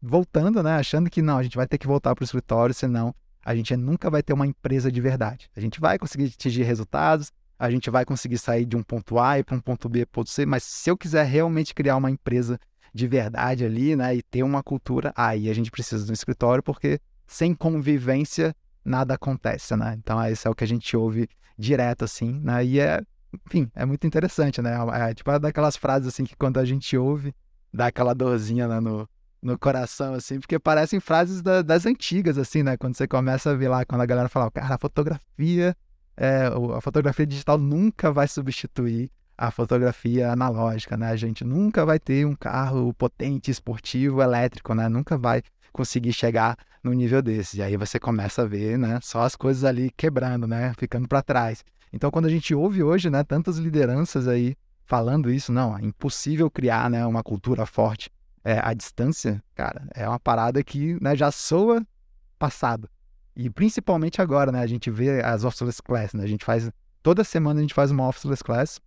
voltando, 0.00 0.62
né, 0.62 0.76
achando 0.76 1.10
que 1.10 1.20
não, 1.22 1.38
a 1.38 1.42
gente 1.42 1.56
vai 1.56 1.66
ter 1.66 1.78
que 1.78 1.86
voltar 1.86 2.14
para 2.14 2.22
o 2.22 2.24
escritório, 2.24 2.74
senão 2.74 3.14
a 3.44 3.54
gente 3.54 3.76
nunca 3.76 4.10
vai 4.10 4.22
ter 4.22 4.32
uma 4.32 4.46
empresa 4.46 4.92
de 4.92 5.00
verdade. 5.00 5.50
A 5.56 5.60
gente 5.60 5.80
vai 5.80 5.98
conseguir 5.98 6.26
atingir 6.26 6.62
resultados, 6.62 7.32
a 7.58 7.70
gente 7.70 7.90
vai 7.90 8.04
conseguir 8.04 8.38
sair 8.38 8.64
de 8.64 8.76
um 8.76 8.82
ponto 8.82 9.18
A 9.18 9.42
para 9.44 9.56
um 9.56 9.60
ponto 9.60 9.88
B, 9.88 10.06
ponto 10.06 10.30
C, 10.30 10.46
mas 10.46 10.62
se 10.62 10.90
eu 10.90 10.96
quiser 10.96 11.24
realmente 11.24 11.74
criar 11.74 11.96
uma 11.96 12.10
empresa 12.10 12.58
de 12.94 13.06
verdade 13.06 13.64
ali, 13.64 13.96
né, 13.96 14.16
e 14.16 14.22
ter 14.22 14.42
uma 14.42 14.62
cultura, 14.62 15.12
aí 15.16 15.50
a 15.50 15.54
gente 15.54 15.70
precisa 15.70 16.04
de 16.04 16.10
um 16.10 16.14
escritório, 16.14 16.62
porque 16.62 17.00
sem 17.26 17.54
convivência 17.54 18.54
nada 18.84 19.14
acontece, 19.14 19.76
né? 19.76 19.94
Então, 19.98 20.24
isso 20.26 20.48
é 20.48 20.50
o 20.50 20.54
que 20.54 20.64
a 20.64 20.66
gente 20.66 20.96
ouve 20.96 21.28
direto, 21.58 22.04
assim, 22.04 22.40
né? 22.40 22.64
E 22.64 22.80
é, 22.80 23.02
enfim, 23.46 23.70
é 23.74 23.84
muito 23.84 24.06
interessante, 24.06 24.62
né? 24.62 24.76
É, 24.94 25.14
tipo, 25.14 25.30
é 25.30 25.38
daquelas 25.38 25.76
frases, 25.76 26.08
assim, 26.08 26.24
que 26.24 26.34
quando 26.36 26.58
a 26.58 26.64
gente 26.64 26.96
ouve, 26.96 27.34
dá 27.72 27.88
aquela 27.88 28.14
dorzinha 28.14 28.66
né, 28.66 28.80
no, 28.80 29.08
no 29.40 29.58
coração, 29.58 30.14
assim, 30.14 30.40
porque 30.40 30.58
parecem 30.58 31.00
frases 31.00 31.42
da, 31.42 31.62
das 31.62 31.86
antigas, 31.86 32.38
assim, 32.38 32.62
né? 32.62 32.76
Quando 32.76 32.96
você 32.96 33.06
começa 33.06 33.50
a 33.50 33.54
ver 33.54 33.68
lá, 33.68 33.84
quando 33.84 34.00
a 34.00 34.06
galera 34.06 34.28
fala, 34.28 34.50
cara, 34.50 34.74
a 34.74 34.78
fotografia 34.78 35.76
é, 36.18 36.50
a 36.76 36.80
fotografia 36.80 37.24
digital 37.24 37.56
nunca 37.56 38.10
vai 38.10 38.26
substituir 38.26 39.08
a 39.36 39.52
fotografia 39.52 40.32
analógica, 40.32 40.96
né? 40.96 41.10
A 41.10 41.16
gente 41.16 41.44
nunca 41.44 41.86
vai 41.86 42.00
ter 42.00 42.26
um 42.26 42.34
carro 42.34 42.92
potente, 42.92 43.52
esportivo, 43.52 44.20
elétrico, 44.20 44.74
né? 44.74 44.88
Nunca 44.88 45.16
vai 45.16 45.42
conseguir 45.72 46.12
chegar 46.12 46.56
no 46.82 46.92
nível 46.92 47.22
desse. 47.22 47.58
E 47.58 47.62
aí 47.62 47.76
você 47.76 48.00
começa 48.00 48.42
a 48.42 48.44
ver, 48.44 48.76
né? 48.76 48.98
Só 49.00 49.22
as 49.22 49.36
coisas 49.36 49.62
ali 49.62 49.92
quebrando, 49.96 50.48
né? 50.48 50.72
Ficando 50.76 51.06
para 51.06 51.22
trás. 51.22 51.64
Então, 51.92 52.10
quando 52.10 52.26
a 52.26 52.30
gente 52.30 52.52
ouve 52.52 52.82
hoje, 52.82 53.08
né? 53.08 53.22
Tantas 53.22 53.58
lideranças 53.58 54.26
aí 54.26 54.56
falando 54.84 55.30
isso, 55.30 55.52
não, 55.52 55.78
é 55.78 55.84
impossível 55.84 56.50
criar, 56.50 56.90
né? 56.90 57.06
Uma 57.06 57.22
cultura 57.22 57.64
forte 57.64 58.10
é, 58.44 58.60
à 58.62 58.72
distância, 58.74 59.42
cara, 59.54 59.86
é 59.94 60.08
uma 60.08 60.18
parada 60.20 60.62
que 60.62 60.96
né, 61.02 61.16
já 61.16 61.30
soa 61.30 61.86
passado. 62.38 62.88
E 63.36 63.48
principalmente 63.48 64.20
agora, 64.20 64.50
né? 64.50 64.60
A 64.60 64.66
gente 64.66 64.90
vê 64.90 65.22
as 65.22 65.44
officeless 65.44 65.80
class, 65.80 66.12
né? 66.12 66.24
A 66.24 66.26
gente 66.26 66.44
faz 66.44 66.70
toda 67.02 67.22
semana 67.22 67.60
a 67.60 67.62
gente 67.62 67.72
faz 67.74 67.90
uma 67.90 68.08
officeless 68.08 68.42
class. 68.42 68.80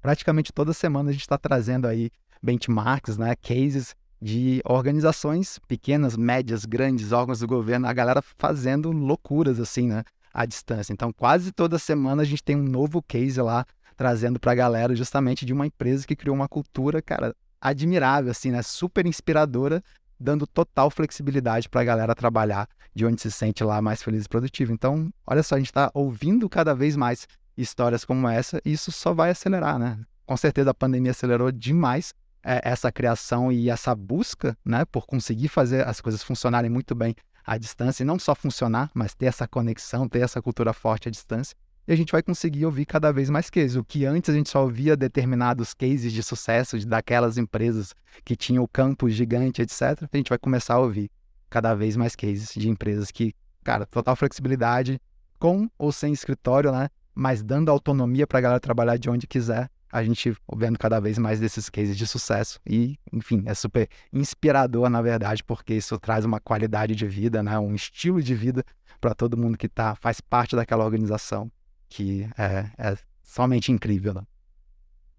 Praticamente 0.00 0.50
toda 0.52 0.72
semana 0.72 1.10
a 1.10 1.12
gente 1.12 1.22
está 1.22 1.36
trazendo 1.36 1.86
aí 1.86 2.10
benchmarks, 2.42 3.18
né? 3.18 3.34
Cases 3.36 3.94
de 4.20 4.62
organizações 4.64 5.58
pequenas, 5.68 6.16
médias, 6.16 6.64
grandes, 6.64 7.12
órgãos 7.12 7.40
do 7.40 7.46
governo, 7.46 7.86
a 7.86 7.92
galera 7.92 8.22
fazendo 8.22 8.90
loucuras 8.90 9.60
assim, 9.60 9.88
né? 9.88 10.04
À 10.32 10.46
distância. 10.46 10.92
Então, 10.92 11.12
quase 11.12 11.52
toda 11.52 11.78
semana 11.78 12.22
a 12.22 12.24
gente 12.24 12.42
tem 12.42 12.56
um 12.56 12.62
novo 12.62 13.02
case 13.02 13.40
lá 13.40 13.66
trazendo 13.94 14.40
para 14.40 14.52
a 14.52 14.54
galera 14.54 14.94
justamente 14.94 15.44
de 15.44 15.52
uma 15.52 15.66
empresa 15.66 16.06
que 16.06 16.16
criou 16.16 16.34
uma 16.36 16.48
cultura, 16.48 17.00
cara, 17.00 17.34
admirável, 17.60 18.30
assim, 18.30 18.50
né? 18.50 18.62
Super 18.62 19.06
inspiradora 19.06 19.82
dando 20.18 20.46
total 20.46 20.90
flexibilidade 20.90 21.68
para 21.68 21.82
a 21.82 21.84
galera 21.84 22.14
trabalhar 22.14 22.68
de 22.94 23.04
onde 23.04 23.20
se 23.20 23.30
sente 23.30 23.62
lá 23.62 23.82
mais 23.82 24.02
feliz 24.02 24.24
e 24.24 24.28
produtivo. 24.28 24.72
Então, 24.72 25.12
olha 25.26 25.42
só, 25.42 25.54
a 25.54 25.58
gente 25.58 25.68
está 25.68 25.90
ouvindo 25.92 26.48
cada 26.48 26.74
vez 26.74 26.96
mais 26.96 27.28
histórias 27.56 28.04
como 28.04 28.28
essa 28.28 28.60
e 28.64 28.72
isso 28.72 28.90
só 28.90 29.12
vai 29.12 29.30
acelerar, 29.30 29.78
né? 29.78 29.98
Com 30.24 30.36
certeza 30.36 30.70
a 30.70 30.74
pandemia 30.74 31.10
acelerou 31.10 31.52
demais 31.52 32.14
é, 32.42 32.60
essa 32.64 32.90
criação 32.90 33.52
e 33.52 33.68
essa 33.68 33.94
busca, 33.94 34.56
né, 34.64 34.84
por 34.84 35.06
conseguir 35.06 35.48
fazer 35.48 35.86
as 35.86 36.00
coisas 36.00 36.22
funcionarem 36.22 36.70
muito 36.70 36.94
bem 36.94 37.14
à 37.44 37.58
distância 37.58 38.02
e 38.02 38.06
não 38.06 38.18
só 38.18 38.34
funcionar, 38.34 38.90
mas 38.94 39.14
ter 39.14 39.26
essa 39.26 39.46
conexão, 39.46 40.08
ter 40.08 40.20
essa 40.20 40.40
cultura 40.40 40.72
forte 40.72 41.08
à 41.08 41.10
distância 41.10 41.56
e 41.86 41.92
a 41.92 41.96
gente 41.96 42.10
vai 42.10 42.22
conseguir 42.22 42.66
ouvir 42.66 42.84
cada 42.84 43.12
vez 43.12 43.30
mais 43.30 43.48
cases. 43.48 43.76
O 43.76 43.84
que 43.84 44.04
antes 44.04 44.30
a 44.30 44.32
gente 44.32 44.48
só 44.48 44.62
ouvia 44.62 44.96
determinados 44.96 45.72
cases 45.72 46.12
de 46.12 46.22
sucesso 46.22 46.84
daquelas 46.86 47.38
empresas 47.38 47.94
que 48.24 48.34
tinham 48.34 48.64
o 48.64 48.68
campo 48.68 49.08
gigante, 49.08 49.62
etc., 49.62 50.08
a 50.12 50.16
gente 50.16 50.28
vai 50.28 50.38
começar 50.38 50.74
a 50.74 50.80
ouvir 50.80 51.10
cada 51.48 51.74
vez 51.74 51.96
mais 51.96 52.16
cases 52.16 52.52
de 52.54 52.68
empresas 52.68 53.10
que, 53.10 53.32
cara, 53.62 53.86
total 53.86 54.16
flexibilidade, 54.16 55.00
com 55.38 55.70
ou 55.78 55.92
sem 55.92 56.12
escritório, 56.12 56.72
né? 56.72 56.88
Mas 57.14 57.42
dando 57.42 57.70
autonomia 57.70 58.26
para 58.26 58.38
a 58.38 58.42
galera 58.42 58.60
trabalhar 58.60 58.96
de 58.96 59.08
onde 59.08 59.26
quiser. 59.26 59.70
A 59.92 60.02
gente 60.02 60.36
vendo 60.54 60.78
cada 60.78 60.98
vez 60.98 61.16
mais 61.16 61.38
desses 61.38 61.70
cases 61.70 61.96
de 61.96 62.06
sucesso. 62.06 62.58
E, 62.66 62.98
enfim, 63.12 63.44
é 63.46 63.54
super 63.54 63.88
inspirador, 64.12 64.90
na 64.90 65.00
verdade, 65.00 65.44
porque 65.44 65.74
isso 65.74 65.96
traz 65.98 66.24
uma 66.24 66.40
qualidade 66.40 66.94
de 66.96 67.06
vida, 67.06 67.42
né? 67.42 67.56
um 67.58 67.74
estilo 67.74 68.20
de 68.20 68.34
vida 68.34 68.64
para 69.00 69.14
todo 69.14 69.36
mundo 69.36 69.56
que 69.56 69.68
tá, 69.68 69.94
faz 69.94 70.20
parte 70.20 70.56
daquela 70.56 70.84
organização 70.84 71.50
que 71.96 72.28
é, 72.36 72.70
é 72.76 72.98
somente 73.22 73.72
incrível. 73.72 74.12
Né? 74.12 74.22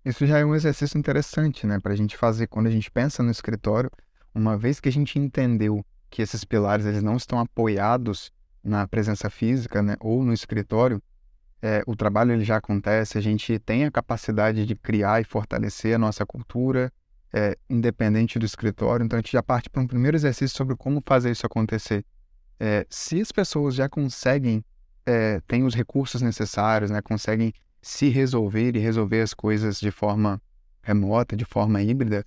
Isso 0.06 0.28
já 0.28 0.38
é 0.38 0.46
um 0.46 0.54
exercício 0.54 0.96
interessante, 0.96 1.66
né, 1.66 1.80
para 1.80 1.94
a 1.94 1.96
gente 1.96 2.16
fazer 2.16 2.46
quando 2.46 2.68
a 2.68 2.72
gente 2.72 2.92
pensa 2.92 3.24
no 3.24 3.32
escritório. 3.32 3.90
Uma 4.34 4.56
vez 4.56 4.80
que 4.80 4.88
a 4.88 4.92
gente 4.92 5.18
entendeu 5.18 5.84
que 6.08 6.22
esses 6.22 6.46
pilares 6.46 6.86
eles 6.86 7.02
não 7.02 7.18
estão 7.18 7.40
apoiados 7.40 8.32
na 8.64 8.88
presença 8.88 9.28
física, 9.28 9.82
né, 9.82 9.96
ou 10.00 10.24
no 10.24 10.32
escritório, 10.32 11.02
é, 11.64 11.82
o 11.88 11.96
trabalho 11.96 12.32
ele 12.32 12.44
já 12.44 12.58
acontece. 12.58 13.18
A 13.18 13.22
gente 13.22 13.58
tem 13.58 13.86
a 13.86 13.92
capacidade 13.92 14.64
de 14.64 14.76
criar 14.76 15.20
e 15.20 15.24
fortalecer 15.24 15.96
a 15.96 15.98
nossa 15.98 16.28
cultura, 16.28 16.94
é, 17.34 17.58
independente 17.68 18.38
do 18.38 18.46
escritório. 18.46 19.04
Então 19.04 19.18
a 19.18 19.22
gente 19.22 19.32
já 19.32 19.42
parte 19.42 19.68
para 19.68 19.82
um 19.82 19.88
primeiro 19.88 20.16
exercício 20.16 20.56
sobre 20.56 20.76
como 20.76 21.02
fazer 21.04 21.32
isso 21.32 21.46
acontecer. 21.46 22.06
É, 22.60 22.86
se 22.88 23.20
as 23.20 23.32
pessoas 23.32 23.74
já 23.74 23.90
conseguem 23.90 24.64
é, 25.08 25.40
têm 25.48 25.64
os 25.64 25.74
recursos 25.74 26.22
necessários, 26.22 26.92
né, 26.92 27.02
conseguem 27.02 27.54
se 27.82 28.10
resolver 28.10 28.76
e 28.76 28.80
resolver 28.80 29.22
as 29.22 29.34
coisas 29.34 29.80
de 29.80 29.90
forma 29.90 30.42
remota, 30.82 31.36
de 31.36 31.46
forma 31.46 31.82
híbrida, 31.82 32.26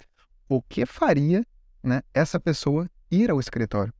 o 0.48 0.62
que 0.62 0.86
faria 0.86 1.46
né, 1.82 2.02
essa 2.14 2.40
pessoa 2.40 2.88
ir 3.10 3.30
ao 3.30 3.38
escritório? 3.38 3.92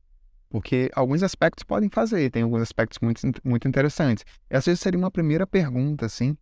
Porque 0.49 0.89
alguns 0.93 1.21
aspectos 1.21 1.63
podem 1.63 1.89
fazer, 1.89 2.31
tem 2.31 2.41
alguns 2.41 2.61
aspectos 2.61 2.97
muito, 2.99 3.21
muito 3.43 3.67
interessantes. 3.67 4.25
Essa 4.49 4.75
seria 4.75 4.99
uma 4.99 5.11
primeira 5.11 5.45
pergunta, 5.45 6.05
assim, 6.05 6.35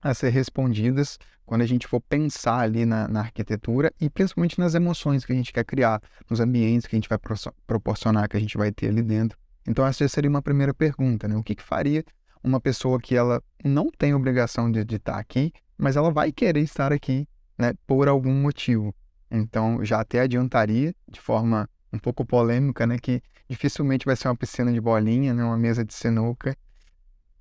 a 0.00 0.14
ser 0.14 0.30
respondidas 0.30 1.18
quando 1.44 1.62
a 1.62 1.66
gente 1.66 1.86
for 1.86 2.00
pensar 2.00 2.58
ali 2.58 2.84
na, 2.84 3.06
na, 3.06 3.20
arquitetura 3.20 3.92
e 4.00 4.10
principalmente 4.10 4.58
nas 4.58 4.74
emoções 4.74 5.24
que 5.24 5.32
a 5.32 5.36
gente 5.36 5.52
quer 5.52 5.64
criar, 5.64 6.02
nos 6.28 6.40
ambientes 6.40 6.86
que 6.86 6.96
a 6.96 6.98
gente 6.98 7.08
vai 7.08 7.18
proporcionar, 7.66 8.28
que 8.28 8.36
a 8.36 8.40
gente 8.40 8.56
vai 8.56 8.72
ter 8.72 8.88
ali 8.88 9.02
dentro. 9.02 9.38
Então, 9.66 9.86
essa 9.86 10.06
seria 10.08 10.30
uma 10.30 10.42
primeira 10.42 10.72
pergunta, 10.72 11.26
né? 11.26 11.36
O 11.36 11.42
que, 11.42 11.54
que 11.54 11.62
faria 11.62 12.04
uma 12.42 12.60
pessoa 12.60 13.00
que 13.00 13.16
ela 13.16 13.42
não 13.64 13.90
tem 13.90 14.14
obrigação 14.14 14.70
de, 14.70 14.80
estar 14.80 15.18
aqui, 15.18 15.52
mas 15.76 15.96
ela 15.96 16.10
vai 16.10 16.30
querer 16.30 16.60
estar 16.60 16.92
aqui, 16.92 17.28
né, 17.58 17.74
por 17.86 18.08
algum 18.08 18.32
motivo. 18.32 18.94
Então, 19.30 19.84
já 19.84 20.00
até 20.00 20.20
adiantaria, 20.20 20.94
de 21.08 21.20
forma 21.20 21.68
um 21.92 21.98
pouco 21.98 22.24
polêmica, 22.24 22.86
né, 22.86 22.98
que 22.98 23.20
dificilmente 23.48 24.06
vai 24.06 24.14
ser 24.14 24.28
uma 24.28 24.36
piscina 24.36 24.72
de 24.72 24.80
bolinha, 24.80 25.34
né, 25.34 25.42
uma 25.42 25.58
mesa 25.58 25.84
de 25.84 25.92
sinuca, 25.92 26.56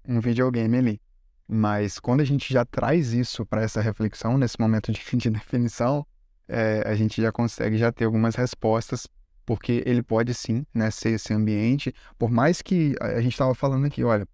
um 0.08 0.20
videogame 0.20 0.78
ali. 0.78 1.02
Mas 1.48 2.00
quando 2.00 2.22
a 2.22 2.26
gente 2.26 2.52
já 2.52 2.66
traz 2.66 3.14
isso 3.14 3.46
para 3.46 3.62
essa 3.62 3.82
reflexão, 3.82 4.38
nesse 4.38 4.60
momento 4.60 4.92
de, 4.92 5.00
de 5.16 5.30
definição, 5.30 6.06
é, 6.48 6.84
a 6.86 6.96
gente 6.96 7.22
já 7.22 7.32
consegue 7.32 7.78
já 7.78 7.92
ter 7.92 8.06
algumas 8.06 8.36
respostas 8.36 9.08
porque 9.46 9.84
ele 9.86 10.02
pode 10.02 10.34
sim 10.34 10.66
né, 10.74 10.90
ser 10.92 11.12
esse 11.12 11.34
ambiente, 11.34 11.94
por 12.18 12.32
mais 12.32 12.62
que 12.62 12.96
a 13.00 13.22
gente 13.22 13.34
estava 13.34 13.54
falando 13.54 13.86
aqui, 13.86 14.04
olha, 14.04 14.28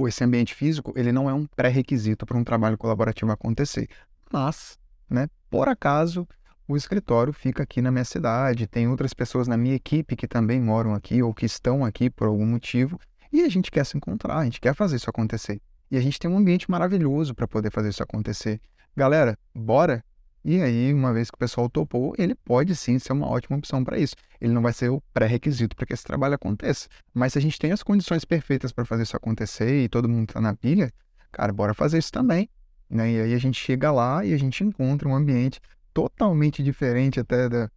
esse 0.00 0.22
ambiente 0.24 0.54
físico 0.54 0.92
ele 0.96 1.12
não 1.12 1.30
é 1.30 1.34
um 1.34 1.46
pré-requisito 1.46 2.26
para 2.26 2.36
um 2.36 2.44
trabalho 2.44 2.76
colaborativo 2.76 3.30
acontecer, 3.30 3.88
mas, 4.32 4.78
né, 5.08 5.28
por 5.48 5.68
acaso, 5.68 6.26
o 6.68 6.76
escritório 6.76 7.32
fica 7.32 7.62
aqui 7.62 7.80
na 7.80 7.92
minha 7.92 8.04
cidade, 8.04 8.66
tem 8.66 8.88
outras 8.88 9.14
pessoas 9.14 9.46
na 9.46 9.56
minha 9.56 9.76
equipe 9.76 10.16
que 10.16 10.26
também 10.26 10.60
moram 10.60 10.94
aqui 10.94 11.22
ou 11.22 11.32
que 11.32 11.46
estão 11.46 11.84
aqui 11.84 12.10
por 12.10 12.26
algum 12.26 12.46
motivo, 12.46 12.98
e 13.32 13.42
a 13.42 13.48
gente 13.48 13.70
quer 13.70 13.86
se 13.86 13.96
encontrar, 13.96 14.38
a 14.38 14.44
gente 14.44 14.60
quer 14.60 14.74
fazer 14.74 14.96
isso 14.96 15.08
acontecer. 15.08 15.60
E 15.90 15.96
a 15.96 16.00
gente 16.00 16.18
tem 16.18 16.28
um 16.28 16.36
ambiente 16.36 16.70
maravilhoso 16.70 17.34
para 17.34 17.46
poder 17.46 17.70
fazer 17.70 17.90
isso 17.90 18.02
acontecer. 18.02 18.60
Galera, 18.96 19.38
bora? 19.54 20.04
E 20.48 20.62
aí, 20.62 20.94
uma 20.94 21.12
vez 21.12 21.28
que 21.28 21.34
o 21.34 21.38
pessoal 21.38 21.68
topou, 21.68 22.14
ele 22.16 22.32
pode 22.32 22.76
sim 22.76 23.00
ser 23.00 23.12
uma 23.12 23.26
ótima 23.26 23.56
opção 23.56 23.82
para 23.82 23.98
isso. 23.98 24.14
Ele 24.40 24.52
não 24.52 24.62
vai 24.62 24.72
ser 24.72 24.88
o 24.90 25.02
pré-requisito 25.12 25.74
para 25.74 25.84
que 25.84 25.92
esse 25.92 26.04
trabalho 26.04 26.36
aconteça. 26.36 26.86
Mas 27.12 27.32
se 27.32 27.38
a 27.40 27.42
gente 27.42 27.58
tem 27.58 27.72
as 27.72 27.82
condições 27.82 28.24
perfeitas 28.24 28.70
para 28.70 28.84
fazer 28.84 29.02
isso 29.02 29.16
acontecer 29.16 29.82
e 29.82 29.88
todo 29.88 30.08
mundo 30.08 30.28
está 30.28 30.40
na 30.40 30.54
pilha, 30.54 30.92
cara, 31.32 31.52
bora 31.52 31.74
fazer 31.74 31.98
isso 31.98 32.12
também. 32.12 32.48
Né? 32.88 33.10
E 33.10 33.20
aí 33.22 33.34
a 33.34 33.38
gente 33.38 33.60
chega 33.60 33.90
lá 33.90 34.24
e 34.24 34.32
a 34.32 34.38
gente 34.38 34.62
encontra 34.62 35.08
um 35.08 35.16
ambiente 35.16 35.60
totalmente 35.92 36.62
diferente 36.62 37.18
até 37.18 37.48
da 37.48 37.68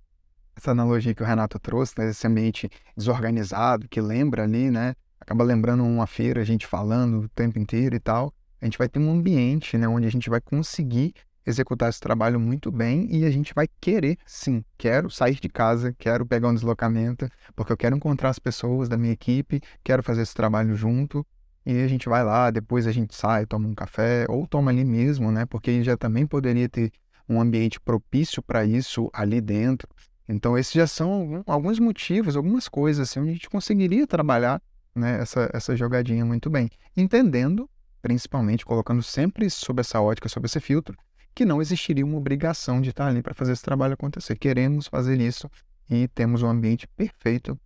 essa 0.55 0.69
analogia 0.69 1.15
que 1.15 1.23
o 1.23 1.25
Renato 1.25 1.57
trouxe, 1.57 1.95
né? 1.97 2.11
esse 2.11 2.27
ambiente 2.27 2.69
desorganizado 2.95 3.89
que 3.89 3.99
lembra 3.99 4.43
ali, 4.43 4.69
né? 4.69 4.93
Acaba 5.19 5.43
lembrando 5.43 5.83
uma 5.83 6.05
feira, 6.05 6.41
a 6.41 6.45
gente 6.45 6.67
falando 6.67 7.21
o 7.21 7.29
tempo 7.29 7.57
inteiro 7.57 7.95
e 7.95 7.99
tal. 7.99 8.31
A 8.61 8.65
gente 8.65 8.77
vai 8.77 8.87
ter 8.87 8.99
um 8.99 9.09
ambiente, 9.09 9.75
né, 9.75 9.87
onde 9.87 10.05
a 10.05 10.11
gente 10.11 10.29
vai 10.29 10.41
conseguir 10.41 11.13
executar 11.49 11.89
esse 11.89 11.99
trabalho 11.99 12.39
muito 12.39 12.71
bem 12.71 13.07
e 13.09 13.25
a 13.25 13.31
gente 13.31 13.53
vai 13.53 13.67
querer, 13.79 14.17
sim, 14.25 14.63
quero 14.77 15.09
sair 15.09 15.39
de 15.39 15.49
casa, 15.49 15.93
quero 15.97 16.25
pegar 16.25 16.49
um 16.49 16.53
deslocamento, 16.53 17.29
porque 17.55 17.71
eu 17.73 17.77
quero 17.77 17.95
encontrar 17.95 18.29
as 18.29 18.39
pessoas 18.39 18.87
da 18.87 18.97
minha 18.97 19.13
equipe, 19.13 19.61
quero 19.83 20.03
fazer 20.03 20.21
esse 20.21 20.33
trabalho 20.33 20.75
junto. 20.75 21.25
E 21.65 21.83
a 21.83 21.87
gente 21.87 22.07
vai 22.09 22.23
lá, 22.23 22.49
depois 22.49 22.87
a 22.87 22.91
gente 22.91 23.13
sai, 23.13 23.45
toma 23.45 23.67
um 23.67 23.75
café, 23.75 24.25
ou 24.29 24.47
toma 24.47 24.71
ali 24.71 24.83
mesmo, 24.83 25.31
né? 25.31 25.45
Porque 25.45 25.83
já 25.83 25.95
também 25.95 26.25
poderia 26.25 26.67
ter 26.67 26.91
um 27.27 27.39
ambiente 27.39 27.79
propício 27.79 28.41
para 28.41 28.65
isso 28.65 29.09
ali 29.13 29.39
dentro. 29.39 29.87
Então, 30.27 30.57
esses 30.57 30.73
já 30.73 30.87
são 30.87 31.43
alguns 31.45 31.79
motivos, 31.79 32.35
algumas 32.35 32.67
coisas 32.67 33.09
assim, 33.09 33.19
onde 33.19 33.29
a 33.29 33.33
gente 33.33 33.49
conseguiria 33.49 34.07
trabalhar 34.07 34.61
né, 34.95 35.19
essa, 35.21 35.49
essa 35.53 35.75
jogadinha 35.75 36.25
muito 36.25 36.49
bem. 36.49 36.69
Entendendo, 36.95 37.69
principalmente, 38.01 38.65
colocando 38.65 39.03
sempre 39.03 39.49
sob 39.49 39.81
essa 39.81 40.01
ótica, 40.01 40.29
sob 40.29 40.45
esse 40.45 40.59
filtro, 40.59 40.97
que 41.33 41.45
não 41.45 41.61
existiria 41.61 42.05
uma 42.05 42.17
obrigação 42.17 42.81
de 42.81 42.89
estar 42.89 43.07
ali 43.07 43.21
para 43.21 43.33
fazer 43.33 43.53
esse 43.53 43.63
trabalho 43.63 43.93
acontecer. 43.93 44.37
Queremos 44.37 44.87
fazer 44.87 45.19
isso 45.19 45.49
e 45.89 46.07
temos 46.09 46.43
um 46.43 46.49
ambiente 46.49 46.87
perfeito 46.87 47.59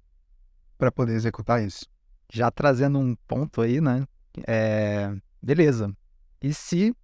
para 0.78 0.92
poder 0.92 1.14
executar 1.14 1.64
isso. 1.64 1.86
Já 2.32 2.50
trazendo 2.52 3.00
um 3.00 3.16
ponto 3.28 3.62
aí, 3.62 3.82
né? 3.82 4.06
É... 4.48 5.14
Beleza. 5.42 5.96
E 6.42 6.54
se 6.54 6.96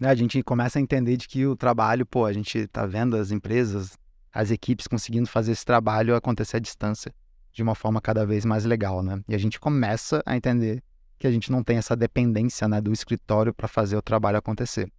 né, 0.00 0.08
a 0.08 0.14
gente 0.14 0.42
começa 0.42 0.78
a 0.78 0.82
entender 0.82 1.16
de 1.16 1.28
que 1.28 1.46
o 1.46 1.56
trabalho, 1.56 2.04
pô, 2.04 2.24
a 2.24 2.32
gente 2.32 2.58
está 2.58 2.86
vendo 2.86 3.16
as 3.16 3.30
empresas, 3.30 3.96
as 4.32 4.50
equipes 4.50 4.86
conseguindo 4.86 5.28
fazer 5.28 5.52
esse 5.52 5.64
trabalho 5.64 6.16
acontecer 6.16 6.56
à 6.56 6.60
distância 6.60 7.12
de 7.52 7.62
uma 7.62 7.74
forma 7.74 8.00
cada 8.00 8.26
vez 8.26 8.44
mais 8.44 8.64
legal, 8.64 9.02
né? 9.02 9.22
E 9.28 9.34
a 9.34 9.38
gente 9.38 9.60
começa 9.60 10.20
a 10.26 10.36
entender 10.36 10.82
que 11.18 11.26
a 11.26 11.30
gente 11.30 11.50
não 11.52 11.62
tem 11.62 11.76
essa 11.78 11.94
dependência 11.94 12.66
né, 12.66 12.80
do 12.80 12.92
escritório 12.92 13.54
para 13.54 13.68
fazer 13.68 13.96
o 13.96 14.02
trabalho 14.02 14.36
acontecer. 14.36 14.90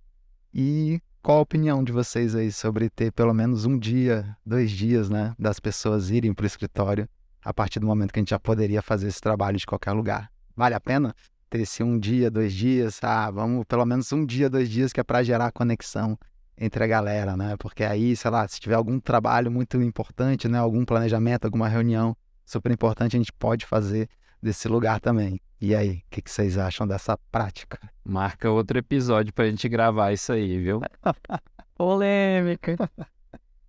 E 0.57 1.01
qual 1.21 1.39
a 1.39 1.41
opinião 1.41 1.83
de 1.83 1.91
vocês 1.91 2.33
aí 2.33 2.49
sobre 2.49 2.89
ter 2.89 3.11
pelo 3.11 3.33
menos 3.33 3.65
um 3.65 3.77
dia, 3.77 4.37
dois 4.45 4.71
dias, 4.71 5.09
né, 5.09 5.35
das 5.37 5.59
pessoas 5.59 6.09
irem 6.09 6.33
para 6.33 6.45
o 6.45 6.47
escritório 6.47 7.09
a 7.43 7.53
partir 7.53 7.81
do 7.81 7.85
momento 7.85 8.13
que 8.13 8.19
a 8.19 8.21
gente 8.21 8.29
já 8.29 8.39
poderia 8.39 8.81
fazer 8.81 9.09
esse 9.09 9.19
trabalho 9.19 9.57
de 9.57 9.65
qualquer 9.65 9.91
lugar? 9.91 10.31
Vale 10.55 10.73
a 10.73 10.79
pena? 10.79 11.13
ter 11.49 11.61
esse 11.61 11.83
um 11.83 11.99
dia, 11.99 12.29
dois 12.29 12.53
dias, 12.53 12.99
ah, 13.03 13.29
vamos 13.29 13.65
pelo 13.65 13.85
menos 13.85 14.11
um 14.11 14.25
dia, 14.25 14.49
dois 14.49 14.69
dias 14.69 14.91
que 14.91 14.99
é 14.99 15.03
para 15.03 15.23
gerar 15.23 15.51
conexão 15.51 16.17
entre 16.57 16.83
a 16.83 16.87
galera, 16.87 17.35
né? 17.35 17.55
Porque 17.57 17.83
aí, 17.83 18.15
sei 18.15 18.31
lá, 18.31 18.47
se 18.47 18.59
tiver 18.59 18.75
algum 18.75 18.99
trabalho 18.99 19.51
muito 19.51 19.81
importante, 19.81 20.47
né, 20.47 20.57
algum 20.57 20.85
planejamento, 20.85 21.45
alguma 21.45 21.67
reunião 21.67 22.15
super 22.45 22.71
importante, 22.71 23.15
a 23.15 23.19
gente 23.19 23.33
pode 23.33 23.65
fazer 23.65 24.09
desse 24.45 24.67
lugar 24.67 24.99
também. 24.99 25.39
E 25.59 25.75
aí, 25.75 25.97
o 25.97 26.01
que, 26.09 26.21
que, 26.21 26.31
vocês 26.31 26.57
acham 26.57 26.87
dessa 26.87 27.17
prática? 27.31 27.79
Marca 28.03 28.49
outro 28.49 28.77
episódio 28.77 29.33
pra 29.33 29.49
gente 29.49 29.67
gravar 29.67 30.13
isso 30.13 30.31
aí, 30.31 30.57
viu? 30.59 30.81
Polêmica. 31.75 32.77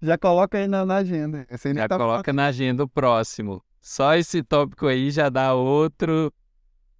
Já 0.00 0.16
coloca 0.18 0.58
aí 0.58 0.68
na, 0.68 0.84
na 0.84 0.96
agenda. 0.96 1.46
já 1.74 1.88
tá 1.88 1.96
coloca 1.96 2.32
na 2.32 2.46
agenda 2.46 2.84
o 2.84 2.88
próximo. 2.88 3.62
Só 3.80 4.14
esse 4.14 4.42
tópico 4.42 4.86
aí 4.86 5.10
já 5.10 5.28
dá 5.28 5.54
outro 5.54 6.32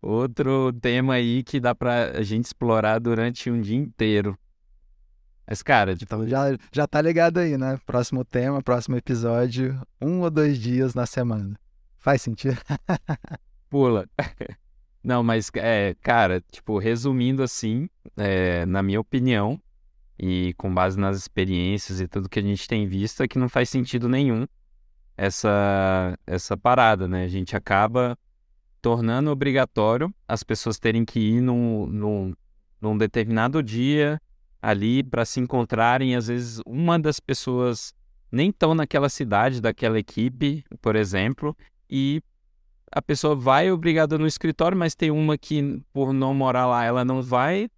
Outro 0.06 0.72
tema 0.74 1.14
aí 1.14 1.42
que 1.42 1.58
dá 1.58 1.74
pra 1.74 2.22
gente 2.22 2.44
explorar 2.44 3.00
durante 3.00 3.50
um 3.50 3.60
dia 3.60 3.76
inteiro. 3.76 4.38
Mas, 5.44 5.62
cara, 5.62 5.94
então 6.00 6.26
já, 6.28 6.56
já 6.72 6.86
tá 6.86 7.00
ligado 7.00 7.38
aí, 7.38 7.58
né? 7.58 7.76
Próximo 7.84 8.24
tema, 8.24 8.62
próximo 8.62 8.96
episódio, 8.96 9.80
um 10.00 10.20
ou 10.20 10.30
dois 10.30 10.58
dias 10.58 10.94
na 10.94 11.06
semana. 11.06 11.58
Faz 11.98 12.22
sentido? 12.22 12.56
Pula. 13.76 14.08
Não, 15.04 15.22
mas, 15.22 15.50
é, 15.54 15.94
cara, 16.00 16.42
tipo, 16.50 16.78
resumindo 16.78 17.42
assim, 17.42 17.90
é, 18.16 18.64
na 18.64 18.82
minha 18.82 18.98
opinião, 18.98 19.60
e 20.18 20.54
com 20.54 20.72
base 20.72 20.98
nas 20.98 21.18
experiências 21.18 22.00
e 22.00 22.08
tudo 22.08 22.26
que 22.26 22.38
a 22.38 22.42
gente 22.42 22.66
tem 22.66 22.86
visto, 22.86 23.22
é 23.22 23.28
que 23.28 23.38
não 23.38 23.50
faz 23.50 23.68
sentido 23.68 24.08
nenhum 24.08 24.46
essa, 25.14 26.18
essa 26.26 26.56
parada, 26.56 27.06
né? 27.06 27.24
A 27.24 27.28
gente 27.28 27.54
acaba 27.54 28.18
tornando 28.80 29.30
obrigatório 29.30 30.10
as 30.26 30.42
pessoas 30.42 30.78
terem 30.78 31.04
que 31.04 31.20
ir 31.20 31.42
num, 31.42 31.86
num, 31.86 32.34
num 32.80 32.96
determinado 32.96 33.62
dia 33.62 34.18
ali 34.62 35.02
para 35.02 35.26
se 35.26 35.38
encontrarem. 35.38 36.16
Às 36.16 36.28
vezes, 36.28 36.62
uma 36.64 36.98
das 36.98 37.20
pessoas 37.20 37.92
nem 38.32 38.48
estão 38.48 38.74
naquela 38.74 39.10
cidade, 39.10 39.60
daquela 39.60 39.98
equipe, 39.98 40.64
por 40.80 40.96
exemplo, 40.96 41.54
e 41.90 42.22
a 42.92 43.02
pessoa 43.02 43.34
vai 43.34 43.70
obrigada 43.70 44.16
no 44.18 44.26
escritório, 44.26 44.76
mas 44.76 44.94
tem 44.94 45.10
uma 45.10 45.36
que, 45.36 45.82
por 45.92 46.12
não 46.12 46.34
morar 46.34 46.66
lá, 46.66 46.84
ela 46.84 47.04
não 47.04 47.22
vai, 47.22 47.68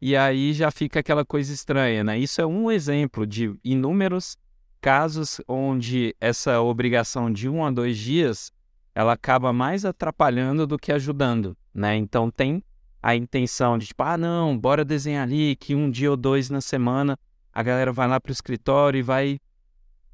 e 0.00 0.16
aí 0.16 0.52
já 0.52 0.70
fica 0.70 1.00
aquela 1.00 1.24
coisa 1.24 1.52
estranha, 1.52 2.04
né? 2.04 2.18
Isso 2.18 2.40
é 2.40 2.46
um 2.46 2.70
exemplo 2.70 3.26
de 3.26 3.54
inúmeros 3.64 4.36
casos 4.80 5.40
onde 5.48 6.14
essa 6.20 6.60
obrigação 6.60 7.32
de 7.32 7.48
um 7.48 7.64
a 7.64 7.70
dois 7.70 7.96
dias 7.96 8.52
ela 8.94 9.12
acaba 9.12 9.52
mais 9.52 9.84
atrapalhando 9.84 10.66
do 10.66 10.78
que 10.78 10.92
ajudando, 10.92 11.56
né? 11.74 11.96
Então 11.96 12.30
tem 12.30 12.62
a 13.02 13.14
intenção 13.14 13.78
de 13.78 13.86
tipo, 13.86 14.02
ah, 14.02 14.16
não, 14.16 14.56
bora 14.56 14.84
desenhar 14.84 15.22
ali 15.22 15.54
que 15.56 15.74
um 15.74 15.90
dia 15.90 16.10
ou 16.10 16.16
dois 16.16 16.50
na 16.50 16.60
semana 16.60 17.18
a 17.52 17.62
galera 17.62 17.92
vai 17.92 18.06
lá 18.08 18.20
para 18.20 18.30
o 18.30 18.32
escritório 18.32 18.98
e 18.98 19.02
vai 19.02 19.38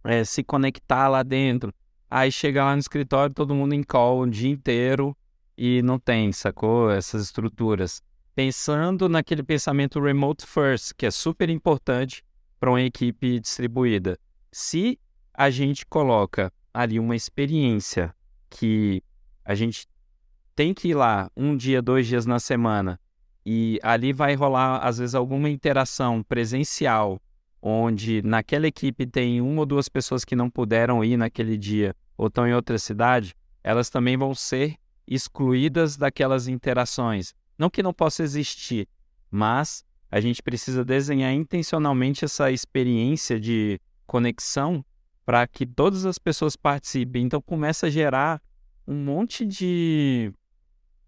é, 0.05 0.25
se 0.25 0.43
conectar 0.43 1.09
lá 1.09 1.23
dentro. 1.23 1.73
Aí 2.15 2.31
chega 2.31 2.63
lá 2.63 2.75
no 2.75 2.79
escritório, 2.79 3.35
todo 3.35 3.55
mundo 3.55 3.73
em 3.73 3.83
call 3.83 4.21
o 4.21 4.27
dia 4.29 4.51
inteiro 4.51 5.17
e 5.57 5.81
não 5.81 5.99
tem, 5.99 6.31
sacou? 6.31 6.91
Essas 6.91 7.23
estruturas. 7.23 8.03
Pensando 8.35 9.09
naquele 9.09 9.43
pensamento 9.43 9.99
remote 9.99 10.45
first, 10.45 10.93
que 10.95 11.07
é 11.07 11.11
super 11.11 11.49
importante 11.49 12.23
para 12.61 12.69
uma 12.69 12.83
equipe 12.83 13.41
distribuída. 13.41 14.19
Se 14.53 15.01
a 15.33 15.49
gente 15.49 15.87
coloca 15.87 16.53
ali 16.75 16.99
uma 16.99 17.17
experiência 17.17 18.15
que 18.51 19.03
a 19.43 19.55
gente 19.55 19.87
tem 20.55 20.75
que 20.75 20.89
ir 20.89 20.95
lá 20.95 21.31
um 21.35 21.57
dia, 21.57 21.81
dois 21.81 22.07
dias 22.07 22.27
na 22.27 22.39
semana 22.39 23.01
e 23.45 23.79
ali 23.83 24.13
vai 24.13 24.35
rolar, 24.35 24.87
às 24.87 24.99
vezes, 24.99 25.15
alguma 25.15 25.49
interação 25.49 26.23
presencial, 26.23 27.19
onde 27.63 28.21
naquela 28.21 28.67
equipe 28.67 29.07
tem 29.07 29.41
uma 29.41 29.61
ou 29.61 29.67
duas 29.67 29.89
pessoas 29.89 30.27
que 30.27 30.37
não 30.37 30.51
puderam 30.51 31.03
ir 31.03 31.17
naquele 31.17 31.57
dia 31.57 31.97
ou 32.17 32.27
estão 32.27 32.47
em 32.47 32.55
outra 32.55 32.79
cidade, 32.79 33.35
elas 33.63 33.91
também 33.91 34.17
vão 34.17 34.35
ser 34.35 34.77
excluídas 35.07 35.97
daquelas 35.97 36.49
interações. 36.49 37.35
Não 37.59 37.71
que 37.71 37.83
não 37.83 37.93
possa 37.93 38.23
existir, 38.23 38.89
mas 39.31 39.85
a 40.11 40.21
gente 40.21 40.43
precisa 40.43 40.85
desenhar 40.85 41.33
intencionalmente 41.33 42.25
essa 42.25 42.51
experiência 42.51 43.41
de 43.41 43.81
conexão 44.07 44.85
para 45.25 45.47
que 45.47 45.65
todas 45.65 46.05
as 46.05 46.19
pessoas 46.19 46.57
participem. 46.57 47.25
Então 47.25 47.41
começa 47.41 47.87
a 47.87 47.91
gerar 47.91 48.43
um 48.87 48.95
monte 48.95 49.47
de 49.47 50.33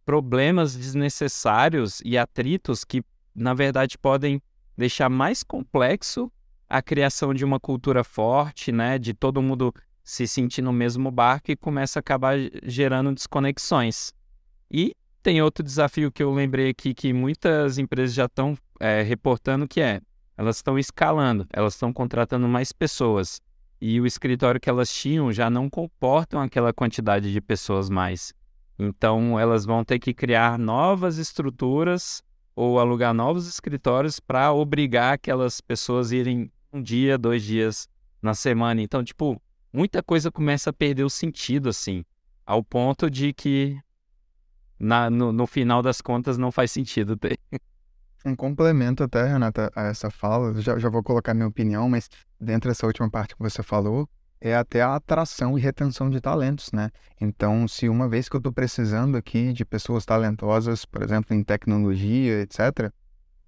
problemas 0.04 0.76
desnecessários 0.76 2.00
e 2.04 2.16
atritos 2.16 2.84
que, 2.84 3.02
na 3.34 3.54
verdade, 3.54 3.98
podem 3.98 4.40
deixar 4.76 5.08
mais 5.08 5.42
complexo 5.42 6.30
a 6.68 6.82
criação 6.82 7.34
de 7.34 7.44
uma 7.44 7.60
cultura 7.60 8.02
forte, 8.02 8.72
né, 8.72 8.98
de 8.98 9.14
todo 9.14 9.42
mundo 9.42 9.72
se 10.04 10.28
sentir 10.28 10.62
no 10.62 10.72
mesmo 10.72 11.10
barco 11.10 11.50
e 11.50 11.56
começa 11.56 11.98
a 11.98 12.00
acabar 12.00 12.36
gerando 12.62 13.14
desconexões. 13.14 14.12
E 14.70 14.94
tem 15.22 15.40
outro 15.40 15.64
desafio 15.64 16.12
que 16.12 16.22
eu 16.22 16.32
lembrei 16.32 16.68
aqui 16.68 16.92
que 16.92 17.12
muitas 17.12 17.78
empresas 17.78 18.14
já 18.14 18.26
estão 18.26 18.56
é, 18.78 19.02
reportando 19.02 19.66
que 19.66 19.80
é 19.80 20.00
elas 20.36 20.56
estão 20.56 20.78
escalando, 20.78 21.46
elas 21.52 21.74
estão 21.74 21.92
contratando 21.92 22.46
mais 22.48 22.72
pessoas. 22.72 23.40
e 23.80 24.00
o 24.00 24.06
escritório 24.06 24.60
que 24.60 24.70
elas 24.70 24.92
tinham 24.92 25.30
já 25.32 25.50
não 25.50 25.68
comportam 25.68 26.40
aquela 26.40 26.72
quantidade 26.72 27.30
de 27.32 27.40
pessoas 27.40 27.90
mais. 27.90 28.32
Então, 28.78 29.38
elas 29.38 29.64
vão 29.66 29.84
ter 29.84 29.98
que 29.98 30.14
criar 30.14 30.58
novas 30.58 31.18
estruturas 31.18 32.22
ou 32.56 32.78
alugar 32.78 33.12
novos 33.12 33.46
escritórios 33.46 34.18
para 34.18 34.52
obrigar 34.52 35.14
aquelas 35.14 35.60
pessoas 35.60 36.12
a 36.12 36.16
irem 36.16 36.50
um 36.72 36.82
dia, 36.82 37.18
dois 37.18 37.42
dias 37.42 37.88
na 38.22 38.32
semana. 38.32 38.80
Então, 38.80 39.04
tipo, 39.04 39.40
muita 39.74 40.02
coisa 40.02 40.30
começa 40.30 40.70
a 40.70 40.72
perder 40.72 41.02
o 41.02 41.10
sentido, 41.10 41.68
assim, 41.68 42.04
ao 42.46 42.62
ponto 42.62 43.10
de 43.10 43.32
que 43.32 43.76
na, 44.78 45.10
no, 45.10 45.32
no 45.32 45.46
final 45.46 45.82
das 45.82 46.00
contas 46.00 46.38
não 46.38 46.52
faz 46.52 46.70
sentido 46.70 47.16
ter. 47.16 47.38
Um 48.24 48.36
complemento 48.36 49.02
até, 49.02 49.26
Renata, 49.26 49.70
a 49.74 49.82
essa 49.86 50.10
fala, 50.10 50.54
já, 50.62 50.78
já 50.78 50.88
vou 50.88 51.02
colocar 51.02 51.34
minha 51.34 51.48
opinião, 51.48 51.90
mas 51.90 52.08
dentro 52.40 52.70
dessa 52.70 52.86
última 52.86 53.10
parte 53.10 53.34
que 53.34 53.42
você 53.42 53.62
falou, 53.62 54.08
é 54.40 54.54
até 54.54 54.80
a 54.80 54.94
atração 54.94 55.58
e 55.58 55.60
retenção 55.60 56.08
de 56.08 56.20
talentos, 56.20 56.70
né? 56.72 56.90
Então, 57.20 57.66
se 57.66 57.88
uma 57.88 58.08
vez 58.08 58.28
que 58.28 58.36
eu 58.36 58.38
estou 58.38 58.52
precisando 58.52 59.16
aqui 59.16 59.52
de 59.52 59.64
pessoas 59.64 60.06
talentosas, 60.06 60.84
por 60.84 61.02
exemplo, 61.02 61.34
em 61.34 61.42
tecnologia, 61.42 62.40
etc., 62.42 62.90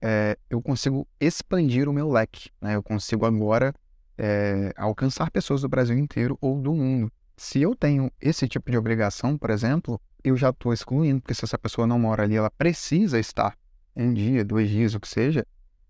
é, 0.01 0.37
eu 0.51 0.61
consigo 0.61 1.07
expandir 1.19 1.89
o 1.89 1.93
meu 1.93 2.11
leque, 2.11 2.51
né? 2.61 2.75
Eu 2.77 2.83
consigo 2.83 3.25
agora 3.25 3.75
é, 4.19 4.73
alcançar 4.77 5.31
pessoas 5.31 5.63
do 5.63 5.69
Brasil 5.69 5.97
inteiro 5.97 6.39
ou 6.41 6.61
do 6.61 6.73
mundo. 6.75 7.11
Se 7.37 7.61
eu 7.61 7.75
tenho 7.75 8.11
esse 8.21 8.49
tipo 8.49 8.71
de 8.71 8.79
obrigação, 8.79 9.37
por 9.37 9.51
exemplo, 9.51 10.01
eu 10.25 10.37
já 10.37 10.51
estou 10.51 10.73
excluindo, 10.73 11.21
porque 11.21 11.35
se 11.35 11.45
essa 11.45 11.59
pessoa 11.59 11.87
não 11.87 11.99
mora 11.99 12.23
ali, 12.23 12.35
ela 12.35 12.51
precisa 12.51 13.19
estar 13.19 13.57
um 13.95 14.13
dia, 14.13 14.45
dois 14.45 14.69
dias, 14.69 14.95
o 14.95 15.01
que 15.01 15.09
seja, 15.09 15.47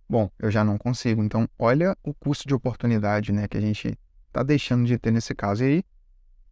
bom, 0.09 0.31
eu 0.39 0.51
já 0.51 0.65
não 0.65 0.77
consigo. 0.77 1.23
Então, 1.23 1.49
olha 1.59 1.97
o 2.03 2.13
custo 2.13 2.47
de 2.47 2.55
oportunidade 2.55 3.33
né, 3.33 3.49
que 3.49 3.57
a 3.57 3.61
gente 3.61 3.99
está 4.27 4.43
deixando 4.43 4.87
de 4.87 4.99
ter 4.99 5.11
nesse 5.11 5.35
caso. 5.35 5.65
E 5.65 5.67
aí, 5.67 5.85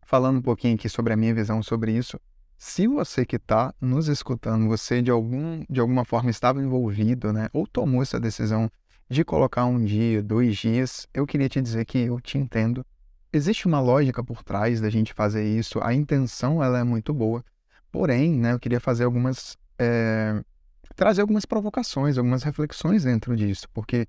falando 0.03 0.39
um 0.39 0.43
pouquinho 0.43 0.75
aqui 0.75 0.89
sobre 0.89 1.13
a 1.13 1.17
minha 1.17 1.35
visão 1.35 1.63
sobre 1.63 1.93
isso, 1.93 2.19
se 2.57 2.87
você 2.87 3.27
que 3.27 3.37
está 3.37 3.75
nos 3.81 4.09
escutando, 4.09 4.67
você 4.67 5.03
de, 5.03 5.11
algum, 5.11 5.65
de 5.69 5.81
alguma 5.81 6.05
forma 6.05 6.31
estava 6.31 6.63
envolvido, 6.63 7.33
né, 7.33 7.49
ou 7.53 7.67
tomou 7.67 8.03
essa 8.03 8.19
decisão 8.19 8.71
de 9.09 9.25
colocar 9.25 9.65
um 9.67 9.85
dia, 9.85 10.23
dois 10.23 10.57
dias, 10.57 11.07
eu 11.13 11.27
queria 11.27 11.49
te 11.49 11.61
dizer 11.61 11.85
que 11.85 11.99
eu 11.99 12.21
te 12.21 12.39
entendo. 12.39 12.85
Existe 13.33 13.67
uma 13.67 13.81
lógica 13.81 14.23
por 14.23 14.43
trás 14.43 14.81
da 14.81 14.89
gente 14.89 15.13
fazer 15.13 15.45
isso, 15.45 15.81
a 15.83 15.93
intenção 15.93 16.63
ela 16.63 16.79
é 16.79 16.85
muito 16.85 17.13
boa, 17.13 17.45
porém, 17.91 18.39
né, 18.39 18.53
eu 18.53 18.59
queria 18.59 18.81
fazer 18.81 19.05
algumas 19.05 19.57
é, 19.79 20.43
trazer 20.95 21.21
algumas 21.21 21.45
provocações, 21.45 22.17
algumas 22.17 22.43
reflexões 22.43 23.05
dentro 23.05 23.37
disso, 23.37 23.69
porque 23.73 24.07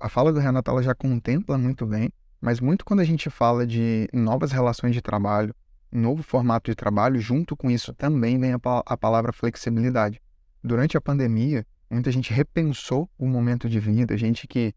a 0.00 0.08
fala 0.08 0.32
do 0.32 0.40
Renato 0.40 0.70
ela 0.70 0.82
já 0.82 0.94
contempla 0.94 1.56
muito 1.56 1.86
bem, 1.86 2.10
mas 2.40 2.60
muito 2.60 2.84
quando 2.84 3.00
a 3.00 3.04
gente 3.04 3.30
fala 3.30 3.66
de 3.66 4.08
novas 4.12 4.50
relações 4.52 4.94
de 4.94 5.00
trabalho, 5.00 5.54
novo 5.92 6.22
formato 6.22 6.70
de 6.70 6.74
trabalho, 6.74 7.20
junto 7.20 7.56
com 7.56 7.70
isso 7.70 7.94
também 7.94 8.38
vem 8.38 8.52
a, 8.52 8.58
a 8.86 8.96
palavra 8.96 9.32
flexibilidade. 9.32 10.20
Durante 10.62 10.96
a 10.96 11.00
pandemia, 11.00 11.64
muita 11.94 12.10
gente 12.10 12.32
repensou 12.32 13.08
o 13.18 13.26
momento 13.26 13.68
de 13.68 13.80
vida, 13.80 14.16
gente 14.16 14.46
que 14.46 14.74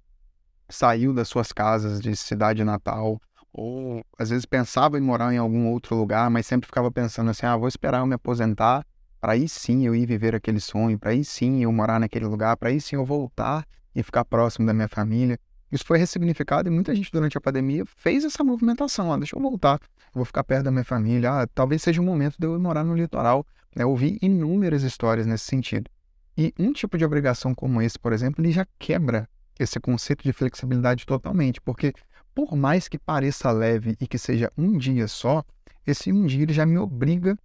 saiu 0.69 1.13
das 1.13 1.27
suas 1.27 1.51
casas 1.51 1.99
de 1.99 2.15
cidade 2.15 2.63
natal, 2.63 3.19
ou 3.51 4.03
às 4.17 4.29
vezes 4.29 4.45
pensava 4.45 4.97
em 4.97 5.01
morar 5.01 5.33
em 5.33 5.37
algum 5.37 5.67
outro 5.67 5.95
lugar, 5.95 6.29
mas 6.29 6.45
sempre 6.45 6.67
ficava 6.67 6.91
pensando 6.91 7.29
assim: 7.29 7.45
ah, 7.45 7.57
vou 7.57 7.67
esperar 7.67 7.99
eu 7.99 8.05
me 8.05 8.15
aposentar 8.15 8.85
para 9.19 9.33
aí 9.33 9.47
sim 9.49 9.85
eu 9.85 9.95
ir 9.95 10.05
viver 10.05 10.35
aquele 10.35 10.59
sonho, 10.59 10.97
para 10.97 11.11
aí 11.11 11.23
sim 11.23 11.63
eu 11.63 11.71
morar 11.71 11.99
naquele 11.99 12.25
lugar, 12.25 12.55
para 12.55 12.69
aí 12.69 12.79
sim 12.79 12.95
eu 12.95 13.03
voltar 13.03 13.65
e 13.95 14.03
ficar 14.03 14.23
próximo 14.23 14.65
da 14.65 14.73
minha 14.73 14.87
família. 14.87 15.39
Isso 15.71 15.83
foi 15.83 15.97
ressignificado 15.97 16.69
e 16.69 16.71
muita 16.71 16.95
gente 16.95 17.11
durante 17.11 17.37
a 17.37 17.41
pandemia 17.41 17.83
fez 17.85 18.23
essa 18.23 18.43
movimentação. 18.43 19.11
Ah, 19.11 19.17
deixa 19.17 19.35
eu 19.35 19.41
voltar, 19.41 19.79
eu 19.81 20.13
vou 20.13 20.25
ficar 20.25 20.43
perto 20.43 20.65
da 20.65 20.71
minha 20.71 20.85
família. 20.85 21.41
Ah, 21.41 21.47
talvez 21.47 21.81
seja 21.81 21.99
o 21.99 22.05
momento 22.05 22.35
de 22.37 22.45
eu 22.45 22.59
morar 22.59 22.83
no 22.83 22.95
litoral. 22.95 23.45
Eu 23.75 23.89
ouvi 23.89 24.17
inúmeras 24.21 24.83
histórias 24.83 25.25
nesse 25.25 25.45
sentido. 25.45 25.89
E 26.37 26.53
um 26.59 26.71
tipo 26.71 26.97
de 26.97 27.03
obrigação 27.03 27.55
como 27.55 27.81
esse, 27.81 27.97
por 27.97 28.13
exemplo, 28.13 28.43
ele 28.43 28.51
já 28.51 28.65
quebra 28.77 29.27
esse 29.59 29.79
conceito 29.79 30.23
de 30.23 30.31
flexibilidade 30.31 31.05
totalmente, 31.05 31.59
porque 31.59 31.93
por 32.35 32.55
mais 32.55 32.87
que 32.87 32.99
pareça 32.99 33.49
leve 33.49 33.97
e 33.99 34.05
que 34.05 34.19
seja 34.19 34.51
um 34.55 34.77
dia 34.77 35.07
só, 35.07 35.43
esse 35.85 36.11
um 36.11 36.27
dia 36.27 36.43
ele 36.43 36.53
já 36.53 36.65
me 36.65 36.77
obriga 36.77 37.35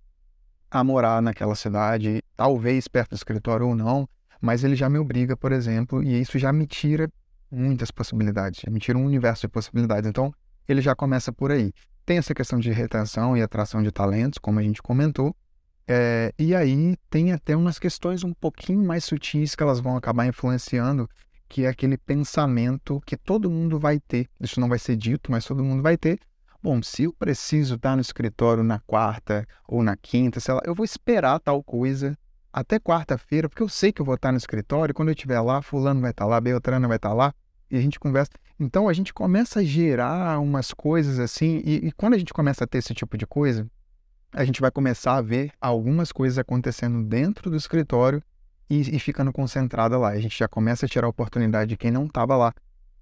a 0.71 0.85
morar 0.85 1.23
naquela 1.23 1.55
cidade, 1.55 2.23
talvez 2.37 2.87
perto 2.89 3.11
do 3.11 3.17
escritório 3.17 3.67
ou 3.67 3.75
não, 3.75 4.07
mas 4.41 4.65
ele 4.65 4.77
já 4.77 4.91
me 4.91 4.99
obriga, 4.99 5.37
por 5.37 5.53
exemplo, 5.53 6.03
e 6.03 6.21
isso 6.21 6.39
já 6.39 6.53
me 6.53 6.67
tira 6.67 7.09
muitas 7.51 7.91
possibilidades, 7.91 8.61
já 8.61 8.71
me 8.71 8.81
tira 8.81 8.99
um 8.99 9.05
universo 9.05 9.43
de 9.43 9.49
possibilidades. 9.49 10.09
Então, 10.09 10.35
ele 10.69 10.81
já 10.81 10.95
começa 10.95 11.33
por 11.33 11.51
aí. 11.51 11.73
Tem 12.05 12.19
essa 12.19 12.35
questão 12.35 12.59
de 12.59 12.71
retenção 12.71 13.37
e 13.37 13.43
atração 13.43 13.83
de 13.83 13.93
talentos, 13.93 14.39
como 14.39 14.59
a 14.59 14.63
gente 14.63 14.83
comentou, 14.83 15.35
é, 15.87 16.33
e 16.39 16.55
aí 16.55 16.97
tem 17.11 17.33
até 17.33 17.57
umas 17.57 17.79
questões 17.79 18.25
um 18.25 18.33
pouquinho 18.33 18.85
mais 18.85 19.05
sutis 19.05 19.55
que 19.55 19.63
elas 19.63 19.81
vão 19.81 19.97
acabar 19.97 20.27
influenciando, 20.27 21.09
que 21.49 21.65
é 21.65 21.69
aquele 21.69 21.99
pensamento 21.99 23.01
que 23.05 23.17
todo 23.17 23.51
mundo 23.51 23.79
vai 23.79 24.01
ter. 24.01 24.29
Isso 24.41 24.61
não 24.61 24.69
vai 24.69 24.79
ser 24.79 24.97
dito, 24.97 25.31
mas 25.31 25.45
todo 25.45 25.63
mundo 25.63 25.83
vai 25.83 25.97
ter, 25.97 26.19
Bom, 26.63 26.81
se 26.81 27.03
eu 27.03 27.13
preciso 27.13 27.75
estar 27.75 27.97
no 27.97 28.01
escritório 28.01 28.63
na 28.63 28.79
quarta 28.79 29.45
ou 29.67 29.83
na 29.83 29.97
quinta, 29.97 30.39
sei 30.39 30.55
lá, 30.55 30.61
eu 30.65 30.77
vou 30.77 30.85
esperar 30.85 31.41
tal 31.41 31.61
coisa 31.61 32.17
até 32.53 32.79
quarta-feira, 32.79 33.49
porque 33.49 33.65
eu 33.65 33.69
sei 33.69 33.91
que 33.91 34.01
eu 34.01 34.07
vou 34.07 34.15
estar 34.15 34.31
no 34.31 34.39
escritório, 34.39 34.95
quando 34.95 35.09
eu 35.09 35.13
estiver 35.13 35.41
lá, 35.41 35.61
fulano 35.61 36.01
vai 36.01 36.13
estar 36.13 36.25
lá, 36.25 36.41
Beltrano 36.41 36.87
vai 36.87 36.99
estar 36.99 37.13
lá, 37.13 37.35
e 37.69 37.77
a 37.77 37.81
gente 37.81 37.99
conversa. 37.99 38.31
Então 38.61 38.89
a 38.89 38.93
gente 38.93 39.13
começa 39.13 39.59
a 39.59 39.65
gerar 39.65 40.39
umas 40.39 40.73
coisas 40.73 41.19
assim, 41.19 41.61
e, 41.65 41.89
e 41.89 41.93
quando 41.93 42.15
a 42.15 42.19
gente 42.19 42.33
começa 42.33 42.63
a 42.63 42.67
ter 42.67 42.79
esse 42.79 42.95
tipo 42.95 43.19
de 43.19 43.27
coisa, 43.27 43.69
a 44.33 44.45
gente 44.45 44.61
vai 44.61 44.71
começar 44.71 45.17
a 45.17 45.23
ver 45.23 45.53
algumas 45.61 46.11
coisas 46.11 46.39
acontecendo 46.39 47.05
dentro 47.05 47.51
do 47.51 47.57
escritório 47.57 48.23
e, 48.69 48.97
e 48.97 48.99
ficando 48.99 49.33
concentrada 49.33 49.99
lá. 49.99 50.09
A 50.09 50.21
gente 50.21 50.39
já 50.39 50.49
começa 50.49 50.87
a 50.87 50.89
tirar 50.89 51.07
a 51.07 51.11
oportunidade 51.11 51.71
de 51.71 51.77
quem 51.77 51.91
não 51.91 52.07
estava 52.07 52.37
lá 52.37 52.55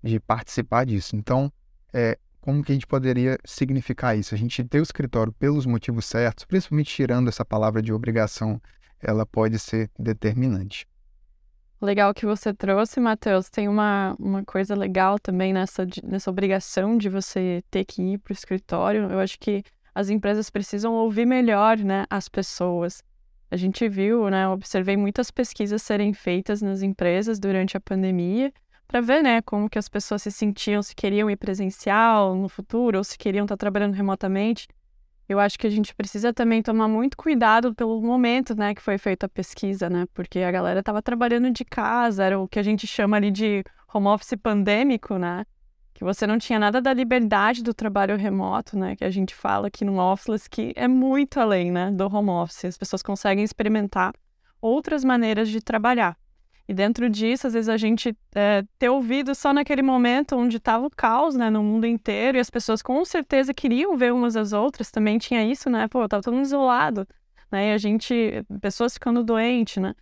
de 0.02 0.18
participar 0.18 0.84
disso. 0.84 1.14
Então, 1.14 1.52
é, 1.92 2.18
como 2.40 2.64
que 2.64 2.72
a 2.72 2.74
gente 2.74 2.86
poderia 2.86 3.38
significar 3.44 4.18
isso? 4.18 4.34
A 4.34 4.38
gente 4.38 4.64
ter 4.64 4.80
o 4.80 4.82
escritório 4.82 5.32
pelos 5.32 5.66
motivos 5.66 6.04
certos, 6.06 6.44
principalmente 6.44 6.92
tirando 6.92 7.28
essa 7.28 7.44
palavra 7.44 7.80
de 7.80 7.92
obrigação, 7.92 8.60
ela 9.00 9.24
pode 9.24 9.58
ser 9.58 9.90
determinante. 9.98 10.86
Legal 11.80 12.12
que 12.12 12.26
você 12.26 12.52
trouxe, 12.52 13.00
Matheus. 13.00 13.48
Tem 13.48 13.66
uma, 13.66 14.14
uma 14.18 14.44
coisa 14.44 14.74
legal 14.74 15.18
também 15.18 15.52
nessa, 15.52 15.86
nessa 16.04 16.30
obrigação 16.30 16.98
de 16.98 17.08
você 17.08 17.62
ter 17.70 17.86
que 17.86 18.02
ir 18.02 18.18
para 18.18 18.32
o 18.32 18.34
escritório. 18.34 19.10
Eu 19.10 19.18
acho 19.18 19.38
que 19.38 19.62
as 19.94 20.10
empresas 20.10 20.50
precisam 20.50 20.94
ouvir 20.94 21.26
melhor 21.26 21.78
né, 21.78 22.04
as 22.08 22.28
pessoas. 22.28 23.02
A 23.50 23.56
gente 23.56 23.88
viu, 23.88 24.30
né, 24.30 24.48
observei 24.48 24.96
muitas 24.96 25.30
pesquisas 25.30 25.82
serem 25.82 26.12
feitas 26.12 26.62
nas 26.62 26.82
empresas 26.82 27.38
durante 27.38 27.76
a 27.76 27.80
pandemia 27.80 28.52
para 28.86 29.00
ver, 29.00 29.22
né, 29.22 29.40
como 29.42 29.68
que 29.68 29.78
as 29.78 29.88
pessoas 29.88 30.22
se 30.22 30.30
sentiam, 30.30 30.82
se 30.82 30.94
queriam 30.94 31.30
ir 31.30 31.36
presencial 31.36 32.34
no 32.34 32.48
futuro 32.48 32.98
ou 32.98 33.04
se 33.04 33.16
queriam 33.16 33.44
estar 33.44 33.56
tá 33.56 33.60
trabalhando 33.60 33.94
remotamente. 33.94 34.68
Eu 35.28 35.38
acho 35.38 35.56
que 35.58 35.66
a 35.66 35.70
gente 35.70 35.94
precisa 35.94 36.32
também 36.32 36.60
tomar 36.60 36.88
muito 36.88 37.16
cuidado 37.16 37.72
pelo 37.72 38.00
momento, 38.02 38.54
né, 38.56 38.74
que 38.74 38.82
foi 38.82 38.98
feita 38.98 39.26
a 39.26 39.28
pesquisa, 39.28 39.88
né, 39.88 40.06
porque 40.12 40.40
a 40.40 40.50
galera 40.50 40.80
estava 40.80 41.00
trabalhando 41.00 41.50
de 41.50 41.64
casa, 41.64 42.24
era 42.24 42.38
o 42.38 42.48
que 42.48 42.58
a 42.58 42.62
gente 42.64 42.86
chama 42.86 43.16
ali 43.16 43.30
de 43.30 43.62
home 43.92 44.08
office 44.08 44.34
pandêmico, 44.40 45.18
né, 45.18 45.44
que 46.00 46.04
você 46.04 46.26
não 46.26 46.38
tinha 46.38 46.58
nada 46.58 46.80
da 46.80 46.94
liberdade 46.94 47.62
do 47.62 47.74
trabalho 47.74 48.16
remoto, 48.16 48.74
né, 48.74 48.96
que 48.96 49.04
a 49.04 49.10
gente 49.10 49.34
fala 49.34 49.66
aqui 49.68 49.84
no 49.84 49.98
Office, 50.00 50.48
que 50.48 50.72
é 50.74 50.88
muito 50.88 51.38
além, 51.38 51.70
né, 51.70 51.90
do 51.90 52.06
home 52.06 52.30
office. 52.30 52.64
As 52.64 52.78
pessoas 52.78 53.02
conseguem 53.02 53.44
experimentar 53.44 54.14
outras 54.62 55.04
maneiras 55.04 55.50
de 55.50 55.60
trabalhar. 55.60 56.16
E 56.66 56.72
dentro 56.72 57.10
disso, 57.10 57.46
às 57.46 57.52
vezes 57.52 57.68
a 57.68 57.76
gente 57.76 58.16
é, 58.34 58.64
ter 58.78 58.88
ouvido 58.88 59.34
só 59.34 59.52
naquele 59.52 59.82
momento 59.82 60.36
onde 60.36 60.56
estava 60.56 60.86
o 60.86 60.90
caos, 60.90 61.34
né, 61.34 61.50
no 61.50 61.62
mundo 61.62 61.86
inteiro, 61.86 62.38
e 62.38 62.40
as 62.40 62.48
pessoas 62.48 62.80
com 62.80 63.04
certeza 63.04 63.52
queriam 63.52 63.94
ver 63.94 64.10
umas 64.10 64.36
às 64.36 64.54
outras, 64.54 64.90
também 64.90 65.18
tinha 65.18 65.44
isso, 65.44 65.68
né, 65.68 65.86
pô, 65.86 66.08
tava 66.08 66.22
todo 66.22 66.32
mundo 66.32 66.46
isolado, 66.46 67.06
né, 67.52 67.68
e 67.68 67.72
a 67.74 67.78
gente, 67.78 68.42
pessoas 68.62 68.94
ficando 68.94 69.22
doentes, 69.22 69.82
né. 69.82 69.94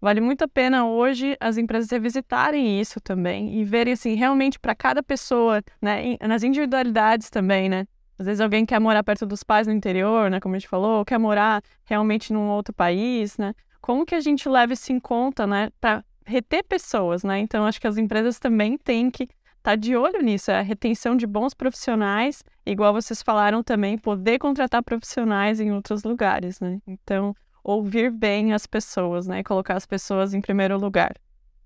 Vale 0.00 0.20
muito 0.20 0.42
a 0.42 0.48
pena 0.48 0.86
hoje 0.86 1.36
as 1.40 1.56
empresas 1.56 1.90
revisitarem 1.90 2.80
isso 2.80 3.00
também 3.00 3.58
e 3.58 3.64
verem, 3.64 3.94
assim, 3.94 4.14
realmente 4.14 4.58
para 4.58 4.74
cada 4.74 5.02
pessoa, 5.02 5.62
né, 5.80 6.16
nas 6.20 6.42
individualidades 6.42 7.30
também, 7.30 7.68
né. 7.68 7.86
Às 8.18 8.26
vezes 8.26 8.40
alguém 8.40 8.64
quer 8.64 8.78
morar 8.80 9.02
perto 9.02 9.26
dos 9.26 9.42
pais 9.42 9.66
no 9.66 9.72
interior, 9.72 10.30
né, 10.30 10.40
como 10.40 10.54
a 10.54 10.58
gente 10.58 10.68
falou, 10.68 10.98
ou 10.98 11.04
quer 11.04 11.18
morar 11.18 11.62
realmente 11.84 12.32
num 12.32 12.48
outro 12.48 12.74
país, 12.74 13.36
né. 13.38 13.54
Como 13.80 14.04
que 14.04 14.14
a 14.14 14.20
gente 14.20 14.48
leva 14.48 14.72
isso 14.72 14.92
em 14.92 15.00
conta, 15.00 15.46
né, 15.46 15.70
para 15.80 16.04
reter 16.26 16.64
pessoas, 16.64 17.22
né? 17.22 17.38
Então, 17.38 17.64
acho 17.64 17.80
que 17.80 17.86
as 17.86 17.96
empresas 17.96 18.38
também 18.38 18.76
têm 18.76 19.10
que 19.10 19.24
estar 19.24 19.32
tá 19.62 19.76
de 19.76 19.96
olho 19.96 20.20
nisso, 20.20 20.50
é 20.50 20.58
a 20.58 20.62
retenção 20.62 21.16
de 21.16 21.26
bons 21.26 21.54
profissionais, 21.54 22.42
igual 22.66 22.92
vocês 22.92 23.22
falaram 23.22 23.62
também, 23.62 23.96
poder 23.96 24.38
contratar 24.38 24.82
profissionais 24.82 25.60
em 25.60 25.72
outros 25.72 26.02
lugares, 26.02 26.60
né? 26.60 26.80
Então, 26.86 27.34
ouvir 27.66 28.12
bem 28.12 28.52
as 28.52 28.64
pessoas, 28.64 29.26
né? 29.26 29.42
Colocar 29.42 29.74
as 29.74 29.84
pessoas 29.84 30.32
em 30.32 30.40
primeiro 30.40 30.78
lugar. 30.78 31.12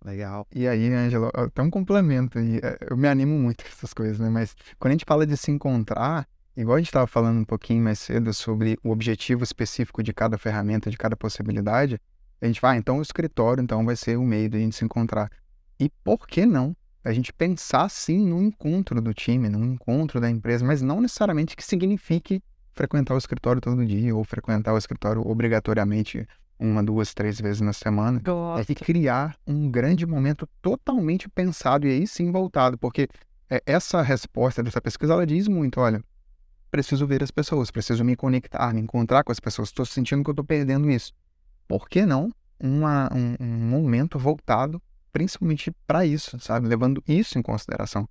Legal. 0.03 0.47
E 0.51 0.67
aí, 0.67 0.91
Angela, 0.95 1.31
até 1.35 1.61
um 1.61 1.69
complemento, 1.69 2.39
é, 2.39 2.79
eu 2.89 2.97
me 2.97 3.07
animo 3.07 3.39
muito 3.39 3.63
com 3.65 3.69
essas 3.69 3.93
coisas, 3.93 4.19
né? 4.19 4.31
Mas 4.31 4.57
quando 4.79 4.93
a 4.93 4.95
gente 4.95 5.05
fala 5.07 5.27
de 5.27 5.37
se 5.37 5.51
encontrar, 5.51 6.27
igual 6.57 6.77
a 6.77 6.79
gente 6.79 6.89
estava 6.89 7.07
falando 7.07 7.39
um 7.39 7.45
pouquinho 7.45 7.85
mais 7.85 7.99
cedo 7.99 8.33
sobre 8.33 8.79
o 8.83 8.91
objetivo 8.91 9.45
específico 9.45 10.03
de 10.03 10.15
cada 10.15 10.39
ferramenta, 10.39 10.91
de 10.91 10.97
cada 10.97 11.15
possibilidade, 11.15 12.01
a 12.41 12.47
gente 12.47 12.63
vai, 12.63 12.77
ah, 12.77 12.79
então 12.79 12.99
o 12.99 13.03
escritório 13.03 13.63
então 13.63 13.85
vai 13.85 13.95
ser 13.95 14.17
o 14.17 14.23
meio 14.23 14.49
de 14.49 14.57
a 14.57 14.61
gente 14.61 14.75
se 14.75 14.85
encontrar. 14.85 15.31
E 15.79 15.91
por 16.03 16.27
que 16.27 16.47
não 16.47 16.75
a 17.05 17.13
gente 17.13 17.31
pensar 17.31 17.91
sim 17.91 18.27
no 18.27 18.43
encontro 18.43 19.03
do 19.03 19.13
time, 19.13 19.51
no 19.51 19.63
encontro 19.63 20.19
da 20.19 20.31
empresa, 20.31 20.65
mas 20.65 20.81
não 20.81 21.03
necessariamente 21.03 21.55
que 21.55 21.63
signifique 21.63 22.43
frequentar 22.81 23.15
o 23.15 23.19
escritório 23.19 23.61
todo 23.61 23.85
dia 23.85 24.17
ou 24.17 24.25
frequentar 24.25 24.73
o 24.73 24.79
escritório 24.79 25.27
obrigatoriamente 25.29 26.27
uma, 26.59 26.83
duas, 26.83 27.13
três 27.13 27.39
vezes 27.39 27.61
na 27.61 27.75
semana. 27.75 28.21
Gosto. 28.21 28.61
É 28.61 28.65
que 28.65 28.75
criar 28.75 29.37
um 29.47 29.71
grande 29.71 30.07
momento 30.07 30.49
totalmente 30.63 31.29
pensado 31.29 31.87
e 31.87 31.91
aí 31.91 32.07
sim 32.07 32.33
voltado, 32.33 32.79
porque 32.79 33.07
é, 33.51 33.63
essa 33.67 34.01
resposta 34.01 34.63
dessa 34.63 34.81
pesquisa 34.81 35.13
ela 35.13 35.27
diz 35.27 35.47
muito, 35.47 35.79
olha, 35.79 36.03
preciso 36.71 37.07
ver 37.07 37.23
as 37.23 37.31
pessoas, 37.31 37.71
preciso 37.71 38.03
me 38.03 38.17
conectar, 38.17 38.73
me 38.73 38.81
encontrar 38.81 39.25
com 39.25 39.33
as 39.33 39.41
pessoas, 39.41 39.69
estou 39.69 39.85
sentindo 39.85 40.25
que 40.25 40.31
eu 40.31 40.33
estou 40.33 40.45
perdendo 40.45 40.91
isso. 40.91 41.13
Por 41.69 41.87
que 41.87 42.07
não 42.07 42.31
uma, 42.59 43.11
um, 43.13 43.37
um 43.39 43.69
momento 43.69 44.19
voltado 44.19 44.81
principalmente 45.13 45.71
para 45.87 46.07
isso, 46.07 46.39
sabe? 46.41 46.67
Levando 46.67 47.03
isso 47.07 47.39
em 47.39 47.43
consideração. 47.43 48.09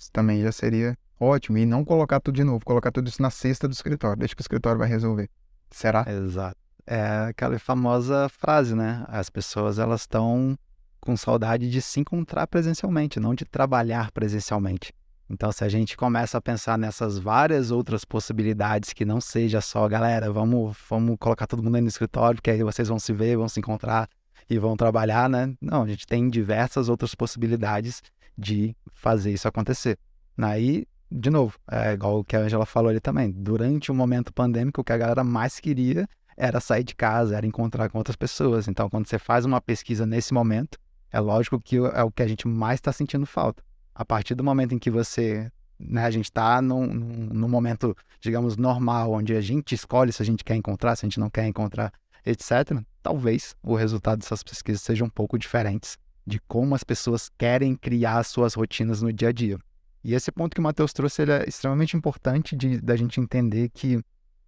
Isso 0.00 0.10
também 0.10 0.40
já 0.40 0.50
seria 0.50 0.96
ótimo. 1.20 1.58
E 1.58 1.66
não 1.66 1.84
colocar 1.84 2.20
tudo 2.20 2.36
de 2.36 2.44
novo, 2.44 2.64
colocar 2.64 2.90
tudo 2.90 3.08
isso 3.08 3.20
na 3.20 3.28
cesta 3.28 3.68
do 3.68 3.72
escritório. 3.72 4.18
Deixa 4.18 4.34
que 4.34 4.40
o 4.40 4.42
escritório 4.42 4.78
vai 4.78 4.88
resolver. 4.88 5.28
Será? 5.70 6.06
Exato. 6.08 6.56
É 6.86 7.26
aquela 7.28 7.58
famosa 7.58 8.28
frase, 8.30 8.74
né? 8.74 9.04
As 9.08 9.28
pessoas 9.28 9.78
elas 9.78 10.00
estão 10.00 10.58
com 11.00 11.16
saudade 11.16 11.70
de 11.70 11.80
se 11.82 12.00
encontrar 12.00 12.46
presencialmente, 12.46 13.20
não 13.20 13.34
de 13.34 13.44
trabalhar 13.44 14.10
presencialmente. 14.10 14.92
Então, 15.28 15.52
se 15.52 15.62
a 15.62 15.68
gente 15.68 15.96
começa 15.96 16.38
a 16.38 16.40
pensar 16.40 16.76
nessas 16.76 17.16
várias 17.16 17.70
outras 17.70 18.04
possibilidades 18.04 18.92
que 18.92 19.04
não 19.04 19.20
seja 19.20 19.60
só, 19.60 19.86
galera, 19.86 20.32
vamos, 20.32 20.76
vamos 20.88 21.16
colocar 21.20 21.46
todo 21.46 21.62
mundo 21.62 21.76
aí 21.76 21.80
no 21.80 21.88
escritório, 21.88 22.36
porque 22.36 22.50
aí 22.50 22.62
vocês 22.64 22.88
vão 22.88 22.98
se 22.98 23.12
ver, 23.12 23.36
vão 23.36 23.48
se 23.48 23.60
encontrar 23.60 24.08
e 24.48 24.58
vão 24.58 24.76
trabalhar, 24.76 25.28
né? 25.30 25.54
Não, 25.60 25.84
a 25.84 25.86
gente 25.86 26.06
tem 26.06 26.28
diversas 26.28 26.88
outras 26.88 27.14
possibilidades 27.14 28.02
de 28.40 28.74
fazer 28.92 29.32
isso 29.32 29.46
acontecer. 29.46 29.98
Aí, 30.38 30.86
de 31.10 31.28
novo, 31.28 31.58
é 31.70 31.92
igual 31.92 32.20
o 32.20 32.24
que 32.24 32.34
a 32.34 32.40
Angela 32.40 32.64
falou 32.64 32.88
ali 32.88 33.00
também, 33.00 33.30
durante 33.30 33.90
o 33.90 33.94
momento 33.94 34.32
pandêmico, 34.32 34.80
o 34.80 34.84
que 34.84 34.92
a 34.92 34.96
galera 34.96 35.22
mais 35.22 35.60
queria 35.60 36.08
era 36.36 36.58
sair 36.58 36.82
de 36.82 36.94
casa, 36.94 37.36
era 37.36 37.46
encontrar 37.46 37.90
com 37.90 37.98
outras 37.98 38.16
pessoas. 38.16 38.66
Então, 38.66 38.88
quando 38.88 39.06
você 39.06 39.18
faz 39.18 39.44
uma 39.44 39.60
pesquisa 39.60 40.06
nesse 40.06 40.32
momento, 40.32 40.78
é 41.12 41.20
lógico 41.20 41.60
que 41.60 41.76
é 41.76 42.02
o 42.02 42.10
que 42.10 42.22
a 42.22 42.28
gente 42.28 42.48
mais 42.48 42.78
está 42.78 42.92
sentindo 42.92 43.26
falta. 43.26 43.62
A 43.94 44.04
partir 44.04 44.34
do 44.34 44.42
momento 44.42 44.74
em 44.74 44.78
que 44.78 44.90
você, 44.90 45.50
né, 45.78 46.04
a 46.04 46.10
gente 46.10 46.26
está 46.26 46.62
num, 46.62 46.86
num 46.86 47.48
momento, 47.48 47.94
digamos, 48.20 48.56
normal, 48.56 49.12
onde 49.12 49.34
a 49.34 49.40
gente 49.40 49.74
escolhe 49.74 50.12
se 50.12 50.22
a 50.22 50.24
gente 50.24 50.42
quer 50.42 50.54
encontrar, 50.54 50.96
se 50.96 51.04
a 51.04 51.08
gente 51.08 51.20
não 51.20 51.28
quer 51.28 51.46
encontrar, 51.46 51.92
etc., 52.24 52.80
talvez 53.02 53.54
o 53.62 53.74
resultado 53.74 54.20
dessas 54.20 54.42
pesquisas 54.42 54.80
seja 54.80 55.04
um 55.04 55.10
pouco 55.10 55.38
diferentes 55.38 55.98
de 56.26 56.40
como 56.40 56.74
as 56.74 56.84
pessoas 56.84 57.30
querem 57.36 57.74
criar 57.74 58.22
suas 58.24 58.54
rotinas 58.54 59.02
no 59.02 59.12
dia 59.12 59.28
a 59.28 59.32
dia. 59.32 59.58
E 60.02 60.14
esse 60.14 60.32
ponto 60.32 60.54
que 60.54 60.60
o 60.60 60.62
Matheus 60.62 60.92
trouxe 60.92 61.22
é 61.22 61.44
extremamente 61.46 61.96
importante 61.96 62.56
de 62.56 62.80
da 62.80 62.96
gente 62.96 63.20
entender 63.20 63.68
que 63.70 64.02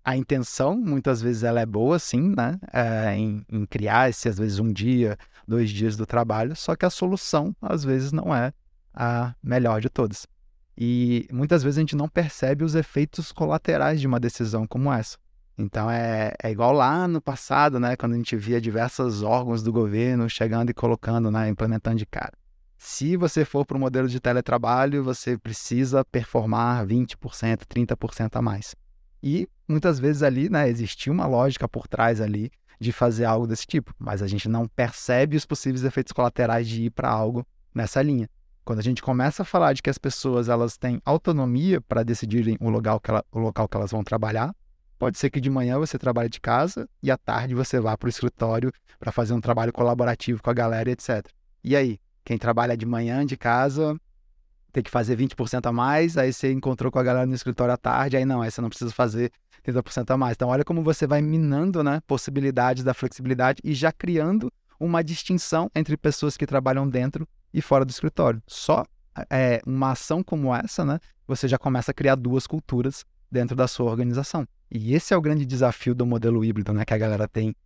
a 0.05 0.17
intenção 0.17 0.77
muitas 0.77 1.23
vezes 1.23 1.43
ela 1.43 1.61
é 1.61 1.67
boa, 1.67 1.99
sim, 1.99 2.35
né? 2.37 2.59
É, 2.73 3.15
em, 3.17 3.45
em, 3.49 3.65
criar 3.67 4.11
esse 4.11 4.29
às 4.29 4.39
vezes 4.39 4.59
um 4.59 4.73
dia, 4.73 5.17
dois 5.47 5.71
dias 5.71 5.97
do 5.97 6.07
trabalho, 6.07 6.57
só 6.57 6.75
que 6.75 6.85
a 6.85 6.91
solução 6.91 7.55
às 7.61 7.85
vezes 7.85 8.13
não 8.13 8.35
é 8.35 8.53
a 8.93 9.35
melhor 9.43 9.81
de 9.81 9.89
todas. 9.89 10.27
E 10.77 11.29
muitas 11.31 11.63
vezes 11.63 11.79
a 11.79 11.83
gente 11.83 11.97
não 11.97 12.09
percebe 12.09 12.65
os 12.65 12.75
efeitos 12.75 13.31
colaterais 13.31 14.01
de 14.01 14.07
uma 14.07 14.19
decisão 14.19 14.67
como 14.67 14.93
essa. 14.93 15.19
Então 15.57 15.91
é, 15.91 16.33
é 16.43 16.51
igual 16.51 16.73
lá 16.73 17.07
no 17.07 17.21
passado, 17.21 17.79
né, 17.79 17.97
quando 17.97 18.13
a 18.15 18.17
gente 18.17 18.37
via 18.37 18.61
diversos 18.61 19.23
órgãos 19.23 19.63
do 19.63 19.73
governo 19.73 20.29
chegando 20.29 20.71
e 20.71 20.75
colocando, 20.75 21.31
né, 21.31 21.49
implementando 21.49 21.97
de 21.97 22.07
cara. 22.07 22.33
Se 22.79 23.17
você 23.17 23.45
for 23.45 23.65
para 23.65 23.77
o 23.77 23.81
modelo 23.81 24.09
de 24.09 24.19
teletrabalho, 24.19 25.05
você 25.05 25.39
precisa 25.39 26.05
performar 26.05 26.85
20%, 26.85 27.65
30% 27.67 28.37
a 28.37 28.43
mais. 28.43 28.75
E 29.23 29.49
muitas 29.69 30.01
vezes 30.01 30.23
ali, 30.23 30.51
né, 30.51 30.69
existia 30.69 31.13
uma 31.13 31.27
lógica 31.27 31.69
por 31.69 31.87
trás 31.87 32.21
ali 32.21 32.51
de 32.81 32.91
fazer 32.91 33.25
algo 33.25 33.47
desse 33.47 33.67
tipo, 33.67 33.95
mas 33.97 34.21
a 34.21 34.27
gente 34.27 34.49
não 34.49 34.67
percebe 34.67 35.37
os 35.37 35.47
possíveis 35.47 35.85
efeitos 35.85 36.13
colaterais 36.13 36.67
de 36.67 36.87
ir 36.87 36.91
para 36.91 37.09
algo 37.09 37.47
nessa 37.73 38.03
linha. 38.03 38.29
Quando 38.65 38.81
a 38.81 38.83
gente 38.83 39.03
começa 39.03 39.43
a 39.43 39.47
falar 39.47 39.73
de 39.73 39.83
que 39.83 39.91
as 39.91 39.99
pessoas 39.99 40.49
elas 40.49 40.77
têm 40.77 41.01
autonomia 41.05 41.81
para 41.81 42.03
decidirem 42.03 42.57
o 42.61 42.69
local, 42.69 42.99
que 43.01 43.11
ela, 43.11 43.25
o 43.31 43.39
local 43.39 43.69
que 43.69 43.77
elas 43.77 43.93
vão 43.93 44.03
trabalhar, 44.03 44.55
Pode 45.03 45.19
ser 45.19 45.31
que 45.31 45.41
de 45.41 45.51
manhã 45.51 45.81
você 45.81 45.99
trabalhe 45.99 46.29
de 46.29 46.41
casa 46.41 46.89
e 47.03 47.11
à 47.11 47.17
tarde 47.17 47.57
você 47.57 47.81
vá 47.81 47.99
para 47.99 48.07
o 48.07 48.09
escritório 48.09 48.73
para 49.01 49.11
fazer 49.11 49.35
um 49.35 49.41
trabalho 49.41 49.73
colaborativo 49.73 50.41
com 50.41 50.49
a 50.49 50.55
galera, 50.55 50.89
etc. 50.93 51.27
E 51.65 51.75
aí, 51.75 51.99
quem 52.25 52.39
trabalha 52.39 52.77
de 52.77 52.87
manhã 52.87 53.27
de 53.27 53.37
casa 53.37 54.01
tem 54.73 54.81
que 54.81 54.93
fazer 54.93 55.19
20% 55.19 55.67
a 55.67 55.73
mais, 55.73 56.17
aí 56.17 56.33
você 56.33 56.53
encontrou 56.53 56.93
com 56.93 57.01
a 57.01 57.03
galera 57.03 57.27
no 57.27 57.35
escritório 57.35 57.75
à 57.75 57.77
tarde, 57.77 58.17
aí 58.17 58.25
não, 58.25 58.43
aí 58.43 58.51
você 58.53 58.61
não 58.61 58.69
precisa 58.69 58.93
fazer 58.93 59.33
30% 59.67 60.09
a 60.09 60.17
mais. 60.17 60.37
Então, 60.37 60.51
olha 60.51 60.65
como 60.65 60.85
você 60.85 61.05
vai 61.05 61.21
minando 61.21 61.83
né, 61.83 62.01
possibilidades 62.07 62.85
da 62.85 62.95
flexibilidade 62.95 63.61
e 63.65 63.75
já 63.75 63.91
criando 63.91 64.53
uma 64.79 65.03
distinção 65.03 65.69
entre 65.75 65.97
pessoas 65.97 66.37
que 66.37 66.47
trabalham 66.47 66.89
dentro 66.89 67.27
e 67.53 67.61
fora 67.61 67.85
do 67.85 67.91
escritório. 67.91 68.41
Só 68.47 68.85
é, 69.29 69.61
uma 69.67 69.91
ação 69.91 70.23
como 70.23 70.55
essa, 70.55 70.85
né, 70.85 71.01
você 71.27 71.49
já 71.49 71.59
começa 71.59 71.91
a 71.91 71.95
criar 71.95 72.15
duas 72.15 72.47
culturas 72.47 73.05
dentro 73.33 73.57
da 73.57 73.67
sua 73.67 73.91
organização. 73.91 74.47
E 74.71 74.95
esse 74.95 75.15
é 75.15 75.17
o 75.17 75.21
grande 75.21 75.47
desafio 75.47 75.95
do 75.95 76.05
modelo 76.05 76.45
híbrido, 76.45 76.73
né? 76.75 76.85
Que 76.85 76.93
a 76.93 76.99
galera 76.99 77.27
tem 77.27 77.57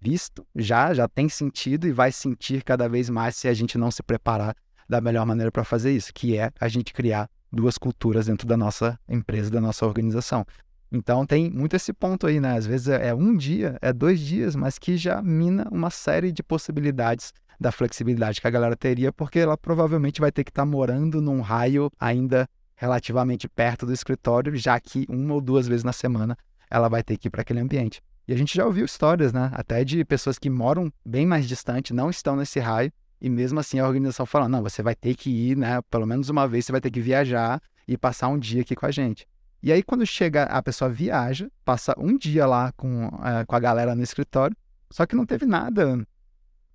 visto 0.00 0.46
já, 0.54 0.94
já 0.94 1.08
tem 1.08 1.28
sentido 1.28 1.86
e 1.88 1.92
vai 1.92 2.12
sentir 2.12 2.62
cada 2.62 2.88
vez 2.88 3.10
mais 3.10 3.34
se 3.34 3.48
a 3.48 3.54
gente 3.54 3.76
não 3.76 3.90
se 3.90 4.02
preparar 4.02 4.54
da 4.88 5.00
melhor 5.00 5.26
maneira 5.26 5.50
para 5.50 5.64
fazer 5.64 5.90
isso, 5.90 6.12
que 6.14 6.36
é 6.36 6.50
a 6.60 6.68
gente 6.68 6.92
criar 6.92 7.28
duas 7.50 7.76
culturas 7.76 8.26
dentro 8.26 8.46
da 8.46 8.56
nossa 8.56 8.98
empresa, 9.08 9.50
da 9.50 9.60
nossa 9.60 9.84
organização. 9.84 10.44
Então 10.92 11.26
tem 11.26 11.50
muito 11.50 11.74
esse 11.74 11.92
ponto 11.92 12.26
aí, 12.26 12.38
né? 12.38 12.56
Às 12.56 12.66
vezes 12.66 12.86
é 12.88 13.12
um 13.12 13.36
dia, 13.36 13.76
é 13.82 13.92
dois 13.92 14.20
dias, 14.20 14.54
mas 14.54 14.78
que 14.78 14.96
já 14.96 15.20
mina 15.20 15.66
uma 15.72 15.90
série 15.90 16.30
de 16.30 16.42
possibilidades 16.42 17.32
da 17.58 17.72
flexibilidade 17.72 18.40
que 18.40 18.46
a 18.46 18.50
galera 18.50 18.76
teria, 18.76 19.12
porque 19.12 19.40
ela 19.40 19.56
provavelmente 19.56 20.20
vai 20.20 20.30
ter 20.30 20.44
que 20.44 20.50
estar 20.50 20.62
tá 20.62 20.66
morando 20.66 21.20
num 21.20 21.40
raio 21.40 21.90
ainda 21.98 22.48
relativamente 22.76 23.48
perto 23.48 23.86
do 23.86 23.92
escritório, 23.92 24.54
já 24.54 24.78
que 24.78 25.06
uma 25.08 25.34
ou 25.34 25.40
duas 25.40 25.66
vezes 25.66 25.82
na 25.82 25.92
semana 25.92 26.36
ela 26.70 26.88
vai 26.88 27.02
ter 27.02 27.16
que 27.16 27.28
ir 27.28 27.30
para 27.30 27.42
aquele 27.42 27.60
ambiente. 27.60 28.02
E 28.28 28.32
a 28.32 28.36
gente 28.36 28.56
já 28.56 28.66
ouviu 28.66 28.84
histórias, 28.84 29.32
né? 29.32 29.50
Até 29.54 29.84
de 29.84 30.04
pessoas 30.04 30.38
que 30.38 30.50
moram 30.50 30.92
bem 31.04 31.24
mais 31.24 31.48
distante, 31.48 31.94
não 31.94 32.10
estão 32.10 32.36
nesse 32.36 32.58
raio, 32.58 32.92
e 33.20 33.30
mesmo 33.30 33.58
assim 33.58 33.78
a 33.78 33.86
organização 33.86 34.26
fala: 34.26 34.48
não, 34.48 34.62
você 34.62 34.82
vai 34.82 34.94
ter 34.94 35.14
que 35.14 35.30
ir, 35.30 35.56
né? 35.56 35.80
Pelo 35.90 36.06
menos 36.06 36.28
uma 36.28 36.46
vez 36.46 36.66
você 36.66 36.72
vai 36.72 36.80
ter 36.80 36.90
que 36.90 37.00
viajar 37.00 37.62
e 37.86 37.96
passar 37.96 38.28
um 38.28 38.38
dia 38.38 38.62
aqui 38.62 38.74
com 38.74 38.84
a 38.84 38.90
gente. 38.90 39.26
E 39.62 39.72
aí, 39.72 39.82
quando 39.82 40.04
chega, 40.04 40.44
a 40.44 40.62
pessoa 40.62 40.90
viaja, 40.90 41.50
passa 41.64 41.94
um 41.98 42.16
dia 42.16 42.46
lá 42.46 42.72
com, 42.72 43.06
é, 43.24 43.44
com 43.44 43.56
a 43.56 43.60
galera 43.60 43.94
no 43.94 44.02
escritório, 44.02 44.56
só 44.90 45.06
que 45.06 45.16
não 45.16 45.24
teve 45.24 45.46
nada 45.46 46.06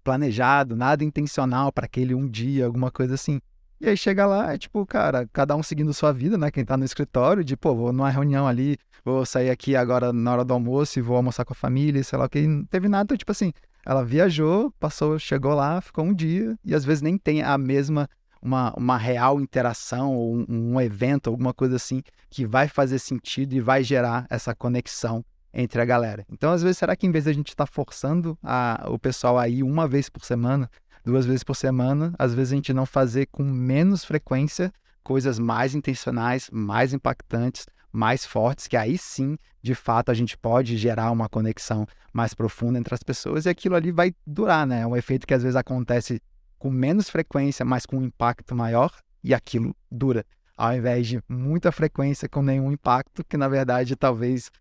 planejado, 0.03 0.75
nada 0.75 1.03
intencional 1.03 1.71
para 1.71 1.85
aquele 1.85 2.15
um 2.15 2.27
dia, 2.27 2.65
alguma 2.65 2.89
coisa 2.89 3.13
assim. 3.13 3.39
E 3.81 3.89
aí 3.89 3.97
chega 3.97 4.27
lá, 4.27 4.53
é 4.53 4.59
tipo, 4.59 4.85
cara, 4.85 5.27
cada 5.33 5.55
um 5.55 5.63
seguindo 5.63 5.91
sua 5.91 6.13
vida, 6.13 6.37
né? 6.37 6.51
Quem 6.51 6.63
tá 6.63 6.77
no 6.77 6.85
escritório, 6.85 7.43
de, 7.43 7.57
pô, 7.57 7.75
vou 7.75 7.91
numa 7.91 8.11
reunião 8.11 8.47
ali, 8.47 8.77
vou 9.03 9.25
sair 9.25 9.49
aqui 9.49 9.75
agora 9.75 10.13
na 10.13 10.31
hora 10.31 10.45
do 10.45 10.53
almoço 10.53 10.99
e 10.99 11.01
vou 11.01 11.17
almoçar 11.17 11.43
com 11.43 11.53
a 11.53 11.55
família, 11.55 12.03
sei 12.03 12.19
lá 12.19 12.25
o 12.25 12.29
que. 12.29 12.45
Não 12.45 12.63
teve 12.63 12.87
nada, 12.87 13.17
tipo 13.17 13.31
assim, 13.31 13.51
ela 13.83 14.05
viajou, 14.05 14.71
passou, 14.79 15.17
chegou 15.17 15.55
lá, 15.55 15.81
ficou 15.81 16.05
um 16.05 16.13
dia, 16.13 16.55
e 16.63 16.75
às 16.75 16.85
vezes 16.85 17.01
nem 17.01 17.17
tem 17.17 17.41
a 17.41 17.57
mesma, 17.57 18.07
uma, 18.39 18.71
uma 18.77 18.97
real 18.97 19.41
interação 19.41 20.13
ou 20.13 20.35
um, 20.35 20.45
um 20.47 20.79
evento, 20.79 21.31
alguma 21.31 21.51
coisa 21.51 21.77
assim, 21.77 22.03
que 22.29 22.45
vai 22.45 22.67
fazer 22.67 22.99
sentido 22.99 23.53
e 23.53 23.59
vai 23.59 23.83
gerar 23.83 24.27
essa 24.29 24.53
conexão 24.53 25.25
entre 25.51 25.81
a 25.81 25.85
galera. 25.85 26.23
Então, 26.31 26.51
às 26.51 26.61
vezes, 26.61 26.77
será 26.77 26.95
que 26.95 27.07
em 27.07 27.11
vez 27.11 27.23
de 27.23 27.31
a 27.31 27.33
gente 27.33 27.49
estar 27.49 27.65
tá 27.65 27.71
forçando 27.71 28.37
a, 28.43 28.85
o 28.89 28.99
pessoal 28.99 29.39
a 29.39 29.49
ir 29.49 29.63
uma 29.63 29.87
vez 29.87 30.07
por 30.07 30.23
semana, 30.23 30.69
duas 31.03 31.25
vezes 31.25 31.43
por 31.43 31.55
semana, 31.55 32.13
às 32.17 32.33
vezes 32.33 32.53
a 32.53 32.55
gente 32.55 32.73
não 32.73 32.85
fazer 32.85 33.27
com 33.27 33.43
menos 33.43 34.05
frequência 34.05 34.71
coisas 35.03 35.39
mais 35.39 35.73
intencionais, 35.73 36.49
mais 36.51 36.93
impactantes, 36.93 37.65
mais 37.91 38.25
fortes, 38.25 38.67
que 38.67 38.77
aí 38.77 38.97
sim, 38.97 39.37
de 39.61 39.75
fato, 39.75 40.09
a 40.09 40.13
gente 40.13 40.37
pode 40.37 40.77
gerar 40.77 41.11
uma 41.11 41.27
conexão 41.27 41.85
mais 42.13 42.33
profunda 42.33 42.79
entre 42.79 42.93
as 42.93 43.03
pessoas 43.03 43.45
e 43.45 43.49
aquilo 43.49 43.75
ali 43.75 43.91
vai 43.91 44.13
durar, 44.25 44.65
né? 44.65 44.81
É 44.81 44.87
um 44.87 44.95
efeito 44.95 45.27
que 45.27 45.33
às 45.33 45.43
vezes 45.43 45.55
acontece 45.55 46.21
com 46.57 46.69
menos 46.69 47.09
frequência, 47.09 47.65
mas 47.65 47.85
com 47.85 47.97
um 47.97 48.03
impacto 48.03 48.55
maior 48.55 48.91
e 49.23 49.33
aquilo 49.33 49.75
dura. 49.91 50.25
Ao 50.55 50.73
invés 50.73 51.07
de 51.07 51.21
muita 51.27 51.71
frequência 51.71 52.29
com 52.29 52.41
nenhum 52.41 52.71
impacto, 52.71 53.23
que 53.23 53.35
na 53.35 53.47
verdade 53.47 53.95
talvez 53.95 54.51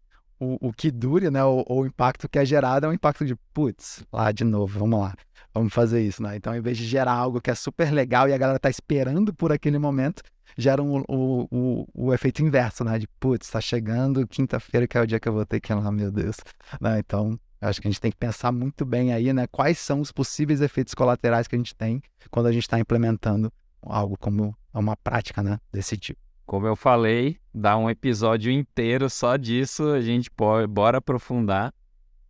o, 0.41 0.69
o 0.69 0.73
que 0.73 0.91
dure, 0.91 1.31
né? 1.31 1.45
O, 1.45 1.65
o 1.69 1.87
impacto 1.87 2.29
que 2.29 2.39
é 2.39 2.45
gerado 2.45 2.87
é 2.87 2.89
um 2.89 2.93
impacto 2.93 3.27
de, 3.27 3.37
putz, 3.53 4.03
lá 4.11 4.33
de 4.33 4.43
novo, 4.43 4.79
vamos 4.79 4.99
lá, 4.99 5.15
vamos 5.53 5.73
fazer 5.73 6.03
isso, 6.03 6.23
né? 6.23 6.35
Então, 6.35 6.57
em 6.57 6.61
vez 6.61 6.79
de 6.79 6.87
gerar 6.87 7.13
algo 7.13 7.41
que 7.41 7.51
é 7.51 7.55
super 7.55 7.93
legal 7.93 8.29
e 8.29 8.33
a 8.33 8.39
galera 8.39 8.59
tá 8.59 8.71
esperando 8.71 9.35
por 9.35 9.53
aquele 9.53 9.79
momento, 9.79 10.23
gera 10.57 10.83
um, 10.83 11.05
o, 11.07 11.47
o, 11.51 11.87
o 11.95 12.15
efeito 12.15 12.43
inverso, 12.43 12.83
né? 12.83 12.99
De, 12.99 13.07
putz, 13.21 13.51
tá 13.51 13.61
chegando 13.61 14.27
quinta-feira, 14.27 14.89
que 14.89 14.97
é 14.97 15.01
o 15.03 15.07
dia 15.07 15.21
que 15.21 15.29
eu 15.29 15.33
vou 15.35 15.45
ter 15.45 15.61
que 15.61 15.73
ir 15.73 15.77
lá, 15.77 15.93
meu 15.93 16.11
Deus. 16.11 16.37
Né? 16.81 17.01
Então, 17.01 17.39
acho 17.61 17.81
que 17.81 17.89
a 17.89 17.91
gente 17.91 18.01
tem 18.01 18.11
que 18.11 18.17
pensar 18.17 18.51
muito 18.53 18.87
bem 18.87 19.13
aí, 19.13 19.33
né? 19.33 19.47
Quais 19.47 19.79
são 19.79 20.01
os 20.01 20.11
possíveis 20.11 20.61
efeitos 20.61 20.95
colaterais 20.95 21.47
que 21.47 21.55
a 21.55 21.59
gente 21.59 21.75
tem 21.75 22.01
quando 22.31 22.47
a 22.47 22.53
gente 22.53 22.63
está 22.63 22.79
implementando 22.79 23.53
algo 23.83 24.17
como 24.19 24.57
uma 24.73 24.97
prática, 24.97 25.43
né? 25.43 25.59
Desse 25.73 25.97
tipo. 25.97 26.30
Como 26.51 26.67
eu 26.67 26.75
falei, 26.75 27.37
dá 27.55 27.79
um 27.79 27.89
episódio 27.89 28.51
inteiro 28.51 29.09
só 29.09 29.37
disso, 29.37 29.85
a 29.91 30.01
gente 30.01 30.29
pode, 30.29 30.67
bora 30.67 30.99
aprofundar. 30.99 31.73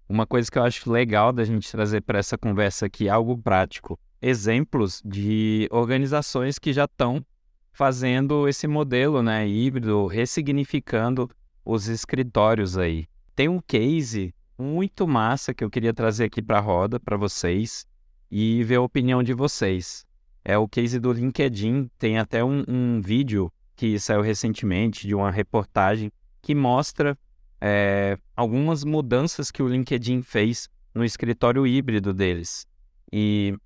Uma 0.07 0.27
coisa 0.27 0.51
que 0.51 0.59
eu 0.59 0.63
acho 0.63 0.93
legal 0.93 1.33
da 1.33 1.43
gente 1.43 1.73
trazer 1.73 2.03
para 2.03 2.19
essa 2.19 2.37
conversa 2.37 2.85
aqui, 2.85 3.09
algo 3.09 3.39
prático. 3.39 3.99
Exemplos 4.21 5.01
de 5.03 5.67
organizações 5.71 6.59
que 6.59 6.71
já 6.71 6.85
estão 6.85 7.25
fazendo 7.73 8.47
esse 8.47 8.67
modelo 8.67 9.23
né, 9.23 9.49
híbrido, 9.49 10.07
ressignificando 10.07 11.27
os 11.65 11.89
escritórios 11.89 12.77
aí. 12.77 13.07
Tem 13.35 13.49
um 13.49 13.59
case 13.59 14.35
muito 14.59 15.09
massa 15.09 15.55
que 15.55 15.65
eu 15.65 15.71
queria 15.71 15.95
trazer 15.95 16.25
aqui 16.25 16.43
para 16.43 16.59
a 16.59 16.61
roda 16.61 17.01
para 17.01 17.17
vocês 17.17 17.87
e 18.31 18.63
ver 18.65 18.75
a 18.75 18.83
opinião 18.83 19.23
de 19.23 19.33
vocês. 19.33 20.05
É 20.45 20.59
o 20.59 20.69
case 20.69 21.01
do 21.01 21.11
LinkedIn, 21.11 21.89
tem 21.99 22.19
até 22.19 22.45
um, 22.45 22.63
um 22.69 23.01
vídeo 23.01 23.51
que 23.81 23.99
saiu 23.99 24.21
recentemente 24.21 25.07
de 25.07 25.15
uma 25.15 25.31
reportagem 25.31 26.13
que 26.43 26.55
mostra 26.55 27.19
é, 27.59 28.19
algumas 28.37 28.85
mudanças 28.85 29.51
que 29.51 29.63
o 29.63 29.69
LinkedIn 29.69 30.21
fez 30.21 30.69
no 30.95 31.03
escritório 31.03 31.67
híbrido 31.67 32.13
deles. 32.13 32.67
E 33.11 33.57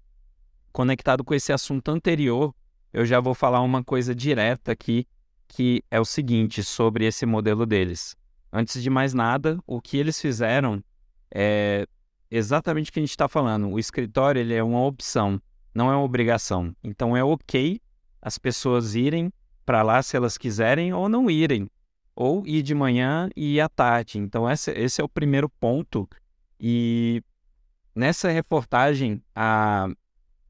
conectado 0.72 1.24
com 1.24 1.34
esse 1.34 1.52
assunto 1.52 1.90
anterior, 1.90 2.54
eu 2.92 3.04
já 3.04 3.18
vou 3.18 3.34
falar 3.34 3.60
uma 3.60 3.82
coisa 3.82 4.14
direta 4.14 4.70
aqui, 4.70 5.04
que 5.48 5.82
é 5.90 5.98
o 5.98 6.04
seguinte 6.04 6.62
sobre 6.62 7.04
esse 7.06 7.26
modelo 7.26 7.66
deles. 7.66 8.14
Antes 8.52 8.80
de 8.80 8.90
mais 8.90 9.14
nada, 9.14 9.58
o 9.66 9.80
que 9.80 9.96
eles 9.96 10.20
fizeram 10.20 10.80
é 11.34 11.88
exatamente 12.30 12.88
o 12.88 12.92
que 12.92 13.00
a 13.00 13.02
gente 13.02 13.10
está 13.10 13.26
falando. 13.26 13.68
O 13.68 13.80
escritório 13.80 14.38
ele 14.38 14.54
é 14.54 14.62
uma 14.62 14.84
opção, 14.84 15.42
não 15.74 15.90
é 15.90 15.96
uma 15.96 16.04
obrigação. 16.04 16.72
Então 16.84 17.16
é 17.16 17.24
ok 17.24 17.80
as 18.22 18.38
pessoas 18.38 18.94
irem 18.94 19.32
para 19.64 19.82
lá 19.82 20.02
se 20.02 20.16
elas 20.16 20.36
quiserem 20.38 20.92
ou 20.92 21.08
não 21.08 21.30
irem, 21.30 21.68
ou 22.14 22.46
ir 22.46 22.62
de 22.62 22.74
manhã 22.74 23.28
e 23.36 23.56
ir 23.56 23.60
à 23.60 23.68
tarde. 23.68 24.18
Então, 24.18 24.50
esse, 24.50 24.70
esse 24.72 25.00
é 25.00 25.04
o 25.04 25.08
primeiro 25.08 25.48
ponto. 25.48 26.08
E 26.60 27.22
nessa 27.94 28.30
reportagem, 28.30 29.22
a, 29.34 29.88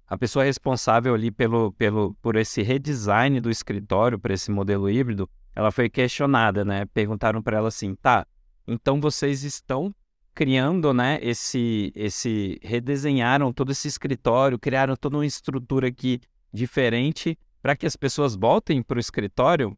a 0.06 0.18
pessoa 0.18 0.44
responsável 0.44 1.14
ali 1.14 1.30
pelo, 1.30 1.72
pelo, 1.72 2.14
por 2.20 2.36
esse 2.36 2.62
redesign 2.62 3.40
do 3.40 3.50
escritório, 3.50 4.18
para 4.18 4.34
esse 4.34 4.50
modelo 4.50 4.90
híbrido, 4.90 5.28
ela 5.54 5.70
foi 5.70 5.88
questionada, 5.88 6.64
né? 6.64 6.84
Perguntaram 6.86 7.40
para 7.42 7.56
ela 7.56 7.68
assim, 7.68 7.94
tá, 7.94 8.26
então 8.66 9.00
vocês 9.00 9.44
estão 9.44 9.94
criando, 10.34 10.92
né, 10.92 11.20
esse, 11.22 11.92
esse, 11.94 12.58
redesenharam 12.60 13.52
todo 13.52 13.70
esse 13.70 13.86
escritório, 13.86 14.58
criaram 14.58 14.96
toda 14.96 15.16
uma 15.16 15.26
estrutura 15.26 15.86
aqui 15.86 16.20
diferente 16.52 17.38
para 17.64 17.74
que 17.74 17.86
as 17.86 17.96
pessoas 17.96 18.34
voltem 18.34 18.82
para 18.82 18.98
o 18.98 19.00
escritório? 19.00 19.74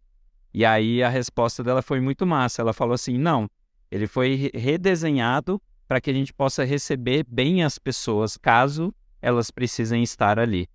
E 0.52 0.64
aí 0.64 1.04
a 1.04 1.08
resposta 1.08 1.62
dela 1.62 1.80
foi 1.80 2.00
muito 2.00 2.26
massa. 2.26 2.60
Ela 2.60 2.72
falou 2.72 2.94
assim: 2.94 3.16
não, 3.16 3.48
ele 3.88 4.08
foi 4.08 4.50
redesenhado 4.52 5.62
para 5.86 6.00
que 6.00 6.10
a 6.10 6.12
gente 6.12 6.34
possa 6.34 6.64
receber 6.64 7.24
bem 7.28 7.62
as 7.62 7.78
pessoas 7.78 8.36
caso 8.36 8.92
elas 9.22 9.52
precisem 9.52 10.02
estar 10.02 10.36
ali. 10.36 10.68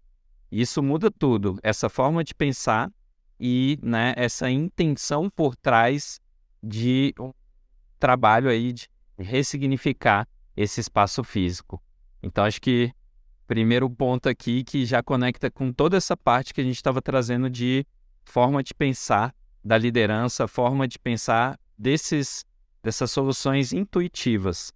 Isso 0.49 0.81
muda 0.81 1.11
tudo, 1.11 1.59
essa 1.61 1.89
forma 1.89 2.23
de 2.23 2.33
pensar 2.33 2.89
e 3.37 3.77
né, 3.83 4.13
essa 4.15 4.49
intenção 4.49 5.29
por 5.29 5.53
trás 5.53 6.21
de 6.63 7.13
um 7.19 7.33
trabalho 7.99 8.49
aí 8.49 8.71
de 8.71 8.87
ressignificar 9.19 10.25
esse 10.55 10.79
espaço 10.79 11.25
físico. 11.25 11.83
Então 12.23 12.45
acho 12.45 12.61
que 12.61 12.93
primeiro 13.51 13.89
ponto 13.89 14.29
aqui 14.29 14.63
que 14.63 14.85
já 14.85 15.03
conecta 15.03 15.51
com 15.51 15.73
toda 15.73 15.97
essa 15.97 16.15
parte 16.15 16.53
que 16.53 16.61
a 16.61 16.63
gente 16.63 16.77
estava 16.77 17.01
trazendo 17.01 17.49
de 17.49 17.85
forma 18.23 18.63
de 18.63 18.73
pensar 18.73 19.35
da 19.61 19.77
liderança, 19.77 20.47
forma 20.47 20.87
de 20.87 20.97
pensar 20.97 21.59
desses 21.77 22.45
dessas 22.81 23.11
soluções 23.11 23.73
intuitivas. 23.73 24.71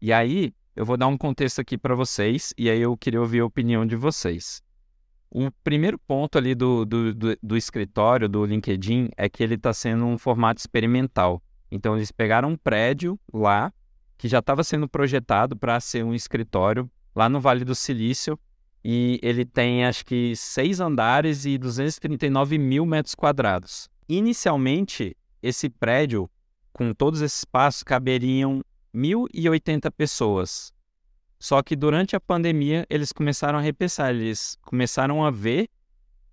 E 0.00 0.12
aí, 0.12 0.54
eu 0.76 0.84
vou 0.84 0.96
dar 0.96 1.08
um 1.08 1.18
contexto 1.18 1.60
aqui 1.60 1.76
para 1.76 1.96
vocês 1.96 2.54
e 2.56 2.70
aí 2.70 2.80
eu 2.80 2.96
queria 2.96 3.20
ouvir 3.20 3.40
a 3.40 3.44
opinião 3.44 3.84
de 3.84 3.96
vocês. 3.96 4.62
O 5.28 5.50
primeiro 5.64 5.98
ponto 5.98 6.38
ali 6.38 6.54
do, 6.54 6.84
do, 6.84 7.12
do, 7.12 7.36
do 7.42 7.56
escritório, 7.56 8.28
do 8.28 8.46
LinkedIn, 8.46 9.08
é 9.16 9.28
que 9.28 9.42
ele 9.42 9.56
está 9.56 9.72
sendo 9.72 10.06
um 10.06 10.16
formato 10.16 10.60
experimental. 10.60 11.42
Então, 11.72 11.96
eles 11.96 12.12
pegaram 12.12 12.50
um 12.50 12.56
prédio 12.56 13.18
lá 13.32 13.72
que 14.16 14.28
já 14.28 14.38
estava 14.38 14.62
sendo 14.62 14.88
projetado 14.88 15.56
para 15.56 15.80
ser 15.80 16.04
um 16.04 16.14
escritório 16.14 16.88
lá 17.16 17.30
no 17.30 17.40
Vale 17.40 17.64
do 17.64 17.74
Silício. 17.74 18.38
E 18.84 19.18
ele 19.22 19.44
tem 19.44 19.84
acho 19.84 20.04
que 20.04 20.36
seis 20.36 20.78
andares 20.78 21.44
e 21.44 21.58
239 21.58 22.58
mil 22.58 22.86
metros 22.86 23.14
quadrados. 23.14 23.88
Inicialmente, 24.08 25.16
esse 25.42 25.68
prédio, 25.68 26.30
com 26.72 26.92
todos 26.92 27.20
esses 27.20 27.38
espaços, 27.38 27.82
caberiam 27.82 28.62
1.080 28.94 29.90
pessoas. 29.90 30.72
Só 31.40 31.62
que 31.62 31.74
durante 31.74 32.14
a 32.14 32.20
pandemia, 32.20 32.86
eles 32.88 33.10
começaram 33.10 33.58
a 33.58 33.62
repensar, 33.62 34.10
eles 34.14 34.56
começaram 34.62 35.24
a 35.24 35.30
ver 35.30 35.68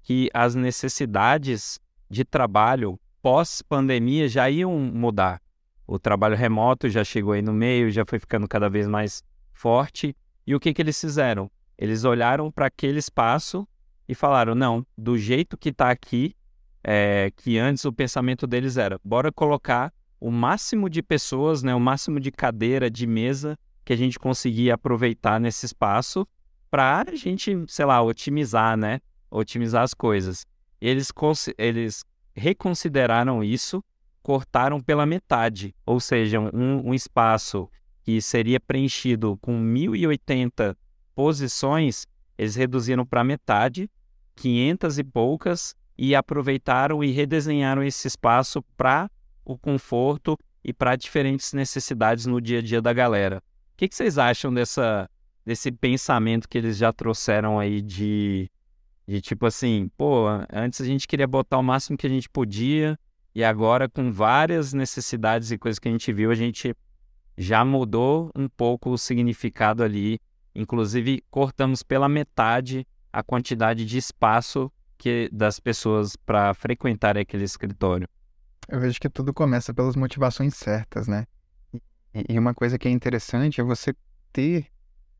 que 0.03 0.29
as 0.33 0.53
necessidades 0.53 1.79
de 2.09 2.23
trabalho 2.23 2.99
pós-pandemia 3.21 4.27
já 4.27 4.49
iam 4.49 4.77
mudar. 4.77 5.41
O 5.87 5.97
trabalho 5.97 6.35
remoto 6.35 6.87
já 6.87 7.03
chegou 7.03 7.33
aí 7.33 7.41
no 7.41 7.53
meio, 7.53 7.89
já 7.89 8.05
foi 8.05 8.19
ficando 8.19 8.47
cada 8.47 8.69
vez 8.69 8.87
mais 8.87 9.23
forte 9.51 10.15
e 10.45 10.53
o 10.55 10.59
que, 10.59 10.73
que 10.73 10.81
eles 10.81 10.99
fizeram? 10.99 11.49
Eles 11.77 12.03
olharam 12.03 12.51
para 12.51 12.67
aquele 12.67 12.99
espaço 12.99 13.67
e 14.07 14.13
falaram: 14.13 14.53
não, 14.53 14.85
do 14.97 15.17
jeito 15.17 15.57
que 15.57 15.69
está 15.69 15.89
aqui, 15.89 16.35
é, 16.83 17.31
que 17.35 17.57
antes 17.57 17.85
o 17.85 17.93
pensamento 17.93 18.45
deles 18.45 18.77
era: 18.77 18.99
bora 19.03 19.31
colocar 19.31 19.93
o 20.19 20.31
máximo 20.31 20.89
de 20.89 21.01
pessoas, 21.01 21.63
né, 21.63 21.75
o 21.75 21.79
máximo 21.79 22.19
de 22.19 22.31
cadeira, 22.31 22.89
de 22.89 23.05
mesa 23.05 23.57
que 23.83 23.91
a 23.91 23.95
gente 23.95 24.17
conseguir 24.17 24.71
aproveitar 24.71 25.39
nesse 25.39 25.65
espaço 25.65 26.25
para 26.71 27.03
a 27.07 27.15
gente, 27.15 27.65
sei 27.67 27.85
lá, 27.85 28.01
otimizar, 28.01 28.77
né? 28.77 28.99
Otimizar 29.29 29.83
as 29.83 29.93
coisas. 29.93 30.45
Eles, 30.79 31.11
eles 31.57 32.05
reconsideraram 32.33 33.43
isso, 33.43 33.83
cortaram 34.21 34.79
pela 34.79 35.05
metade, 35.05 35.75
ou 35.85 35.99
seja, 35.99 36.39
um, 36.39 36.89
um 36.89 36.93
espaço 36.93 37.69
que 38.03 38.21
seria 38.21 38.59
preenchido 38.59 39.37
com 39.37 39.63
1.080 39.63 40.75
posições, 41.15 42.05
eles 42.37 42.55
reduziram 42.55 43.05
para 43.05 43.23
metade, 43.23 43.89
500 44.35 44.99
e 44.99 45.03
poucas, 45.03 45.75
e 45.97 46.13
aproveitaram 46.13 47.03
e 47.03 47.11
redesenharam 47.11 47.83
esse 47.83 48.07
espaço 48.07 48.61
para 48.75 49.09
o 49.45 49.57
conforto 49.57 50.37
e 50.63 50.73
para 50.73 50.95
diferentes 50.95 51.53
necessidades 51.53 52.25
no 52.25 52.41
dia 52.41 52.59
a 52.59 52.61
dia 52.61 52.81
da 52.81 52.91
galera. 52.91 53.41
O 53.73 53.77
que, 53.77 53.87
que, 53.87 53.95
vocês 53.95 54.17
acham 54.17 54.53
dessa, 54.53 55.09
desse 55.45 55.71
pensamento 55.71 56.47
que 56.47 56.57
eles 56.57 56.77
já 56.77 56.91
trouxeram 56.91 57.59
aí 57.59 57.81
de, 57.81 58.49
de 59.07 59.21
tipo 59.21 59.45
assim, 59.45 59.89
pô, 59.95 60.25
antes 60.51 60.81
a 60.81 60.85
gente 60.85 61.07
queria 61.07 61.27
botar 61.27 61.57
o 61.57 61.63
máximo 61.63 61.97
que 61.97 62.07
a 62.07 62.09
gente 62.09 62.29
podia, 62.29 62.97
e 63.35 63.43
agora 63.43 63.87
com 63.89 64.11
várias 64.11 64.73
necessidades 64.73 65.51
e 65.51 65.57
coisas 65.57 65.79
que 65.79 65.87
a 65.87 65.91
gente 65.91 66.11
viu, 66.11 66.31
a 66.31 66.35
gente 66.35 66.75
já 67.37 67.63
mudou 67.65 68.31
um 68.35 68.47
pouco 68.47 68.91
o 68.91 68.97
significado 68.97 69.83
ali. 69.83 70.19
Inclusive, 70.55 71.23
cortamos 71.29 71.81
pela 71.81 72.07
metade 72.07 72.87
a 73.11 73.23
quantidade 73.23 73.85
de 73.85 73.97
espaço 73.97 74.71
que 74.97 75.29
das 75.31 75.59
pessoas 75.59 76.15
para 76.15 76.53
frequentar 76.53 77.17
aquele 77.17 77.43
escritório. 77.43 78.07
Eu 78.67 78.79
vejo 78.79 78.99
que 78.99 79.09
tudo 79.09 79.33
começa 79.33 79.73
pelas 79.73 79.95
motivações 79.95 80.55
certas, 80.55 81.07
né? 81.07 81.25
E 82.29 82.37
uma 82.37 82.53
coisa 82.53 82.77
que 82.77 82.87
é 82.87 82.91
interessante 82.91 83.59
é 83.59 83.63
você 83.63 83.93
ter, 84.31 84.67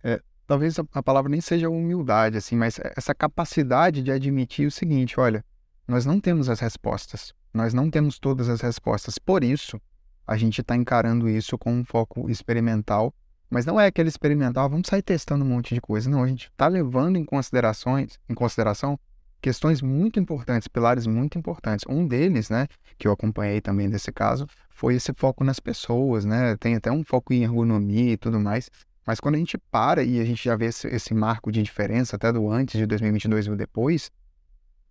é, 0.03 0.21
talvez 0.45 0.77
a 0.79 1.03
palavra 1.03 1.29
nem 1.29 1.41
seja 1.41 1.69
humildade, 1.69 2.37
assim, 2.37 2.55
mas 2.55 2.79
essa 2.95 3.13
capacidade 3.13 4.03
de 4.03 4.11
admitir 4.11 4.67
o 4.67 4.71
seguinte: 4.71 5.19
olha, 5.19 5.43
nós 5.87 6.05
não 6.05 6.19
temos 6.19 6.49
as 6.49 6.59
respostas, 6.59 7.33
nós 7.53 7.73
não 7.73 7.89
temos 7.89 8.19
todas 8.19 8.47
as 8.47 8.61
respostas. 8.61 9.17
Por 9.17 9.43
isso, 9.43 9.81
a 10.25 10.37
gente 10.37 10.61
está 10.61 10.75
encarando 10.75 11.29
isso 11.29 11.57
com 11.57 11.73
um 11.73 11.85
foco 11.85 12.29
experimental, 12.29 13.13
mas 13.49 13.65
não 13.65 13.79
é 13.79 13.87
aquele 13.87 14.09
experimental, 14.09 14.69
vamos 14.69 14.87
sair 14.87 15.01
testando 15.01 15.43
um 15.45 15.47
monte 15.47 15.75
de 15.75 15.81
coisa. 15.81 16.09
Não, 16.09 16.23
a 16.23 16.27
gente 16.27 16.49
está 16.49 16.67
levando 16.67 17.17
em 17.17 17.25
considerações, 17.25 18.19
em 18.27 18.33
consideração 18.33 18.99
questões 19.41 19.81
muito 19.81 20.19
importantes, 20.19 20.67
pilares 20.67 21.05
muito 21.05 21.37
importantes. 21.37 21.85
Um 21.87 22.07
deles, 22.07 22.49
né, 22.49 22.67
que 22.97 23.07
eu 23.07 23.11
acompanhei 23.11 23.59
também 23.59 23.89
desse 23.89 24.11
caso, 24.11 24.47
foi 24.69 24.95
esse 24.95 25.13
foco 25.15 25.43
nas 25.43 25.59
pessoas, 25.59 26.23
né? 26.23 26.55
Tem 26.57 26.75
até 26.75 26.89
um 26.89 27.03
foco 27.03 27.33
em 27.33 27.43
ergonomia 27.43 28.13
e 28.13 28.17
tudo 28.17 28.39
mais. 28.39 28.71
Mas 29.05 29.19
quando 29.19 29.35
a 29.35 29.37
gente 29.37 29.57
para 29.57 30.01
e 30.01 30.19
a 30.19 30.25
gente 30.25 30.43
já 30.43 30.55
vê 30.55 30.67
esse, 30.67 30.87
esse 30.87 31.13
marco 31.13 31.51
de 31.51 31.61
diferença, 31.61 32.15
até 32.15 32.31
do 32.31 32.49
antes 32.49 32.79
de 32.79 32.85
2022 32.85 33.47
e 33.47 33.51
o 33.51 33.55
depois, 33.55 34.09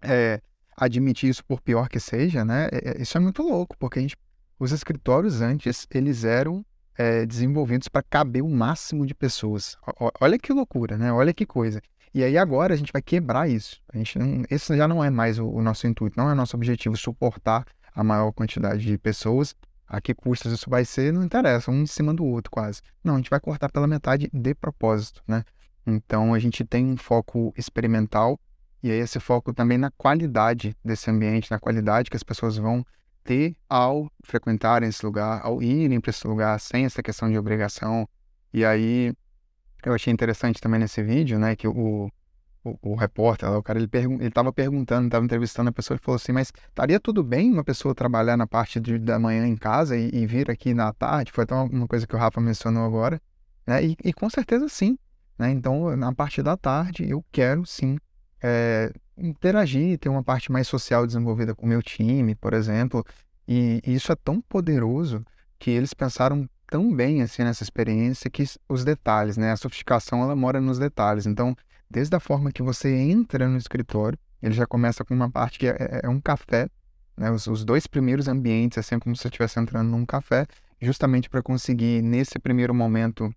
é, 0.02 0.40
admitir 0.76 1.30
isso 1.30 1.44
por 1.44 1.60
pior 1.60 1.88
que 1.88 1.98
seja, 1.98 2.44
né? 2.44 2.68
É, 2.70 2.90
é, 2.90 3.02
isso 3.02 3.16
é 3.16 3.20
muito 3.20 3.42
louco, 3.42 3.76
porque 3.78 3.98
a 3.98 4.02
gente, 4.02 4.16
os 4.62 4.70
escritórios 4.70 5.40
antes, 5.40 5.88
eles 5.90 6.22
eram 6.22 6.64
é, 6.96 7.26
desenvolvidos 7.26 7.88
para 7.88 8.00
caber 8.00 8.44
o 8.44 8.48
máximo 8.48 9.04
de 9.04 9.12
pessoas. 9.12 9.76
O, 9.98 10.08
olha 10.20 10.38
que 10.38 10.52
loucura, 10.52 10.96
né? 10.96 11.12
Olha 11.12 11.34
que 11.34 11.44
coisa. 11.44 11.82
E 12.14 12.22
aí 12.22 12.38
agora 12.38 12.72
a 12.72 12.76
gente 12.76 12.92
vai 12.92 13.02
quebrar 13.02 13.50
isso. 13.50 13.82
A 13.92 13.98
gente 13.98 14.16
não, 14.20 14.44
esse 14.48 14.76
já 14.76 14.86
não 14.86 15.02
é 15.02 15.10
mais 15.10 15.40
o, 15.40 15.48
o 15.48 15.60
nosso 15.60 15.88
intuito, 15.88 16.16
não 16.16 16.30
é 16.30 16.34
nosso 16.34 16.56
objetivo 16.56 16.96
suportar 16.96 17.64
a 17.92 18.04
maior 18.04 18.30
quantidade 18.30 18.84
de 18.84 18.96
pessoas. 18.96 19.52
A 19.88 20.00
que 20.00 20.14
custos 20.14 20.52
isso 20.52 20.70
vai 20.70 20.84
ser, 20.84 21.12
não 21.12 21.24
interessa, 21.24 21.70
um 21.70 21.82
em 21.82 21.86
cima 21.86 22.14
do 22.14 22.24
outro 22.24 22.50
quase. 22.50 22.80
Não, 23.02 23.14
a 23.14 23.16
gente 23.16 23.30
vai 23.30 23.40
cortar 23.40 23.68
pela 23.68 23.88
metade 23.88 24.30
de 24.32 24.54
propósito, 24.54 25.22
né? 25.26 25.44
Então 25.84 26.32
a 26.32 26.38
gente 26.38 26.64
tem 26.64 26.86
um 26.86 26.96
foco 26.96 27.52
experimental 27.58 28.38
e 28.80 28.92
aí 28.92 28.98
esse 29.00 29.18
foco 29.18 29.52
também 29.52 29.76
na 29.76 29.90
qualidade 29.90 30.76
desse 30.84 31.10
ambiente, 31.10 31.50
na 31.50 31.58
qualidade 31.58 32.08
que 32.08 32.16
as 32.16 32.22
pessoas 32.22 32.56
vão 32.56 32.86
ter 33.24 33.56
ao 33.68 34.10
frequentarem 34.24 34.88
esse 34.88 35.04
lugar, 35.04 35.40
ao 35.42 35.62
irem 35.62 36.00
para 36.00 36.10
esse 36.10 36.26
lugar 36.26 36.58
sem 36.60 36.84
essa 36.84 37.02
questão 37.02 37.30
de 37.30 37.38
obrigação. 37.38 38.08
E 38.52 38.64
aí 38.64 39.12
eu 39.84 39.94
achei 39.94 40.12
interessante 40.12 40.60
também 40.60 40.80
nesse 40.80 41.02
vídeo, 41.02 41.38
né, 41.38 41.56
que 41.56 41.66
o, 41.66 42.10
o, 42.64 42.78
o 42.82 42.94
repórter, 42.94 43.50
o 43.50 43.62
cara, 43.62 43.78
ele 43.78 43.88
estava 44.26 44.52
perguntando, 44.52 45.06
estava 45.06 45.24
entrevistando 45.24 45.70
a 45.70 45.72
pessoa 45.72 45.96
e 45.96 46.04
falou 46.04 46.16
assim, 46.16 46.32
mas 46.32 46.52
estaria 46.68 47.00
tudo 47.00 47.22
bem 47.22 47.50
uma 47.50 47.64
pessoa 47.64 47.94
trabalhar 47.94 48.36
na 48.36 48.46
parte 48.46 48.78
de, 48.78 48.98
da 48.98 49.18
manhã 49.18 49.46
em 49.46 49.56
casa 49.56 49.96
e, 49.96 50.10
e, 50.12 50.26
vir 50.26 50.50
aqui 50.50 50.72
na 50.72 50.92
tarde? 50.92 51.32
Foi 51.32 51.44
até 51.44 51.54
uma 51.54 51.88
coisa 51.88 52.06
que 52.06 52.14
o 52.14 52.18
Rafa 52.18 52.40
mencionou 52.40 52.84
agora, 52.84 53.20
né, 53.66 53.84
e, 53.84 53.96
e 54.04 54.12
com 54.12 54.30
certeza 54.30 54.68
sim, 54.68 54.96
né, 55.38 55.50
então 55.50 55.96
na 55.96 56.14
parte 56.14 56.42
da 56.42 56.56
tarde 56.56 57.08
eu 57.08 57.24
quero 57.32 57.66
sim 57.66 57.98
é, 58.42 58.92
interagir, 59.16 59.98
ter 59.98 60.08
uma 60.08 60.22
parte 60.22 60.50
mais 60.50 60.66
social 60.66 61.06
desenvolvida 61.06 61.54
com 61.54 61.66
o 61.66 61.68
meu 61.68 61.82
time, 61.82 62.34
por 62.34 62.52
exemplo, 62.52 63.04
e, 63.46 63.80
isso 63.84 64.12
é 64.12 64.16
tão 64.16 64.40
poderoso 64.40 65.24
que 65.58 65.70
eles 65.70 65.94
pensaram 65.94 66.48
tão 66.66 66.92
bem 66.94 67.22
assim 67.22 67.44
nessa 67.44 67.62
experiência 67.62 68.30
que 68.30 68.44
os 68.68 68.84
detalhes, 68.84 69.36
né? 69.36 69.52
A 69.52 69.56
sofisticação 69.56 70.22
ela 70.22 70.34
mora 70.34 70.60
nos 70.60 70.78
detalhes. 70.78 71.26
Então, 71.26 71.54
desde 71.90 72.16
a 72.16 72.20
forma 72.20 72.50
que 72.50 72.62
você 72.62 72.88
entra 72.96 73.46
no 73.46 73.58
escritório, 73.58 74.18
ele 74.42 74.54
já 74.54 74.66
começa 74.66 75.04
com 75.04 75.14
uma 75.14 75.30
parte 75.30 75.58
que 75.58 75.66
é, 75.66 75.76
é, 75.78 76.00
é 76.04 76.08
um 76.08 76.20
café, 76.20 76.68
né? 77.16 77.30
Os, 77.30 77.46
os, 77.46 77.64
dois 77.64 77.86
primeiros 77.86 78.26
ambientes 78.26 78.78
é 78.78 78.82
sempre 78.82 79.04
como 79.04 79.14
se 79.14 79.22
você 79.22 79.28
estivesse 79.28 79.60
entrando 79.60 79.90
num 79.90 80.06
café, 80.06 80.46
justamente 80.80 81.28
para 81.28 81.42
conseguir 81.42 82.02
nesse 82.02 82.38
primeiro 82.38 82.74
momento 82.74 83.32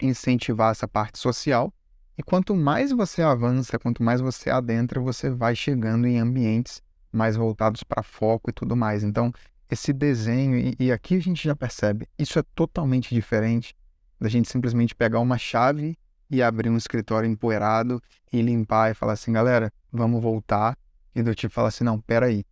incentivar 0.00 0.72
essa 0.72 0.88
parte 0.88 1.18
social. 1.18 1.72
E 2.16 2.22
quanto 2.22 2.54
mais 2.54 2.92
você 2.92 3.22
avança, 3.22 3.78
quanto 3.78 4.02
mais 4.02 4.20
você 4.20 4.50
adentra, 4.50 5.00
você 5.00 5.30
vai 5.30 5.56
chegando 5.56 6.06
em 6.06 6.18
ambientes 6.18 6.82
mais 7.10 7.36
voltados 7.36 7.82
para 7.82 8.02
foco 8.02 8.50
e 8.50 8.52
tudo 8.52 8.76
mais. 8.76 9.02
Então, 9.02 9.32
esse 9.70 9.92
desenho, 9.92 10.56
e, 10.56 10.76
e 10.78 10.92
aqui 10.92 11.16
a 11.16 11.20
gente 11.20 11.44
já 11.44 11.56
percebe, 11.56 12.06
isso 12.18 12.38
é 12.38 12.42
totalmente 12.54 13.14
diferente 13.14 13.74
da 14.20 14.28
gente 14.28 14.48
simplesmente 14.48 14.94
pegar 14.94 15.20
uma 15.20 15.38
chave 15.38 15.96
e 16.30 16.42
abrir 16.42 16.70
um 16.70 16.76
escritório 16.76 17.28
empoeirado 17.28 18.02
e 18.32 18.40
limpar 18.40 18.90
e 18.90 18.94
falar 18.94 19.14
assim, 19.14 19.32
galera, 19.32 19.72
vamos 19.90 20.22
voltar. 20.22 20.76
E 21.14 21.22
do 21.22 21.34
tipo 21.34 21.52
falar 21.52 21.68
assim, 21.68 21.84
não, 21.84 22.00
peraí, 22.00 22.44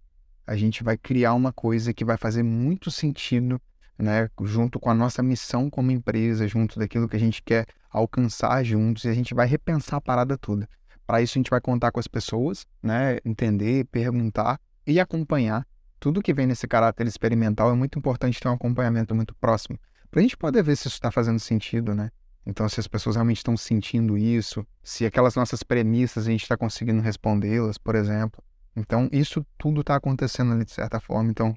a 0.47 0.57
gente 0.57 0.83
vai 0.83 0.99
criar 0.99 1.33
uma 1.33 1.53
coisa 1.53 1.95
que 1.95 2.05
vai 2.05 2.17
fazer 2.17 2.43
muito 2.43 2.91
sentido, 2.91 3.61
né, 4.01 4.29
junto 4.43 4.79
com 4.81 4.91
a 4.91 4.95
nossa 4.95 5.23
missão 5.23 5.69
como 5.69 5.91
empresa, 5.91 6.49
junto 6.49 6.79
daquilo 6.79 7.09
que 7.09 7.17
a 7.17 7.21
gente 7.21 7.43
quer 7.43 7.67
alcançar 7.91 8.63
juntos, 8.65 9.05
e 9.05 9.09
a 9.09 9.15
gente 9.15 9.35
vai 9.35 9.47
repensar 9.47 9.97
a 9.97 10.01
parada 10.01 10.39
toda. 10.39 10.69
Para 11.07 11.21
isso 11.23 11.37
a 11.37 11.41
gente 11.41 11.51
vai 11.51 11.61
contar 11.61 11.91
com 11.91 12.01
as 12.01 12.07
pessoas, 12.07 12.67
né, 12.83 13.19
entender, 13.25 13.85
perguntar 13.87 14.61
e 14.87 15.01
acompanhar 15.01 15.67
tudo 16.01 16.23
que 16.23 16.33
vem 16.33 16.47
nesse 16.47 16.67
caráter 16.67 17.07
experimental 17.07 17.71
é 17.71 17.75
muito 17.75 17.99
importante 17.99 18.41
ter 18.41 18.49
um 18.49 18.55
acompanhamento 18.55 19.15
muito 19.15 19.35
próximo, 19.35 19.79
para 20.11 20.21
a 20.21 20.23
gente 20.23 20.37
poder 20.37 20.63
ver 20.63 20.75
se 20.75 20.89
isso 20.89 20.97
está 20.97 21.11
fazendo 21.11 21.39
sentido, 21.39 21.95
né? 21.95 22.11
Então, 22.47 22.67
se 22.69 22.81
as 22.81 22.89
pessoas 22.89 23.17
realmente 23.17 23.37
estão 23.37 23.55
sentindo 23.55 24.17
isso, 24.17 24.67
se 24.83 25.05
aquelas 25.05 25.37
nossas 25.37 25.63
premissas 25.63 26.27
a 26.27 26.31
gente 26.31 26.43
está 26.43 26.57
conseguindo 26.57 27.03
respondê-las, 27.03 27.77
por 27.77 27.95
exemplo. 27.95 28.43
Então, 28.75 29.11
isso 29.13 29.45
tudo 29.59 29.83
está 29.83 29.95
acontecendo 29.95 30.53
ali 30.53 30.65
de 30.65 30.73
certa 30.73 30.99
forma. 30.99 31.31
Então, 31.31 31.55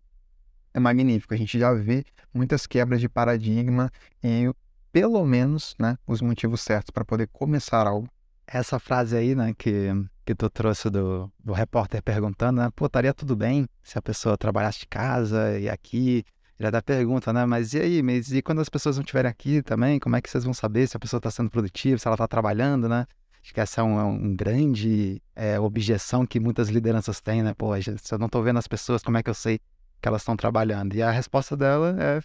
é 0.74 0.80
magnífico. 0.80 1.34
A 1.34 1.38
gente 1.38 1.60
já 1.60 1.74
vê 1.74 2.04
muitas 2.34 2.66
quebras 2.66 3.00
de 3.00 3.08
paradigma 3.08 3.92
e, 4.24 4.52
pelo 4.92 5.26
menos, 5.26 5.76
né, 5.80 5.98
os 6.08 6.22
motivos 6.22 6.62
certos 6.62 6.92
para 6.92 7.06
poder 7.06 7.28
começar 7.28 7.86
algo. 7.86 8.08
Essa 8.46 8.80
frase 8.80 9.16
aí, 9.16 9.36
né, 9.36 9.54
que 9.58 9.90
que 10.26 10.34
tu 10.34 10.50
trouxe 10.50 10.90
do, 10.90 11.32
do 11.44 11.52
repórter 11.52 12.02
perguntando, 12.02 12.62
né? 12.62 12.70
Pô, 12.76 12.86
estaria 12.86 13.14
tudo 13.14 13.36
bem 13.36 13.68
se 13.84 13.98
a 13.98 14.02
pessoa 14.02 14.38
trabalhasse 14.38 14.80
de 14.80 14.88
casa 14.88 15.58
e 15.60 15.70
aqui. 15.70 16.24
Já 16.60 16.70
dá 16.70 16.82
pergunta, 16.82 17.34
né? 17.34 17.46
Mas 17.46 17.74
e 17.74 17.80
aí? 17.80 18.02
Mas 18.02 18.32
e 18.32 18.42
quando 18.42 18.62
as 18.62 18.70
pessoas 18.70 18.96
não 18.96 19.02
estiverem 19.02 19.30
aqui 19.30 19.62
também? 19.62 20.00
Como 20.00 20.16
é 20.16 20.22
que 20.22 20.30
vocês 20.30 20.44
vão 20.44 20.54
saber 20.54 20.88
se 20.88 20.96
a 20.96 21.00
pessoa 21.00 21.18
está 21.18 21.30
sendo 21.30 21.50
produtiva, 21.50 21.98
se 21.98 22.08
ela 22.08 22.16
está 22.16 22.28
trabalhando, 22.28 22.88
né? 22.88 23.06
Acho 23.42 23.54
que 23.54 23.60
essa 23.60 23.82
é 23.82 23.84
um, 23.84 24.00
é 24.00 24.04
um 24.04 24.34
grande 24.34 25.22
é, 25.36 25.60
objeção 25.60 26.26
que 26.26 26.40
muitas 26.40 26.70
lideranças 26.70 27.20
têm, 27.20 27.44
né? 27.44 27.54
Pô, 27.54 27.70
se 27.82 28.14
eu 28.14 28.18
não 28.18 28.28
estou 28.28 28.42
vendo 28.42 28.60
as 28.60 28.68
pessoas, 28.68 29.04
como 29.04 29.18
é 29.18 29.24
que 29.24 29.30
eu 29.30 29.34
sei 29.34 29.60
que 30.04 30.08
elas 30.10 30.22
estão 30.22 30.36
trabalhando? 30.36 30.94
E 30.94 31.02
a 31.02 31.10
resposta 31.10 31.56
dela 31.56 31.96
é 31.98 32.22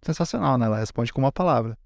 sensacional, 0.00 0.56
né? 0.56 0.66
Ela 0.66 0.78
responde 0.78 1.12
com 1.12 1.20
uma 1.20 1.32
palavra: 1.32 1.76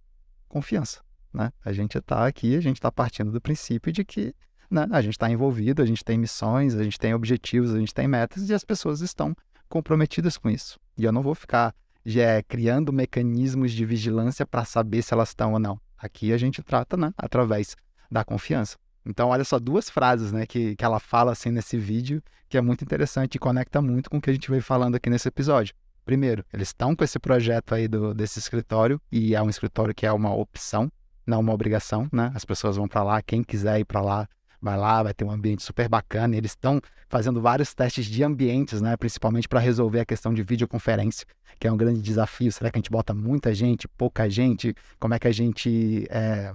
confiança, 0.47 1.01
né? 1.33 1.51
A 1.65 1.73
gente 1.73 1.99
está 1.99 2.27
aqui, 2.27 2.55
a 2.55 2.61
gente 2.61 2.77
está 2.77 2.93
partindo 2.93 3.33
do 3.33 3.41
princípio 3.41 3.91
de 3.91 4.05
que 4.05 4.35
né? 4.71 4.89
A 4.91 5.01
gente 5.01 5.15
está 5.15 5.31
envolvido, 5.31 5.83
a 5.83 5.87
gente 5.87 6.05
tem 6.05 6.19
missões, 6.19 6.75
a 6.75 6.83
gente 6.83 6.99
tem 6.99 7.15
objetivos, 7.15 7.73
a 7.73 7.79
gente 7.79 7.95
tem 7.95 8.09
metas 8.09 8.49
e 8.49 8.55
as 8.55 8.65
pessoas 8.65 9.01
estão 9.01 9.35
comprometidas 9.69 10.37
com 10.37 10.51
isso. 10.51 10.79
E 10.99 11.05
eu 11.05 11.13
não 11.13 11.23
vou 11.23 11.35
ficar 11.35 11.75
já, 12.05 12.23
é, 12.23 12.43
criando 12.43 12.93
mecanismos 12.93 13.73
de 13.73 13.85
vigilância 13.85 14.47
para 14.47 14.65
saber 14.65 15.03
se 15.03 15.15
elas 15.15 15.31
estão 15.31 15.53
ou 15.53 15.59
não. 15.59 15.81
Aqui 15.97 16.33
a 16.33 16.37
gente 16.37 16.63
trata 16.63 16.97
né, 16.97 17.13
através 17.17 17.77
da 18.11 18.25
confiança. 18.25 18.77
Então, 19.07 19.29
olha 19.29 19.45
só 19.45 19.59
duas 19.59 19.91
frases 19.91 20.33
né, 20.33 20.47
que, 20.47 20.75
que 20.77 20.85
ela 20.85 20.99
fala 20.99 21.33
assim 21.33 21.51
nesse 21.51 21.77
vídeo, 21.77 22.23
que 22.49 22.57
é 22.57 22.61
muito 22.61 22.83
interessante 22.83 23.35
e 23.35 23.39
conecta 23.39 23.83
muito 23.83 24.09
com 24.09 24.19
o 24.19 24.21
que 24.21 24.31
a 24.31 24.33
gente 24.33 24.51
veio 24.51 24.63
falando 24.63 24.95
aqui 24.95 25.11
nesse 25.11 25.29
episódio. 25.29 25.75
Primeiro, 26.05 26.45
eles 26.53 26.69
estão 26.69 26.95
com 26.95 27.03
esse 27.03 27.19
projeto 27.19 27.75
aí 27.75 27.89
do, 27.89 28.15
desse 28.15 28.39
escritório, 28.39 29.01
e 29.11 29.35
é 29.35 29.43
um 29.43 29.49
escritório 29.49 29.95
que 29.95 30.07
é 30.07 30.13
uma 30.13 30.35
opção, 30.35 30.91
não 31.27 31.41
uma 31.41 31.53
obrigação, 31.53 32.09
né? 32.13 32.31
As 32.35 32.45
pessoas 32.45 32.77
vão 32.77 32.87
para 32.87 33.03
lá, 33.03 33.23
quem 33.23 33.43
quiser 33.43 33.81
ir 33.81 33.85
para 33.85 34.01
lá 34.01 34.29
vai 34.65 34.79
lá, 34.79 35.03
vai 35.03 35.13
ter 35.13 35.25
um 35.25 35.31
ambiente 35.31 35.63
super 35.63 35.89
bacana. 35.89 36.35
Eles 36.35 36.53
estão 36.53 36.81
fazendo 37.09 37.41
vários 37.41 37.75
testes 37.75 38.07
de 38.07 38.25
ambientes, 38.25 38.81
né? 38.81 38.97
Principalmente 38.97 39.47
para 39.47 39.61
resolver 39.61 40.01
a 40.01 40.05
questão 40.07 40.33
de 40.33 40.43
videoconferência, 40.43 41.27
que 41.59 41.69
é 41.69 41.73
um 41.73 41.77
grande 41.77 42.01
desafio. 42.01 42.51
Será 42.51 42.71
que 42.71 42.79
a 42.79 42.81
gente 42.81 42.91
bota 42.91 43.13
muita 43.13 43.55
gente, 43.55 43.87
pouca 43.87 44.29
gente? 44.29 44.75
Como 44.99 45.13
é 45.13 45.19
que 45.19 45.29
a 45.29 45.33
gente 45.33 46.07
é, 46.11 46.55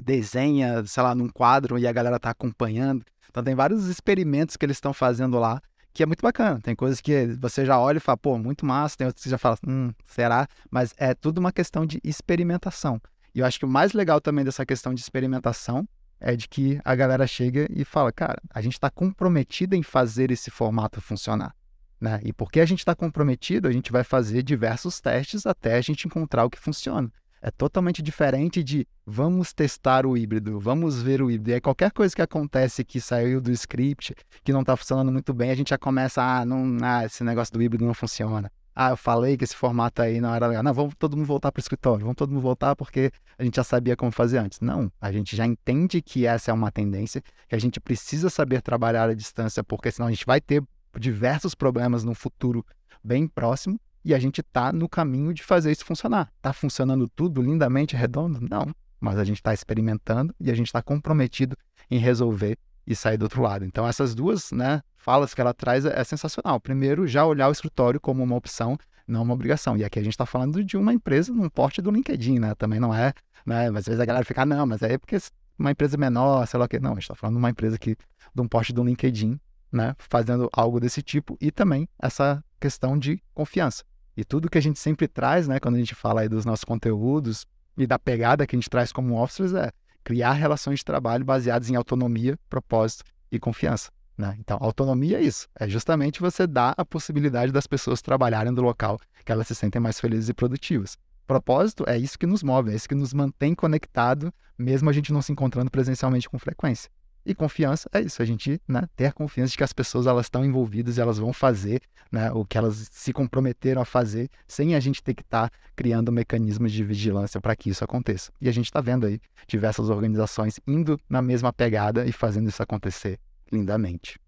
desenha, 0.00 0.84
sei 0.86 1.02
lá, 1.02 1.14
num 1.14 1.28
quadro 1.28 1.78
e 1.78 1.86
a 1.86 1.92
galera 1.92 2.16
está 2.16 2.30
acompanhando? 2.30 3.04
Então 3.28 3.42
tem 3.42 3.54
vários 3.54 3.86
experimentos 3.86 4.56
que 4.56 4.64
eles 4.64 4.76
estão 4.76 4.92
fazendo 4.92 5.38
lá 5.38 5.60
que 5.92 6.02
é 6.02 6.06
muito 6.06 6.22
bacana. 6.22 6.60
Tem 6.60 6.74
coisas 6.74 7.00
que 7.00 7.26
você 7.40 7.64
já 7.66 7.78
olha 7.78 7.98
e 7.98 8.00
fala, 8.00 8.16
pô, 8.16 8.38
muito 8.38 8.64
massa. 8.64 8.96
Tem 8.96 9.06
outras 9.06 9.22
que 9.22 9.28
você 9.28 9.30
já 9.30 9.38
fala, 9.38 9.58
hum, 9.66 9.92
será? 10.04 10.46
Mas 10.70 10.94
é 10.96 11.14
tudo 11.14 11.38
uma 11.38 11.52
questão 11.52 11.84
de 11.84 12.00
experimentação. 12.04 13.00
E 13.34 13.40
eu 13.40 13.46
acho 13.46 13.58
que 13.58 13.64
o 13.64 13.68
mais 13.68 13.92
legal 13.92 14.20
também 14.20 14.44
dessa 14.44 14.64
questão 14.64 14.94
de 14.94 15.00
experimentação 15.00 15.88
é 16.20 16.36
de 16.36 16.48
que 16.48 16.80
a 16.84 16.94
galera 16.94 17.26
chega 17.26 17.66
e 17.70 17.84
fala, 17.84 18.12
cara, 18.12 18.40
a 18.52 18.60
gente 18.60 18.74
está 18.74 18.90
comprometido 18.90 19.74
em 19.74 19.82
fazer 19.82 20.30
esse 20.30 20.50
formato 20.50 21.00
funcionar. 21.00 21.54
Né? 22.00 22.20
E 22.24 22.32
porque 22.32 22.60
a 22.60 22.66
gente 22.66 22.80
está 22.80 22.94
comprometido, 22.94 23.68
a 23.68 23.72
gente 23.72 23.92
vai 23.92 24.04
fazer 24.04 24.42
diversos 24.42 25.00
testes 25.00 25.46
até 25.46 25.76
a 25.76 25.80
gente 25.80 26.06
encontrar 26.06 26.44
o 26.44 26.50
que 26.50 26.58
funciona. 26.58 27.10
É 27.42 27.50
totalmente 27.50 28.02
diferente 28.02 28.62
de 28.62 28.86
vamos 29.06 29.52
testar 29.52 30.04
o 30.04 30.16
híbrido, 30.16 30.60
vamos 30.60 31.00
ver 31.00 31.22
o 31.22 31.30
híbrido. 31.30 31.50
E 31.50 31.54
aí 31.54 31.60
qualquer 31.60 31.90
coisa 31.90 32.14
que 32.14 32.22
acontece 32.22 32.84
que 32.84 33.00
saiu 33.00 33.40
do 33.40 33.50
script, 33.50 34.14
que 34.44 34.52
não 34.52 34.60
está 34.60 34.76
funcionando 34.76 35.10
muito 35.10 35.32
bem, 35.32 35.50
a 35.50 35.54
gente 35.54 35.70
já 35.70 35.78
começa, 35.78 36.22
ah, 36.22 36.44
não, 36.44 36.76
ah, 36.82 37.04
esse 37.04 37.24
negócio 37.24 37.54
do 37.54 37.62
híbrido 37.62 37.84
não 37.84 37.94
funciona 37.94 38.50
ah, 38.74 38.90
eu 38.90 38.96
falei 38.96 39.36
que 39.36 39.44
esse 39.44 39.54
formato 39.54 40.00
aí 40.00 40.22
não 40.22 40.34
era 40.34 40.46
legal. 40.46 40.62
Não, 40.62 40.72
vamos 40.72 40.94
todo 40.98 41.14
mundo 41.14 41.26
voltar 41.26 41.52
para 41.52 41.58
o 41.58 41.62
escritório, 41.62 42.00
vamos 42.00 42.16
todo 42.16 42.30
mundo 42.30 42.40
voltar 42.40 42.74
porque 42.74 43.10
a 43.36 43.44
gente 43.44 43.56
já 43.56 43.64
sabia 43.64 43.94
como 43.94 44.10
fazer 44.10 44.38
antes. 44.38 44.60
Não, 44.60 44.90
a 44.98 45.12
gente 45.12 45.36
já 45.36 45.46
entende 45.46 46.00
que 46.00 46.26
essa 46.26 46.50
é 46.50 46.54
uma 46.54 46.70
tendência, 46.70 47.22
que 47.46 47.54
a 47.54 47.58
gente 47.58 47.78
precisa 47.78 48.30
saber 48.30 48.62
trabalhar 48.62 49.10
à 49.10 49.14
distância, 49.14 49.62
porque 49.62 49.90
senão 49.90 50.06
a 50.06 50.10
gente 50.10 50.24
vai 50.24 50.40
ter 50.40 50.62
diversos 50.98 51.54
problemas 51.54 52.04
no 52.04 52.14
futuro 52.14 52.64
bem 53.04 53.26
próximo 53.26 53.78
e 54.04 54.14
a 54.14 54.18
gente 54.18 54.40
está 54.40 54.72
no 54.72 54.88
caminho 54.88 55.32
de 55.34 55.42
fazer 55.42 55.70
isso 55.70 55.84
funcionar. 55.84 56.32
Está 56.36 56.52
funcionando 56.52 57.08
tudo 57.08 57.42
lindamente 57.42 57.94
redondo? 57.94 58.40
Não, 58.40 58.74
mas 59.00 59.18
a 59.18 59.24
gente 59.24 59.36
está 59.36 59.54
experimentando 59.54 60.34
e 60.40 60.50
a 60.50 60.54
gente 60.54 60.66
está 60.66 60.82
comprometido 60.82 61.56
em 61.90 61.98
resolver 61.98 62.58
e 62.86 62.94
sair 62.94 63.16
do 63.16 63.22
outro 63.22 63.42
lado. 63.42 63.64
Então, 63.64 63.86
essas 63.86 64.14
duas 64.14 64.50
né, 64.52 64.82
falas 64.96 65.32
que 65.34 65.40
ela 65.40 65.54
traz 65.54 65.84
é, 65.84 65.98
é 65.98 66.04
sensacional. 66.04 66.60
Primeiro, 66.60 67.06
já 67.06 67.24
olhar 67.24 67.48
o 67.48 67.52
escritório 67.52 68.00
como 68.00 68.22
uma 68.22 68.36
opção, 68.36 68.78
não 69.06 69.22
uma 69.22 69.34
obrigação. 69.34 69.76
E 69.76 69.84
aqui 69.84 69.98
a 69.98 70.02
gente 70.02 70.12
está 70.12 70.26
falando 70.26 70.62
de 70.64 70.76
uma 70.76 70.92
empresa 70.92 71.32
no 71.32 71.50
porte 71.50 71.80
do 71.80 71.90
LinkedIn, 71.90 72.38
né? 72.38 72.54
Também 72.54 72.80
não 72.80 72.94
é, 72.94 73.12
né? 73.44 73.68
Às 73.68 73.86
vezes 73.86 74.00
a 74.00 74.04
galera 74.04 74.24
fica, 74.24 74.42
ah, 74.42 74.46
não, 74.46 74.66
mas 74.66 74.82
é 74.82 74.98
porque 74.98 75.18
uma 75.58 75.70
empresa 75.70 75.96
menor, 75.96 76.46
sei 76.46 76.58
lá 76.58 76.66
o 76.66 76.68
quê. 76.68 76.78
Não, 76.80 76.92
a 76.92 76.94
gente 76.94 77.02
está 77.02 77.14
falando 77.14 77.34
de 77.36 77.38
uma 77.38 77.50
empresa 77.50 77.78
que, 77.78 77.96
de 78.34 78.42
um 78.42 78.48
porte 78.48 78.72
do 78.72 78.82
LinkedIn, 78.82 79.38
né? 79.70 79.94
Fazendo 79.98 80.48
algo 80.52 80.80
desse 80.80 81.02
tipo 81.02 81.36
e 81.40 81.50
também 81.50 81.88
essa 82.00 82.42
questão 82.58 82.98
de 82.98 83.22
confiança. 83.34 83.84
E 84.20 84.24
tudo 84.24 84.50
que 84.50 84.58
a 84.58 84.60
gente 84.60 84.78
sempre 84.78 85.08
traz, 85.08 85.48
né? 85.48 85.58
Quando 85.58 85.76
a 85.76 85.78
gente 85.78 85.94
fala 85.94 86.20
aí 86.20 86.28
dos 86.28 86.44
nossos 86.44 86.62
conteúdos 86.62 87.46
e 87.74 87.86
da 87.86 87.98
pegada 87.98 88.46
que 88.46 88.54
a 88.54 88.58
gente 88.58 88.68
traz 88.68 88.92
como 88.92 89.18
officers 89.18 89.54
é 89.54 89.72
criar 90.04 90.34
relações 90.34 90.80
de 90.80 90.84
trabalho 90.84 91.24
baseadas 91.24 91.70
em 91.70 91.74
autonomia, 91.74 92.38
propósito 92.46 93.02
e 93.32 93.38
confiança. 93.38 93.90
Né? 94.18 94.36
Então, 94.38 94.58
autonomia 94.60 95.18
é 95.18 95.22
isso. 95.22 95.48
É 95.58 95.66
justamente 95.66 96.20
você 96.20 96.46
dar 96.46 96.74
a 96.76 96.84
possibilidade 96.84 97.50
das 97.50 97.66
pessoas 97.66 98.02
trabalharem 98.02 98.52
do 98.52 98.60
local 98.60 99.00
que 99.24 99.32
elas 99.32 99.46
se 99.46 99.54
sentem 99.54 99.80
mais 99.80 99.98
felizes 99.98 100.28
e 100.28 100.34
produtivas. 100.34 100.98
Propósito 101.26 101.84
é 101.88 101.96
isso 101.96 102.18
que 102.18 102.26
nos 102.26 102.42
move, 102.42 102.72
é 102.72 102.74
isso 102.74 102.88
que 102.88 102.94
nos 102.94 103.14
mantém 103.14 103.54
conectado, 103.54 104.30
mesmo 104.58 104.90
a 104.90 104.92
gente 104.92 105.14
não 105.14 105.22
se 105.22 105.32
encontrando 105.32 105.70
presencialmente 105.70 106.28
com 106.28 106.38
frequência. 106.38 106.90
E 107.24 107.34
confiança 107.34 107.88
é 107.92 108.00
isso, 108.00 108.22
a 108.22 108.24
gente 108.24 108.60
né, 108.66 108.82
ter 108.96 109.12
confiança 109.12 109.50
de 109.50 109.56
que 109.56 109.64
as 109.64 109.72
pessoas 109.72 110.06
elas 110.06 110.26
estão 110.26 110.44
envolvidas 110.44 110.96
e 110.96 111.00
elas 111.00 111.18
vão 111.18 111.32
fazer 111.32 111.82
né, 112.10 112.32
o 112.32 112.44
que 112.44 112.56
elas 112.56 112.88
se 112.90 113.12
comprometeram 113.12 113.82
a 113.82 113.84
fazer, 113.84 114.28
sem 114.48 114.74
a 114.74 114.80
gente 114.80 115.02
ter 115.02 115.14
que 115.14 115.22
estar 115.22 115.50
tá 115.50 115.56
criando 115.76 116.10
mecanismos 116.10 116.72
de 116.72 116.82
vigilância 116.82 117.40
para 117.40 117.54
que 117.54 117.70
isso 117.70 117.84
aconteça. 117.84 118.32
E 118.40 118.48
a 118.48 118.52
gente 118.52 118.66
está 118.66 118.80
vendo 118.80 119.06
aí 119.06 119.20
diversas 119.46 119.90
organizações 119.90 120.58
indo 120.66 120.98
na 121.08 121.20
mesma 121.20 121.52
pegada 121.52 122.06
e 122.06 122.12
fazendo 122.12 122.48
isso 122.48 122.62
acontecer 122.62 123.18
lindamente. 123.52 124.18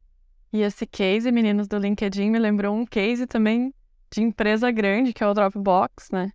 E 0.53 0.61
esse 0.61 0.87
case, 0.87 1.33
meninos 1.33 1.67
do 1.67 1.79
LinkedIn, 1.79 2.31
me 2.31 2.39
lembrou 2.39 2.77
um 2.77 2.85
case 2.85 3.27
também 3.27 3.73
de 4.13 4.21
empresa 4.21 4.71
grande, 4.71 5.13
que 5.15 5.25
é 5.25 5.27
o 5.27 5.33
Dropbox, 5.33 6.11
né? 6.13 6.31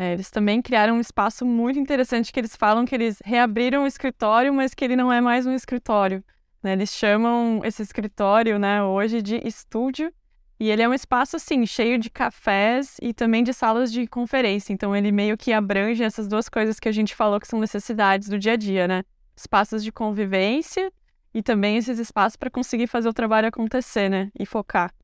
É, 0.00 0.14
eles 0.14 0.30
também 0.30 0.62
criaram 0.62 0.96
um 0.96 1.00
espaço 1.00 1.44
muito 1.44 1.78
interessante 1.78 2.32
que 2.32 2.40
eles 2.40 2.56
falam 2.56 2.86
que 2.86 2.94
eles 2.94 3.20
reabriram 3.22 3.82
o 3.84 3.86
escritório, 3.86 4.50
mas 4.50 4.72
que 4.72 4.82
ele 4.82 4.96
não 4.96 5.12
é 5.12 5.20
mais 5.20 5.44
um 5.44 5.52
escritório. 5.52 6.24
Né? 6.62 6.72
Eles 6.72 6.88
chamam 6.90 7.60
esse 7.62 7.82
escritório 7.82 8.58
né, 8.58 8.82
hoje 8.82 9.20
de 9.20 9.46
estúdio 9.46 10.10
e 10.58 10.70
ele 10.70 10.80
é 10.80 10.88
um 10.88 10.94
espaço 10.94 11.36
assim 11.36 11.66
cheio 11.66 11.98
de 11.98 12.08
cafés 12.08 12.96
e 13.02 13.12
também 13.12 13.44
de 13.44 13.52
salas 13.52 13.92
de 13.92 14.06
conferência. 14.06 14.72
Então 14.72 14.96
ele 14.96 15.12
meio 15.12 15.36
que 15.36 15.52
abrange 15.52 16.02
essas 16.02 16.26
duas 16.26 16.48
coisas 16.48 16.80
que 16.80 16.88
a 16.88 16.92
gente 16.92 17.14
falou 17.14 17.38
que 17.38 17.46
são 17.46 17.60
necessidades 17.60 18.26
do 18.26 18.38
dia 18.38 18.54
a 18.54 18.56
dia, 18.56 18.88
né? 18.88 19.02
Espaços 19.36 19.84
de 19.84 19.92
convivência 19.92 20.90
e 21.34 21.42
também 21.42 21.76
esses 21.76 21.98
espaços 21.98 22.36
para 22.36 22.48
conseguir 22.48 22.86
fazer 22.86 23.10
o 23.10 23.12
trabalho 23.12 23.48
acontecer, 23.48 24.08
né? 24.08 24.32
E 24.38 24.46
focar. 24.46 24.94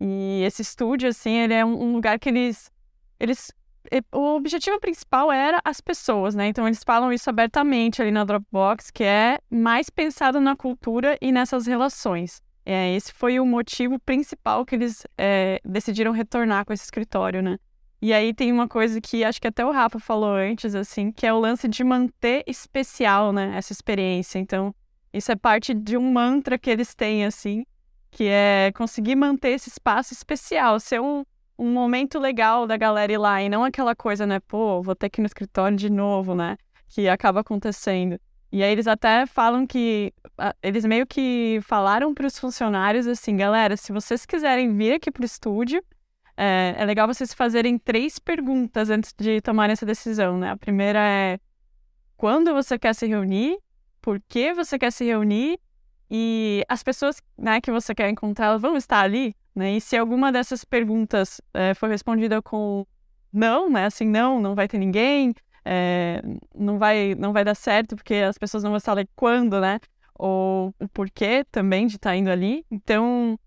E 0.00 0.42
esse 0.42 0.62
estúdio 0.62 1.10
assim, 1.10 1.36
ele 1.36 1.52
é 1.52 1.62
um 1.62 1.92
lugar 1.92 2.18
que 2.18 2.30
eles 2.30 2.72
eles 3.20 3.52
o 4.12 4.36
objetivo 4.36 4.78
principal 4.80 5.30
era 5.32 5.60
as 5.64 5.80
pessoas, 5.80 6.34
né? 6.34 6.48
Então 6.48 6.66
eles 6.66 6.82
falam 6.84 7.12
isso 7.12 7.28
abertamente 7.28 8.02
ali 8.02 8.10
na 8.10 8.24
Dropbox, 8.24 8.90
que 8.90 9.04
é 9.04 9.38
mais 9.50 9.90
pensado 9.90 10.40
na 10.40 10.56
cultura 10.56 11.16
e 11.20 11.32
nessas 11.32 11.66
relações. 11.66 12.42
É, 12.64 12.94
esse 12.94 13.12
foi 13.12 13.40
o 13.40 13.46
motivo 13.46 13.98
principal 13.98 14.64
que 14.66 14.74
eles 14.74 15.06
é, 15.16 15.58
decidiram 15.64 16.12
retornar 16.12 16.66
com 16.66 16.72
esse 16.72 16.84
escritório, 16.84 17.42
né? 17.42 17.58
E 18.00 18.12
aí 18.12 18.32
tem 18.32 18.52
uma 18.52 18.68
coisa 18.68 19.00
que 19.00 19.24
acho 19.24 19.40
que 19.40 19.48
até 19.48 19.64
o 19.64 19.72
Rafa 19.72 19.98
falou 19.98 20.34
antes, 20.34 20.74
assim, 20.74 21.10
que 21.10 21.26
é 21.26 21.32
o 21.32 21.40
lance 21.40 21.66
de 21.66 21.82
manter 21.82 22.44
especial, 22.46 23.32
né? 23.32 23.56
Essa 23.56 23.72
experiência. 23.72 24.38
Então, 24.38 24.74
isso 25.12 25.32
é 25.32 25.36
parte 25.36 25.74
de 25.74 25.96
um 25.96 26.12
mantra 26.12 26.58
que 26.58 26.70
eles 26.70 26.94
têm, 26.94 27.24
assim, 27.24 27.64
que 28.10 28.24
é 28.24 28.70
conseguir 28.76 29.16
manter 29.16 29.50
esse 29.50 29.68
espaço 29.68 30.12
especial, 30.12 30.78
ser 30.78 31.00
um, 31.00 31.24
um 31.58 31.72
momento 31.72 32.18
legal 32.18 32.66
da 32.66 32.76
galera 32.76 33.12
ir 33.12 33.18
lá 33.18 33.42
e 33.42 33.48
não 33.48 33.64
aquela 33.64 33.94
coisa, 33.94 34.26
né? 34.26 34.38
Pô, 34.40 34.80
vou 34.82 34.94
ter 34.94 35.10
que 35.10 35.20
ir 35.20 35.22
no 35.22 35.26
escritório 35.26 35.76
de 35.76 35.90
novo, 35.90 36.34
né? 36.34 36.56
Que 36.88 37.08
acaba 37.08 37.40
acontecendo. 37.40 38.18
E 38.50 38.62
aí 38.62 38.72
eles 38.72 38.86
até 38.86 39.26
falam 39.26 39.66
que 39.66 40.12
eles 40.62 40.84
meio 40.84 41.06
que 41.06 41.60
falaram 41.62 42.14
para 42.14 42.26
os 42.26 42.38
funcionários 42.38 43.06
assim, 43.06 43.36
galera, 43.36 43.76
se 43.76 43.92
vocês 43.92 44.24
quiserem 44.24 44.74
vir 44.74 44.94
aqui 44.94 45.10
para 45.10 45.22
o 45.22 45.26
estúdio, 45.26 45.82
é, 46.36 46.74
é, 46.78 46.84
legal 46.84 47.06
vocês 47.06 47.34
fazerem 47.34 47.76
três 47.76 48.18
perguntas 48.18 48.88
antes 48.88 49.12
de 49.18 49.40
tomarem 49.40 49.72
essa 49.72 49.84
decisão, 49.84 50.38
né? 50.38 50.50
A 50.50 50.56
primeira 50.56 51.00
é 51.00 51.38
quando 52.16 52.54
você 52.54 52.78
quer 52.78 52.94
se 52.94 53.06
reunir, 53.06 53.58
por 54.00 54.20
que 54.28 54.54
você 54.54 54.78
quer 54.78 54.92
se 54.92 55.04
reunir 55.04 55.58
e 56.10 56.64
as 56.68 56.82
pessoas 56.82 57.20
né, 57.36 57.60
que 57.60 57.70
você 57.70 57.94
quer 57.94 58.08
encontrar 58.08 58.56
vão 58.56 58.76
estar 58.76 59.00
ali, 59.00 59.36
né? 59.58 59.72
E 59.72 59.80
se 59.80 59.96
alguma 59.96 60.32
dessas 60.32 60.64
perguntas 60.64 61.40
é, 61.52 61.74
for 61.74 61.88
respondida 61.88 62.40
com 62.40 62.86
não, 63.32 63.68
né? 63.68 63.86
Assim, 63.86 64.06
não, 64.06 64.40
não 64.40 64.54
vai 64.54 64.66
ter 64.68 64.78
ninguém, 64.78 65.34
é, 65.64 66.22
não, 66.54 66.78
vai, 66.78 67.14
não 67.14 67.32
vai 67.32 67.44
dar 67.44 67.54
certo 67.54 67.94
porque 67.94 68.14
as 68.14 68.38
pessoas 68.38 68.62
não 68.62 68.70
vão 68.70 68.80
saber 68.80 69.08
quando, 69.14 69.60
né? 69.60 69.78
Ou 70.14 70.74
o 70.80 70.88
porquê 70.88 71.44
também 71.50 71.86
de 71.86 71.96
estar 71.96 72.10
tá 72.10 72.16
indo 72.16 72.30
ali. 72.30 72.64
Então, 72.70 73.38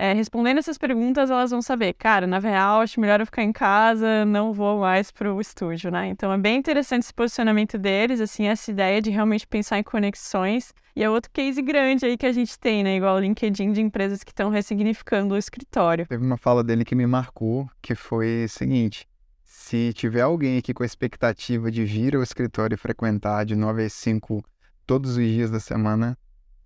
é, 0.00 0.14
respondendo 0.14 0.56
essas 0.56 0.78
perguntas, 0.78 1.30
elas 1.30 1.50
vão 1.50 1.60
saber, 1.60 1.92
cara, 1.92 2.26
na 2.26 2.38
real, 2.38 2.80
acho 2.80 2.98
melhor 2.98 3.20
eu 3.20 3.26
ficar 3.26 3.42
em 3.42 3.52
casa, 3.52 4.24
não 4.24 4.50
vou 4.50 4.80
mais 4.80 5.10
para 5.10 5.30
o 5.30 5.38
estúdio, 5.38 5.90
né? 5.90 6.08
Então 6.08 6.32
é 6.32 6.38
bem 6.38 6.56
interessante 6.56 7.02
esse 7.02 7.12
posicionamento 7.12 7.76
deles, 7.76 8.18
assim, 8.18 8.46
essa 8.46 8.70
ideia 8.70 9.02
de 9.02 9.10
realmente 9.10 9.46
pensar 9.46 9.78
em 9.78 9.82
conexões. 9.82 10.72
E 10.96 11.04
é 11.04 11.10
outro 11.10 11.30
case 11.30 11.60
grande 11.60 12.06
aí 12.06 12.16
que 12.16 12.24
a 12.24 12.32
gente 12.32 12.58
tem, 12.58 12.82
né? 12.82 12.96
Igual 12.96 13.16
o 13.16 13.20
LinkedIn 13.20 13.72
de 13.72 13.82
empresas 13.82 14.24
que 14.24 14.30
estão 14.30 14.48
ressignificando 14.48 15.34
o 15.34 15.36
escritório. 15.36 16.06
Teve 16.06 16.24
uma 16.24 16.38
fala 16.38 16.64
dele 16.64 16.82
que 16.82 16.94
me 16.94 17.06
marcou, 17.06 17.68
que 17.82 17.94
foi 17.94 18.46
o 18.46 18.48
seguinte. 18.48 19.06
Se 19.44 19.92
tiver 19.92 20.22
alguém 20.22 20.56
aqui 20.56 20.72
com 20.72 20.82
a 20.82 20.86
expectativa 20.86 21.70
de 21.70 21.84
vir 21.84 22.16
ao 22.16 22.22
escritório 22.22 22.74
e 22.74 22.78
frequentar 22.78 23.44
de 23.44 23.54
9 23.54 23.84
às 23.84 23.92
5 23.92 24.42
todos 24.86 25.18
os 25.18 25.22
dias 25.22 25.50
da 25.50 25.60
semana, 25.60 26.16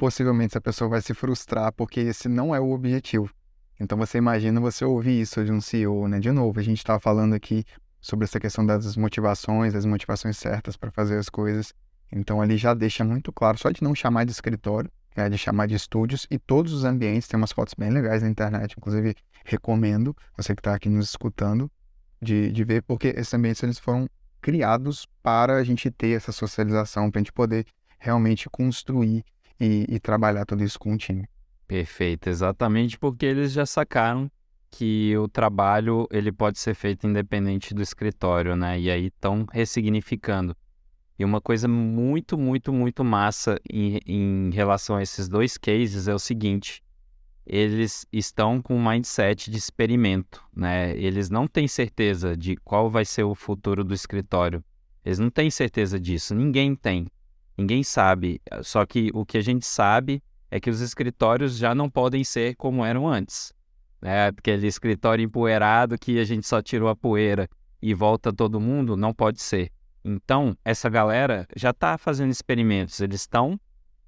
possivelmente 0.04 0.52
essa 0.52 0.60
pessoa 0.60 0.90
vai 0.90 1.00
se 1.00 1.14
frustrar 1.14 1.72
porque 1.72 1.98
esse 1.98 2.28
não 2.28 2.54
é 2.54 2.60
o 2.60 2.72
objetivo. 2.72 3.30
Então 3.80 3.96
você 3.96 4.18
imagina 4.18 4.60
você 4.60 4.84
ouvir 4.84 5.18
isso 5.18 5.42
de 5.42 5.50
um 5.50 5.62
CEO, 5.62 6.06
né? 6.06 6.20
De 6.20 6.30
novo, 6.30 6.60
a 6.60 6.62
gente 6.62 6.76
estava 6.76 7.00
falando 7.00 7.32
aqui 7.32 7.64
sobre 8.02 8.26
essa 8.26 8.38
questão 8.38 8.66
das 8.66 8.98
motivações, 8.98 9.72
das 9.72 9.86
motivações 9.86 10.36
certas 10.36 10.76
para 10.76 10.90
fazer 10.90 11.16
as 11.16 11.30
coisas. 11.30 11.72
Então 12.12 12.42
ali 12.42 12.58
já 12.58 12.74
deixa 12.74 13.02
muito 13.02 13.32
claro, 13.32 13.56
só 13.56 13.70
de 13.70 13.82
não 13.82 13.94
chamar 13.94 14.24
de 14.24 14.32
escritório, 14.32 14.90
é 15.16 15.26
de 15.26 15.38
chamar 15.38 15.68
de 15.68 15.74
estúdios 15.74 16.26
e 16.30 16.38
todos 16.38 16.74
os 16.74 16.84
ambientes, 16.84 17.26
tem 17.26 17.38
umas 17.38 17.52
fotos 17.52 17.72
bem 17.72 17.88
legais 17.88 18.22
na 18.22 18.28
internet, 18.28 18.74
inclusive 18.76 19.16
recomendo 19.42 20.14
você 20.36 20.54
que 20.54 20.60
está 20.60 20.74
aqui 20.74 20.90
nos 20.90 21.08
escutando 21.08 21.70
de, 22.20 22.52
de 22.52 22.62
ver, 22.62 22.82
porque 22.82 23.08
esses 23.08 23.32
ambientes 23.32 23.62
eles 23.62 23.78
foram 23.78 24.06
criados 24.42 25.08
para 25.22 25.56
a 25.56 25.64
gente 25.64 25.90
ter 25.90 26.10
essa 26.10 26.30
socialização, 26.30 27.10
para 27.10 27.20
a 27.20 27.22
gente 27.22 27.32
poder 27.32 27.64
realmente 27.98 28.50
construir 28.50 29.24
e, 29.60 29.86
e 29.88 30.00
trabalhar 30.00 30.44
tudo 30.44 30.64
isso 30.64 30.78
com 30.78 30.94
o 30.94 30.98
time. 30.98 31.28
Perfeito, 31.66 32.28
exatamente 32.28 32.98
porque 32.98 33.26
eles 33.26 33.52
já 33.52 33.64
sacaram 33.64 34.30
que 34.70 35.16
o 35.16 35.28
trabalho 35.28 36.06
ele 36.10 36.32
pode 36.32 36.58
ser 36.58 36.74
feito 36.74 37.06
independente 37.06 37.72
do 37.72 37.80
escritório, 37.80 38.56
né? 38.56 38.78
E 38.78 38.90
aí 38.90 39.06
estão 39.06 39.46
ressignificando. 39.52 40.56
E 41.16 41.24
uma 41.24 41.40
coisa 41.40 41.68
muito, 41.68 42.36
muito, 42.36 42.72
muito 42.72 43.04
massa 43.04 43.56
em, 43.70 44.00
em 44.04 44.50
relação 44.50 44.96
a 44.96 45.02
esses 45.02 45.28
dois 45.28 45.56
cases 45.56 46.08
é 46.08 46.14
o 46.14 46.18
seguinte: 46.18 46.82
eles 47.46 48.04
estão 48.12 48.60
com 48.60 48.74
um 48.74 48.88
mindset 48.88 49.50
de 49.50 49.58
experimento, 49.58 50.42
né? 50.54 50.96
Eles 50.96 51.30
não 51.30 51.46
têm 51.46 51.68
certeza 51.68 52.36
de 52.36 52.56
qual 52.56 52.90
vai 52.90 53.04
ser 53.04 53.22
o 53.22 53.34
futuro 53.34 53.84
do 53.84 53.94
escritório. 53.94 54.64
Eles 55.04 55.18
não 55.18 55.30
têm 55.30 55.50
certeza 55.50 56.00
disso, 56.00 56.34
ninguém 56.34 56.74
tem. 56.74 57.06
Ninguém 57.56 57.82
sabe. 57.82 58.40
Só 58.62 58.84
que 58.84 59.10
o 59.14 59.24
que 59.24 59.38
a 59.38 59.42
gente 59.42 59.66
sabe 59.66 60.22
é 60.50 60.60
que 60.60 60.70
os 60.70 60.80
escritórios 60.80 61.56
já 61.56 61.74
não 61.74 61.90
podem 61.90 62.24
ser 62.24 62.54
como 62.56 62.84
eram 62.84 63.08
antes. 63.08 63.52
Né? 64.00 64.28
Aquele 64.28 64.66
escritório 64.66 65.24
empoeirado 65.24 65.98
que 65.98 66.18
a 66.18 66.24
gente 66.24 66.46
só 66.46 66.60
tirou 66.60 66.88
a 66.88 66.96
poeira 66.96 67.48
e 67.80 67.92
volta 67.92 68.32
todo 68.32 68.60
mundo, 68.60 68.96
não 68.96 69.12
pode 69.12 69.42
ser. 69.42 69.70
Então, 70.04 70.56
essa 70.64 70.88
galera 70.88 71.46
já 71.56 71.70
está 71.70 71.96
fazendo 71.96 72.30
experimentos, 72.30 73.00
eles 73.00 73.22
estão 73.22 73.58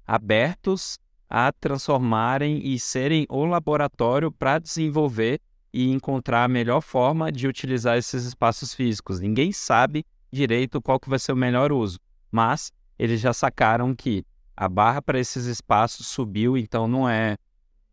abertos 0.05 0.99
a 1.29 1.51
transformarem 1.51 2.65
e 2.65 2.79
serem 2.79 3.25
o 3.29 3.45
laboratório 3.45 4.31
para 4.31 4.59
desenvolver 4.59 5.41
e 5.73 5.91
encontrar 5.91 6.43
a 6.43 6.47
melhor 6.47 6.81
forma 6.81 7.31
de 7.31 7.47
utilizar 7.47 7.97
esses 7.97 8.23
espaços 8.23 8.73
físicos. 8.73 9.19
Ninguém 9.19 9.51
sabe 9.51 10.05
direito 10.31 10.81
qual 10.81 10.99
que 10.99 11.09
vai 11.09 11.19
ser 11.19 11.33
o 11.33 11.35
melhor 11.35 11.71
uso, 11.71 11.99
mas 12.31 12.71
eles 12.97 13.19
já 13.21 13.33
sacaram 13.33 13.95
que 13.95 14.25
a 14.55 14.67
barra 14.67 15.01
para 15.01 15.19
esses 15.19 15.45
espaços 15.45 16.07
subiu, 16.07 16.57
então 16.57 16.87
não 16.87 17.07
é 17.07 17.37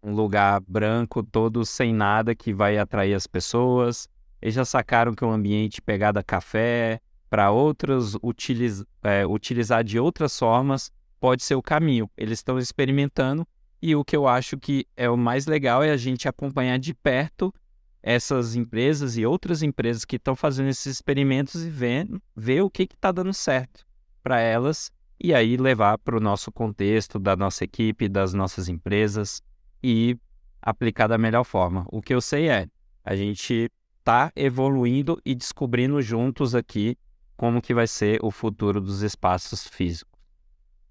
um 0.02 0.14
lugar 0.14 0.61
branco 0.66 1.22
todo 1.22 1.64
sem 1.64 1.92
nada 1.92 2.34
que 2.34 2.52
vai 2.52 2.78
atrair 2.78 3.14
as 3.14 3.26
pessoas. 3.26 4.09
Eles 4.40 4.55
já 4.55 4.64
sacaram 4.64 5.14
que 5.14 5.24
é 5.24 5.26
um 5.26 5.32
ambiente 5.32 5.80
pegada 5.80 6.22
café, 6.22 7.00
para 7.28 7.50
outros 7.50 8.16
utiliz, 8.22 8.84
é, 9.02 9.26
utilizar 9.26 9.82
de 9.82 9.98
outras 9.98 10.38
formas, 10.38 10.92
pode 11.18 11.42
ser 11.42 11.57
o 11.57 11.62
caminho. 11.62 12.09
Eles 12.16 12.38
estão 12.38 12.59
experimentando 12.59 13.46
E 13.82 13.96
o 13.96 14.05
que 14.05 14.16
eu 14.16 14.28
acho 14.28 14.57
que 14.57 14.86
é 14.96 15.11
o 15.11 15.16
mais 15.16 15.46
legal 15.46 15.82
é 15.82 15.90
a 15.90 15.96
gente 15.96 16.28
acompanhar 16.28 16.78
de 16.78 16.94
perto 16.94 17.52
essas 18.02 18.55
empresas 18.55 19.16
e 19.16 19.26
outras 19.26 19.62
empresas 19.62 20.05
que 20.05 20.16
estão 20.16 20.36
fazendo 20.36 20.68
esses 20.68 20.86
experimentos 20.86 21.64
e 21.64 21.70
ver, 21.70 22.07
ver 22.36 22.62
o 22.62 22.70
que 22.70 22.84
está 22.84 23.11
dando 23.11 23.32
certo 23.32 23.84
para 24.22 24.38
elas 24.38 24.92
e 25.21 25.33
aí 25.33 25.57
levar 25.57 25.99
para 25.99 26.17
o 26.17 26.21
nosso 26.21 26.51
contexto, 26.53 27.19
da 27.19 27.37
nossa 27.37 27.65
equipe, 27.65 28.09
das 28.09 28.35
nossas 28.35 28.69
empresas 28.69 29.41
e 29.83 30.17
aplicar 30.61 31.07
da 31.07 31.19
melhor 31.19 31.45
forma. 31.45 31.87
O 31.89 32.01
que 32.01 32.15
eu 32.15 32.21
sei 32.21 32.49
é, 32.49 32.67
a 33.05 33.15
gente 33.15 33.71
está 33.99 34.33
evoluindo 34.35 35.21
e 35.25 35.35
descobrindo 35.35 36.01
juntos 36.03 36.55
aqui 36.55 36.97
como 37.37 37.61
que 37.61 37.75
vai 37.75 37.87
ser 37.87 38.19
o 38.23 38.31
futuro 38.31 38.81
dos 38.81 39.03
espaços 39.03 39.67
físicos. 39.67 40.15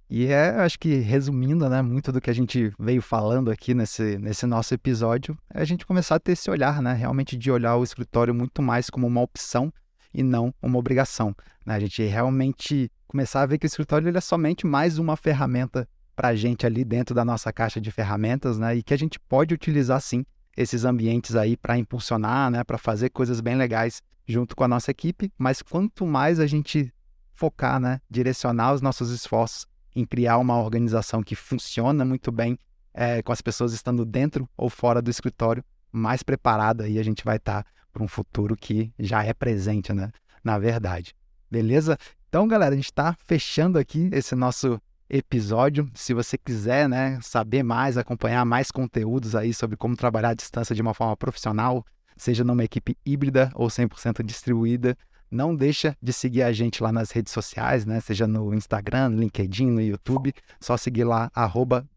E 0.09 0.27
é, 0.27 0.49
acho 0.49 0.77
que 0.77 0.95
resumindo, 0.95 1.67
né, 1.69 1.81
muito 1.81 2.11
do 2.11 2.21
que 2.21 2.29
a 2.29 2.33
gente 2.33 2.71
veio 2.77 3.01
falando 3.01 3.49
aqui 3.49 3.73
nesse, 3.73 4.17
nesse 4.19 4.45
nosso 4.45 4.73
episódio, 4.73 5.35
é 5.51 5.61
a 5.61 5.65
gente 5.65 5.85
começar 5.85 6.15
a 6.15 6.19
ter 6.19 6.33
esse 6.33 6.51
olhar, 6.51 6.81
né, 6.81 6.93
realmente 6.93 7.35
de 7.35 7.49
olhar 7.49 7.75
o 7.77 7.83
escritório 7.83 8.33
muito 8.33 8.61
mais 8.61 8.89
como 8.89 9.07
uma 9.07 9.21
opção 9.21 9.73
e 10.13 10.23
não 10.23 10.53
uma 10.61 10.77
obrigação. 10.77 11.35
Né? 11.65 11.75
A 11.75 11.79
gente 11.79 12.03
realmente 12.03 12.91
começar 13.07 13.41
a 13.41 13.45
ver 13.45 13.57
que 13.57 13.65
o 13.65 13.67
escritório 13.67 14.07
ele 14.07 14.17
é 14.17 14.21
somente 14.21 14.65
mais 14.65 14.97
uma 14.97 15.15
ferramenta 15.15 15.87
para 16.15 16.29
a 16.29 16.35
gente 16.35 16.65
ali 16.65 16.83
dentro 16.83 17.15
da 17.15 17.25
nossa 17.25 17.51
caixa 17.51 17.81
de 17.81 17.91
ferramentas, 17.91 18.57
né, 18.57 18.75
e 18.75 18.83
que 18.83 18.93
a 18.93 18.97
gente 18.97 19.19
pode 19.19 19.53
utilizar 19.53 19.99
sim 19.99 20.25
esses 20.55 20.85
ambientes 20.85 21.35
aí 21.35 21.57
para 21.57 21.77
impulsionar, 21.77 22.51
né, 22.51 22.63
para 22.63 22.77
fazer 22.77 23.09
coisas 23.09 23.41
bem 23.41 23.55
legais 23.55 24.01
junto 24.27 24.55
com 24.55 24.63
a 24.63 24.67
nossa 24.67 24.91
equipe, 24.91 25.31
mas 25.37 25.61
quanto 25.61 26.05
mais 26.05 26.39
a 26.39 26.45
gente 26.45 26.93
focar, 27.33 27.79
né, 27.79 27.99
direcionar 28.09 28.73
os 28.73 28.81
nossos 28.81 29.09
esforços 29.09 29.65
em 29.95 30.05
criar 30.05 30.37
uma 30.37 30.59
organização 30.59 31.23
que 31.23 31.35
funciona 31.35 32.05
muito 32.05 32.31
bem, 32.31 32.57
é, 32.93 33.21
com 33.23 33.31
as 33.31 33.41
pessoas 33.41 33.73
estando 33.73 34.05
dentro 34.05 34.47
ou 34.55 34.69
fora 34.69 35.01
do 35.01 35.09
escritório, 35.09 35.63
mais 35.91 36.23
preparada 36.23 36.87
e 36.87 36.97
a 36.97 37.03
gente 37.03 37.23
vai 37.23 37.37
estar 37.37 37.63
tá 37.63 37.69
para 37.93 38.03
um 38.03 38.07
futuro 38.07 38.55
que 38.55 38.91
já 38.97 39.23
é 39.23 39.33
presente, 39.33 39.93
né? 39.93 40.11
Na 40.43 40.57
verdade. 40.57 41.15
Beleza? 41.49 41.97
Então, 42.27 42.47
galera, 42.47 42.73
a 42.73 42.75
gente 42.75 42.85
está 42.85 43.15
fechando 43.25 43.77
aqui 43.77 44.09
esse 44.11 44.33
nosso 44.35 44.81
episódio. 45.07 45.89
Se 45.93 46.13
você 46.13 46.37
quiser, 46.37 46.89
né, 46.89 47.19
saber 47.21 47.61
mais, 47.61 47.97
acompanhar 47.97 48.43
mais 48.43 48.71
conteúdos 48.71 49.35
aí 49.35 49.53
sobre 49.53 49.77
como 49.77 49.95
trabalhar 49.95 50.29
à 50.29 50.33
distância 50.33 50.73
de 50.73 50.81
uma 50.81 50.95
forma 50.95 51.15
profissional, 51.15 51.85
seja 52.17 52.43
numa 52.43 52.63
equipe 52.63 52.97
híbrida 53.05 53.51
ou 53.53 53.67
100% 53.67 54.23
distribuída, 54.23 54.97
não 55.29 55.55
deixa 55.55 55.95
de 56.01 56.11
seguir 56.11 56.43
a 56.43 56.51
gente 56.51 56.81
lá 56.81 56.91
nas 56.91 57.11
redes 57.11 57.33
sociais, 57.33 57.85
né? 57.85 57.99
Seja 57.99 58.27
no 58.27 58.53
Instagram, 58.53 59.09
LinkedIn, 59.09 59.67
no 59.67 59.81
YouTube. 59.81 60.33
Só 60.59 60.77
seguir 60.77 61.03
lá, 61.03 61.31
arroba 61.33 61.87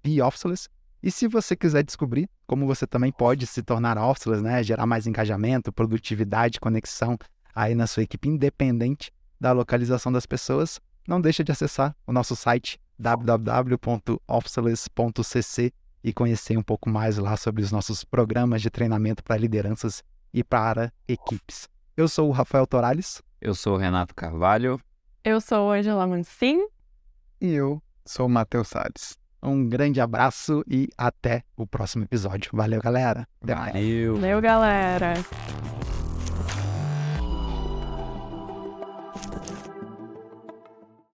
E 1.06 1.10
se 1.12 1.28
você 1.28 1.54
quiser 1.54 1.84
descobrir 1.84 2.28
como 2.48 2.66
você 2.66 2.84
também 2.84 3.12
pode 3.12 3.46
se 3.46 3.62
tornar 3.62 3.96
officeless, 3.96 4.42
né? 4.42 4.60
Gerar 4.60 4.86
mais 4.86 5.06
engajamento, 5.06 5.72
produtividade, 5.72 6.58
conexão 6.58 7.16
aí 7.54 7.76
na 7.76 7.86
sua 7.86 8.02
equipe 8.02 8.28
independente 8.28 9.12
da 9.40 9.52
localização 9.52 10.10
das 10.10 10.26
pessoas, 10.26 10.80
não 11.06 11.20
deixa 11.20 11.44
de 11.44 11.52
acessar 11.52 11.94
o 12.08 12.12
nosso 12.12 12.34
site 12.34 12.80
www.officeless.cc 12.98 15.72
e 16.02 16.12
conhecer 16.12 16.58
um 16.58 16.62
pouco 16.62 16.90
mais 16.90 17.18
lá 17.18 17.36
sobre 17.36 17.62
os 17.62 17.70
nossos 17.70 18.02
programas 18.02 18.60
de 18.60 18.68
treinamento 18.68 19.22
para 19.22 19.36
lideranças 19.36 20.02
e 20.34 20.42
para 20.42 20.92
equipes. 21.06 21.68
Eu 21.96 22.08
sou 22.08 22.28
o 22.28 22.32
Rafael 22.32 22.66
Torales. 22.66 23.22
Eu 23.40 23.54
sou 23.54 23.76
o 23.76 23.78
Renato 23.78 24.12
Carvalho. 24.12 24.80
Eu 25.22 25.40
sou 25.40 25.70
Angela 25.70 26.04
Mancin. 26.04 26.66
E 27.40 27.52
eu 27.52 27.80
sou 28.04 28.26
o 28.26 28.28
Matheus 28.28 28.66
Salles. 28.66 29.16
Um 29.42 29.68
grande 29.68 30.00
abraço 30.00 30.64
e 30.68 30.88
até 30.96 31.42
o 31.56 31.66
próximo 31.66 32.04
episódio. 32.04 32.50
Valeu, 32.52 32.80
galera. 32.80 33.26
Valeu. 33.40 34.14
Valeu, 34.16 34.40
galera. 34.40 35.14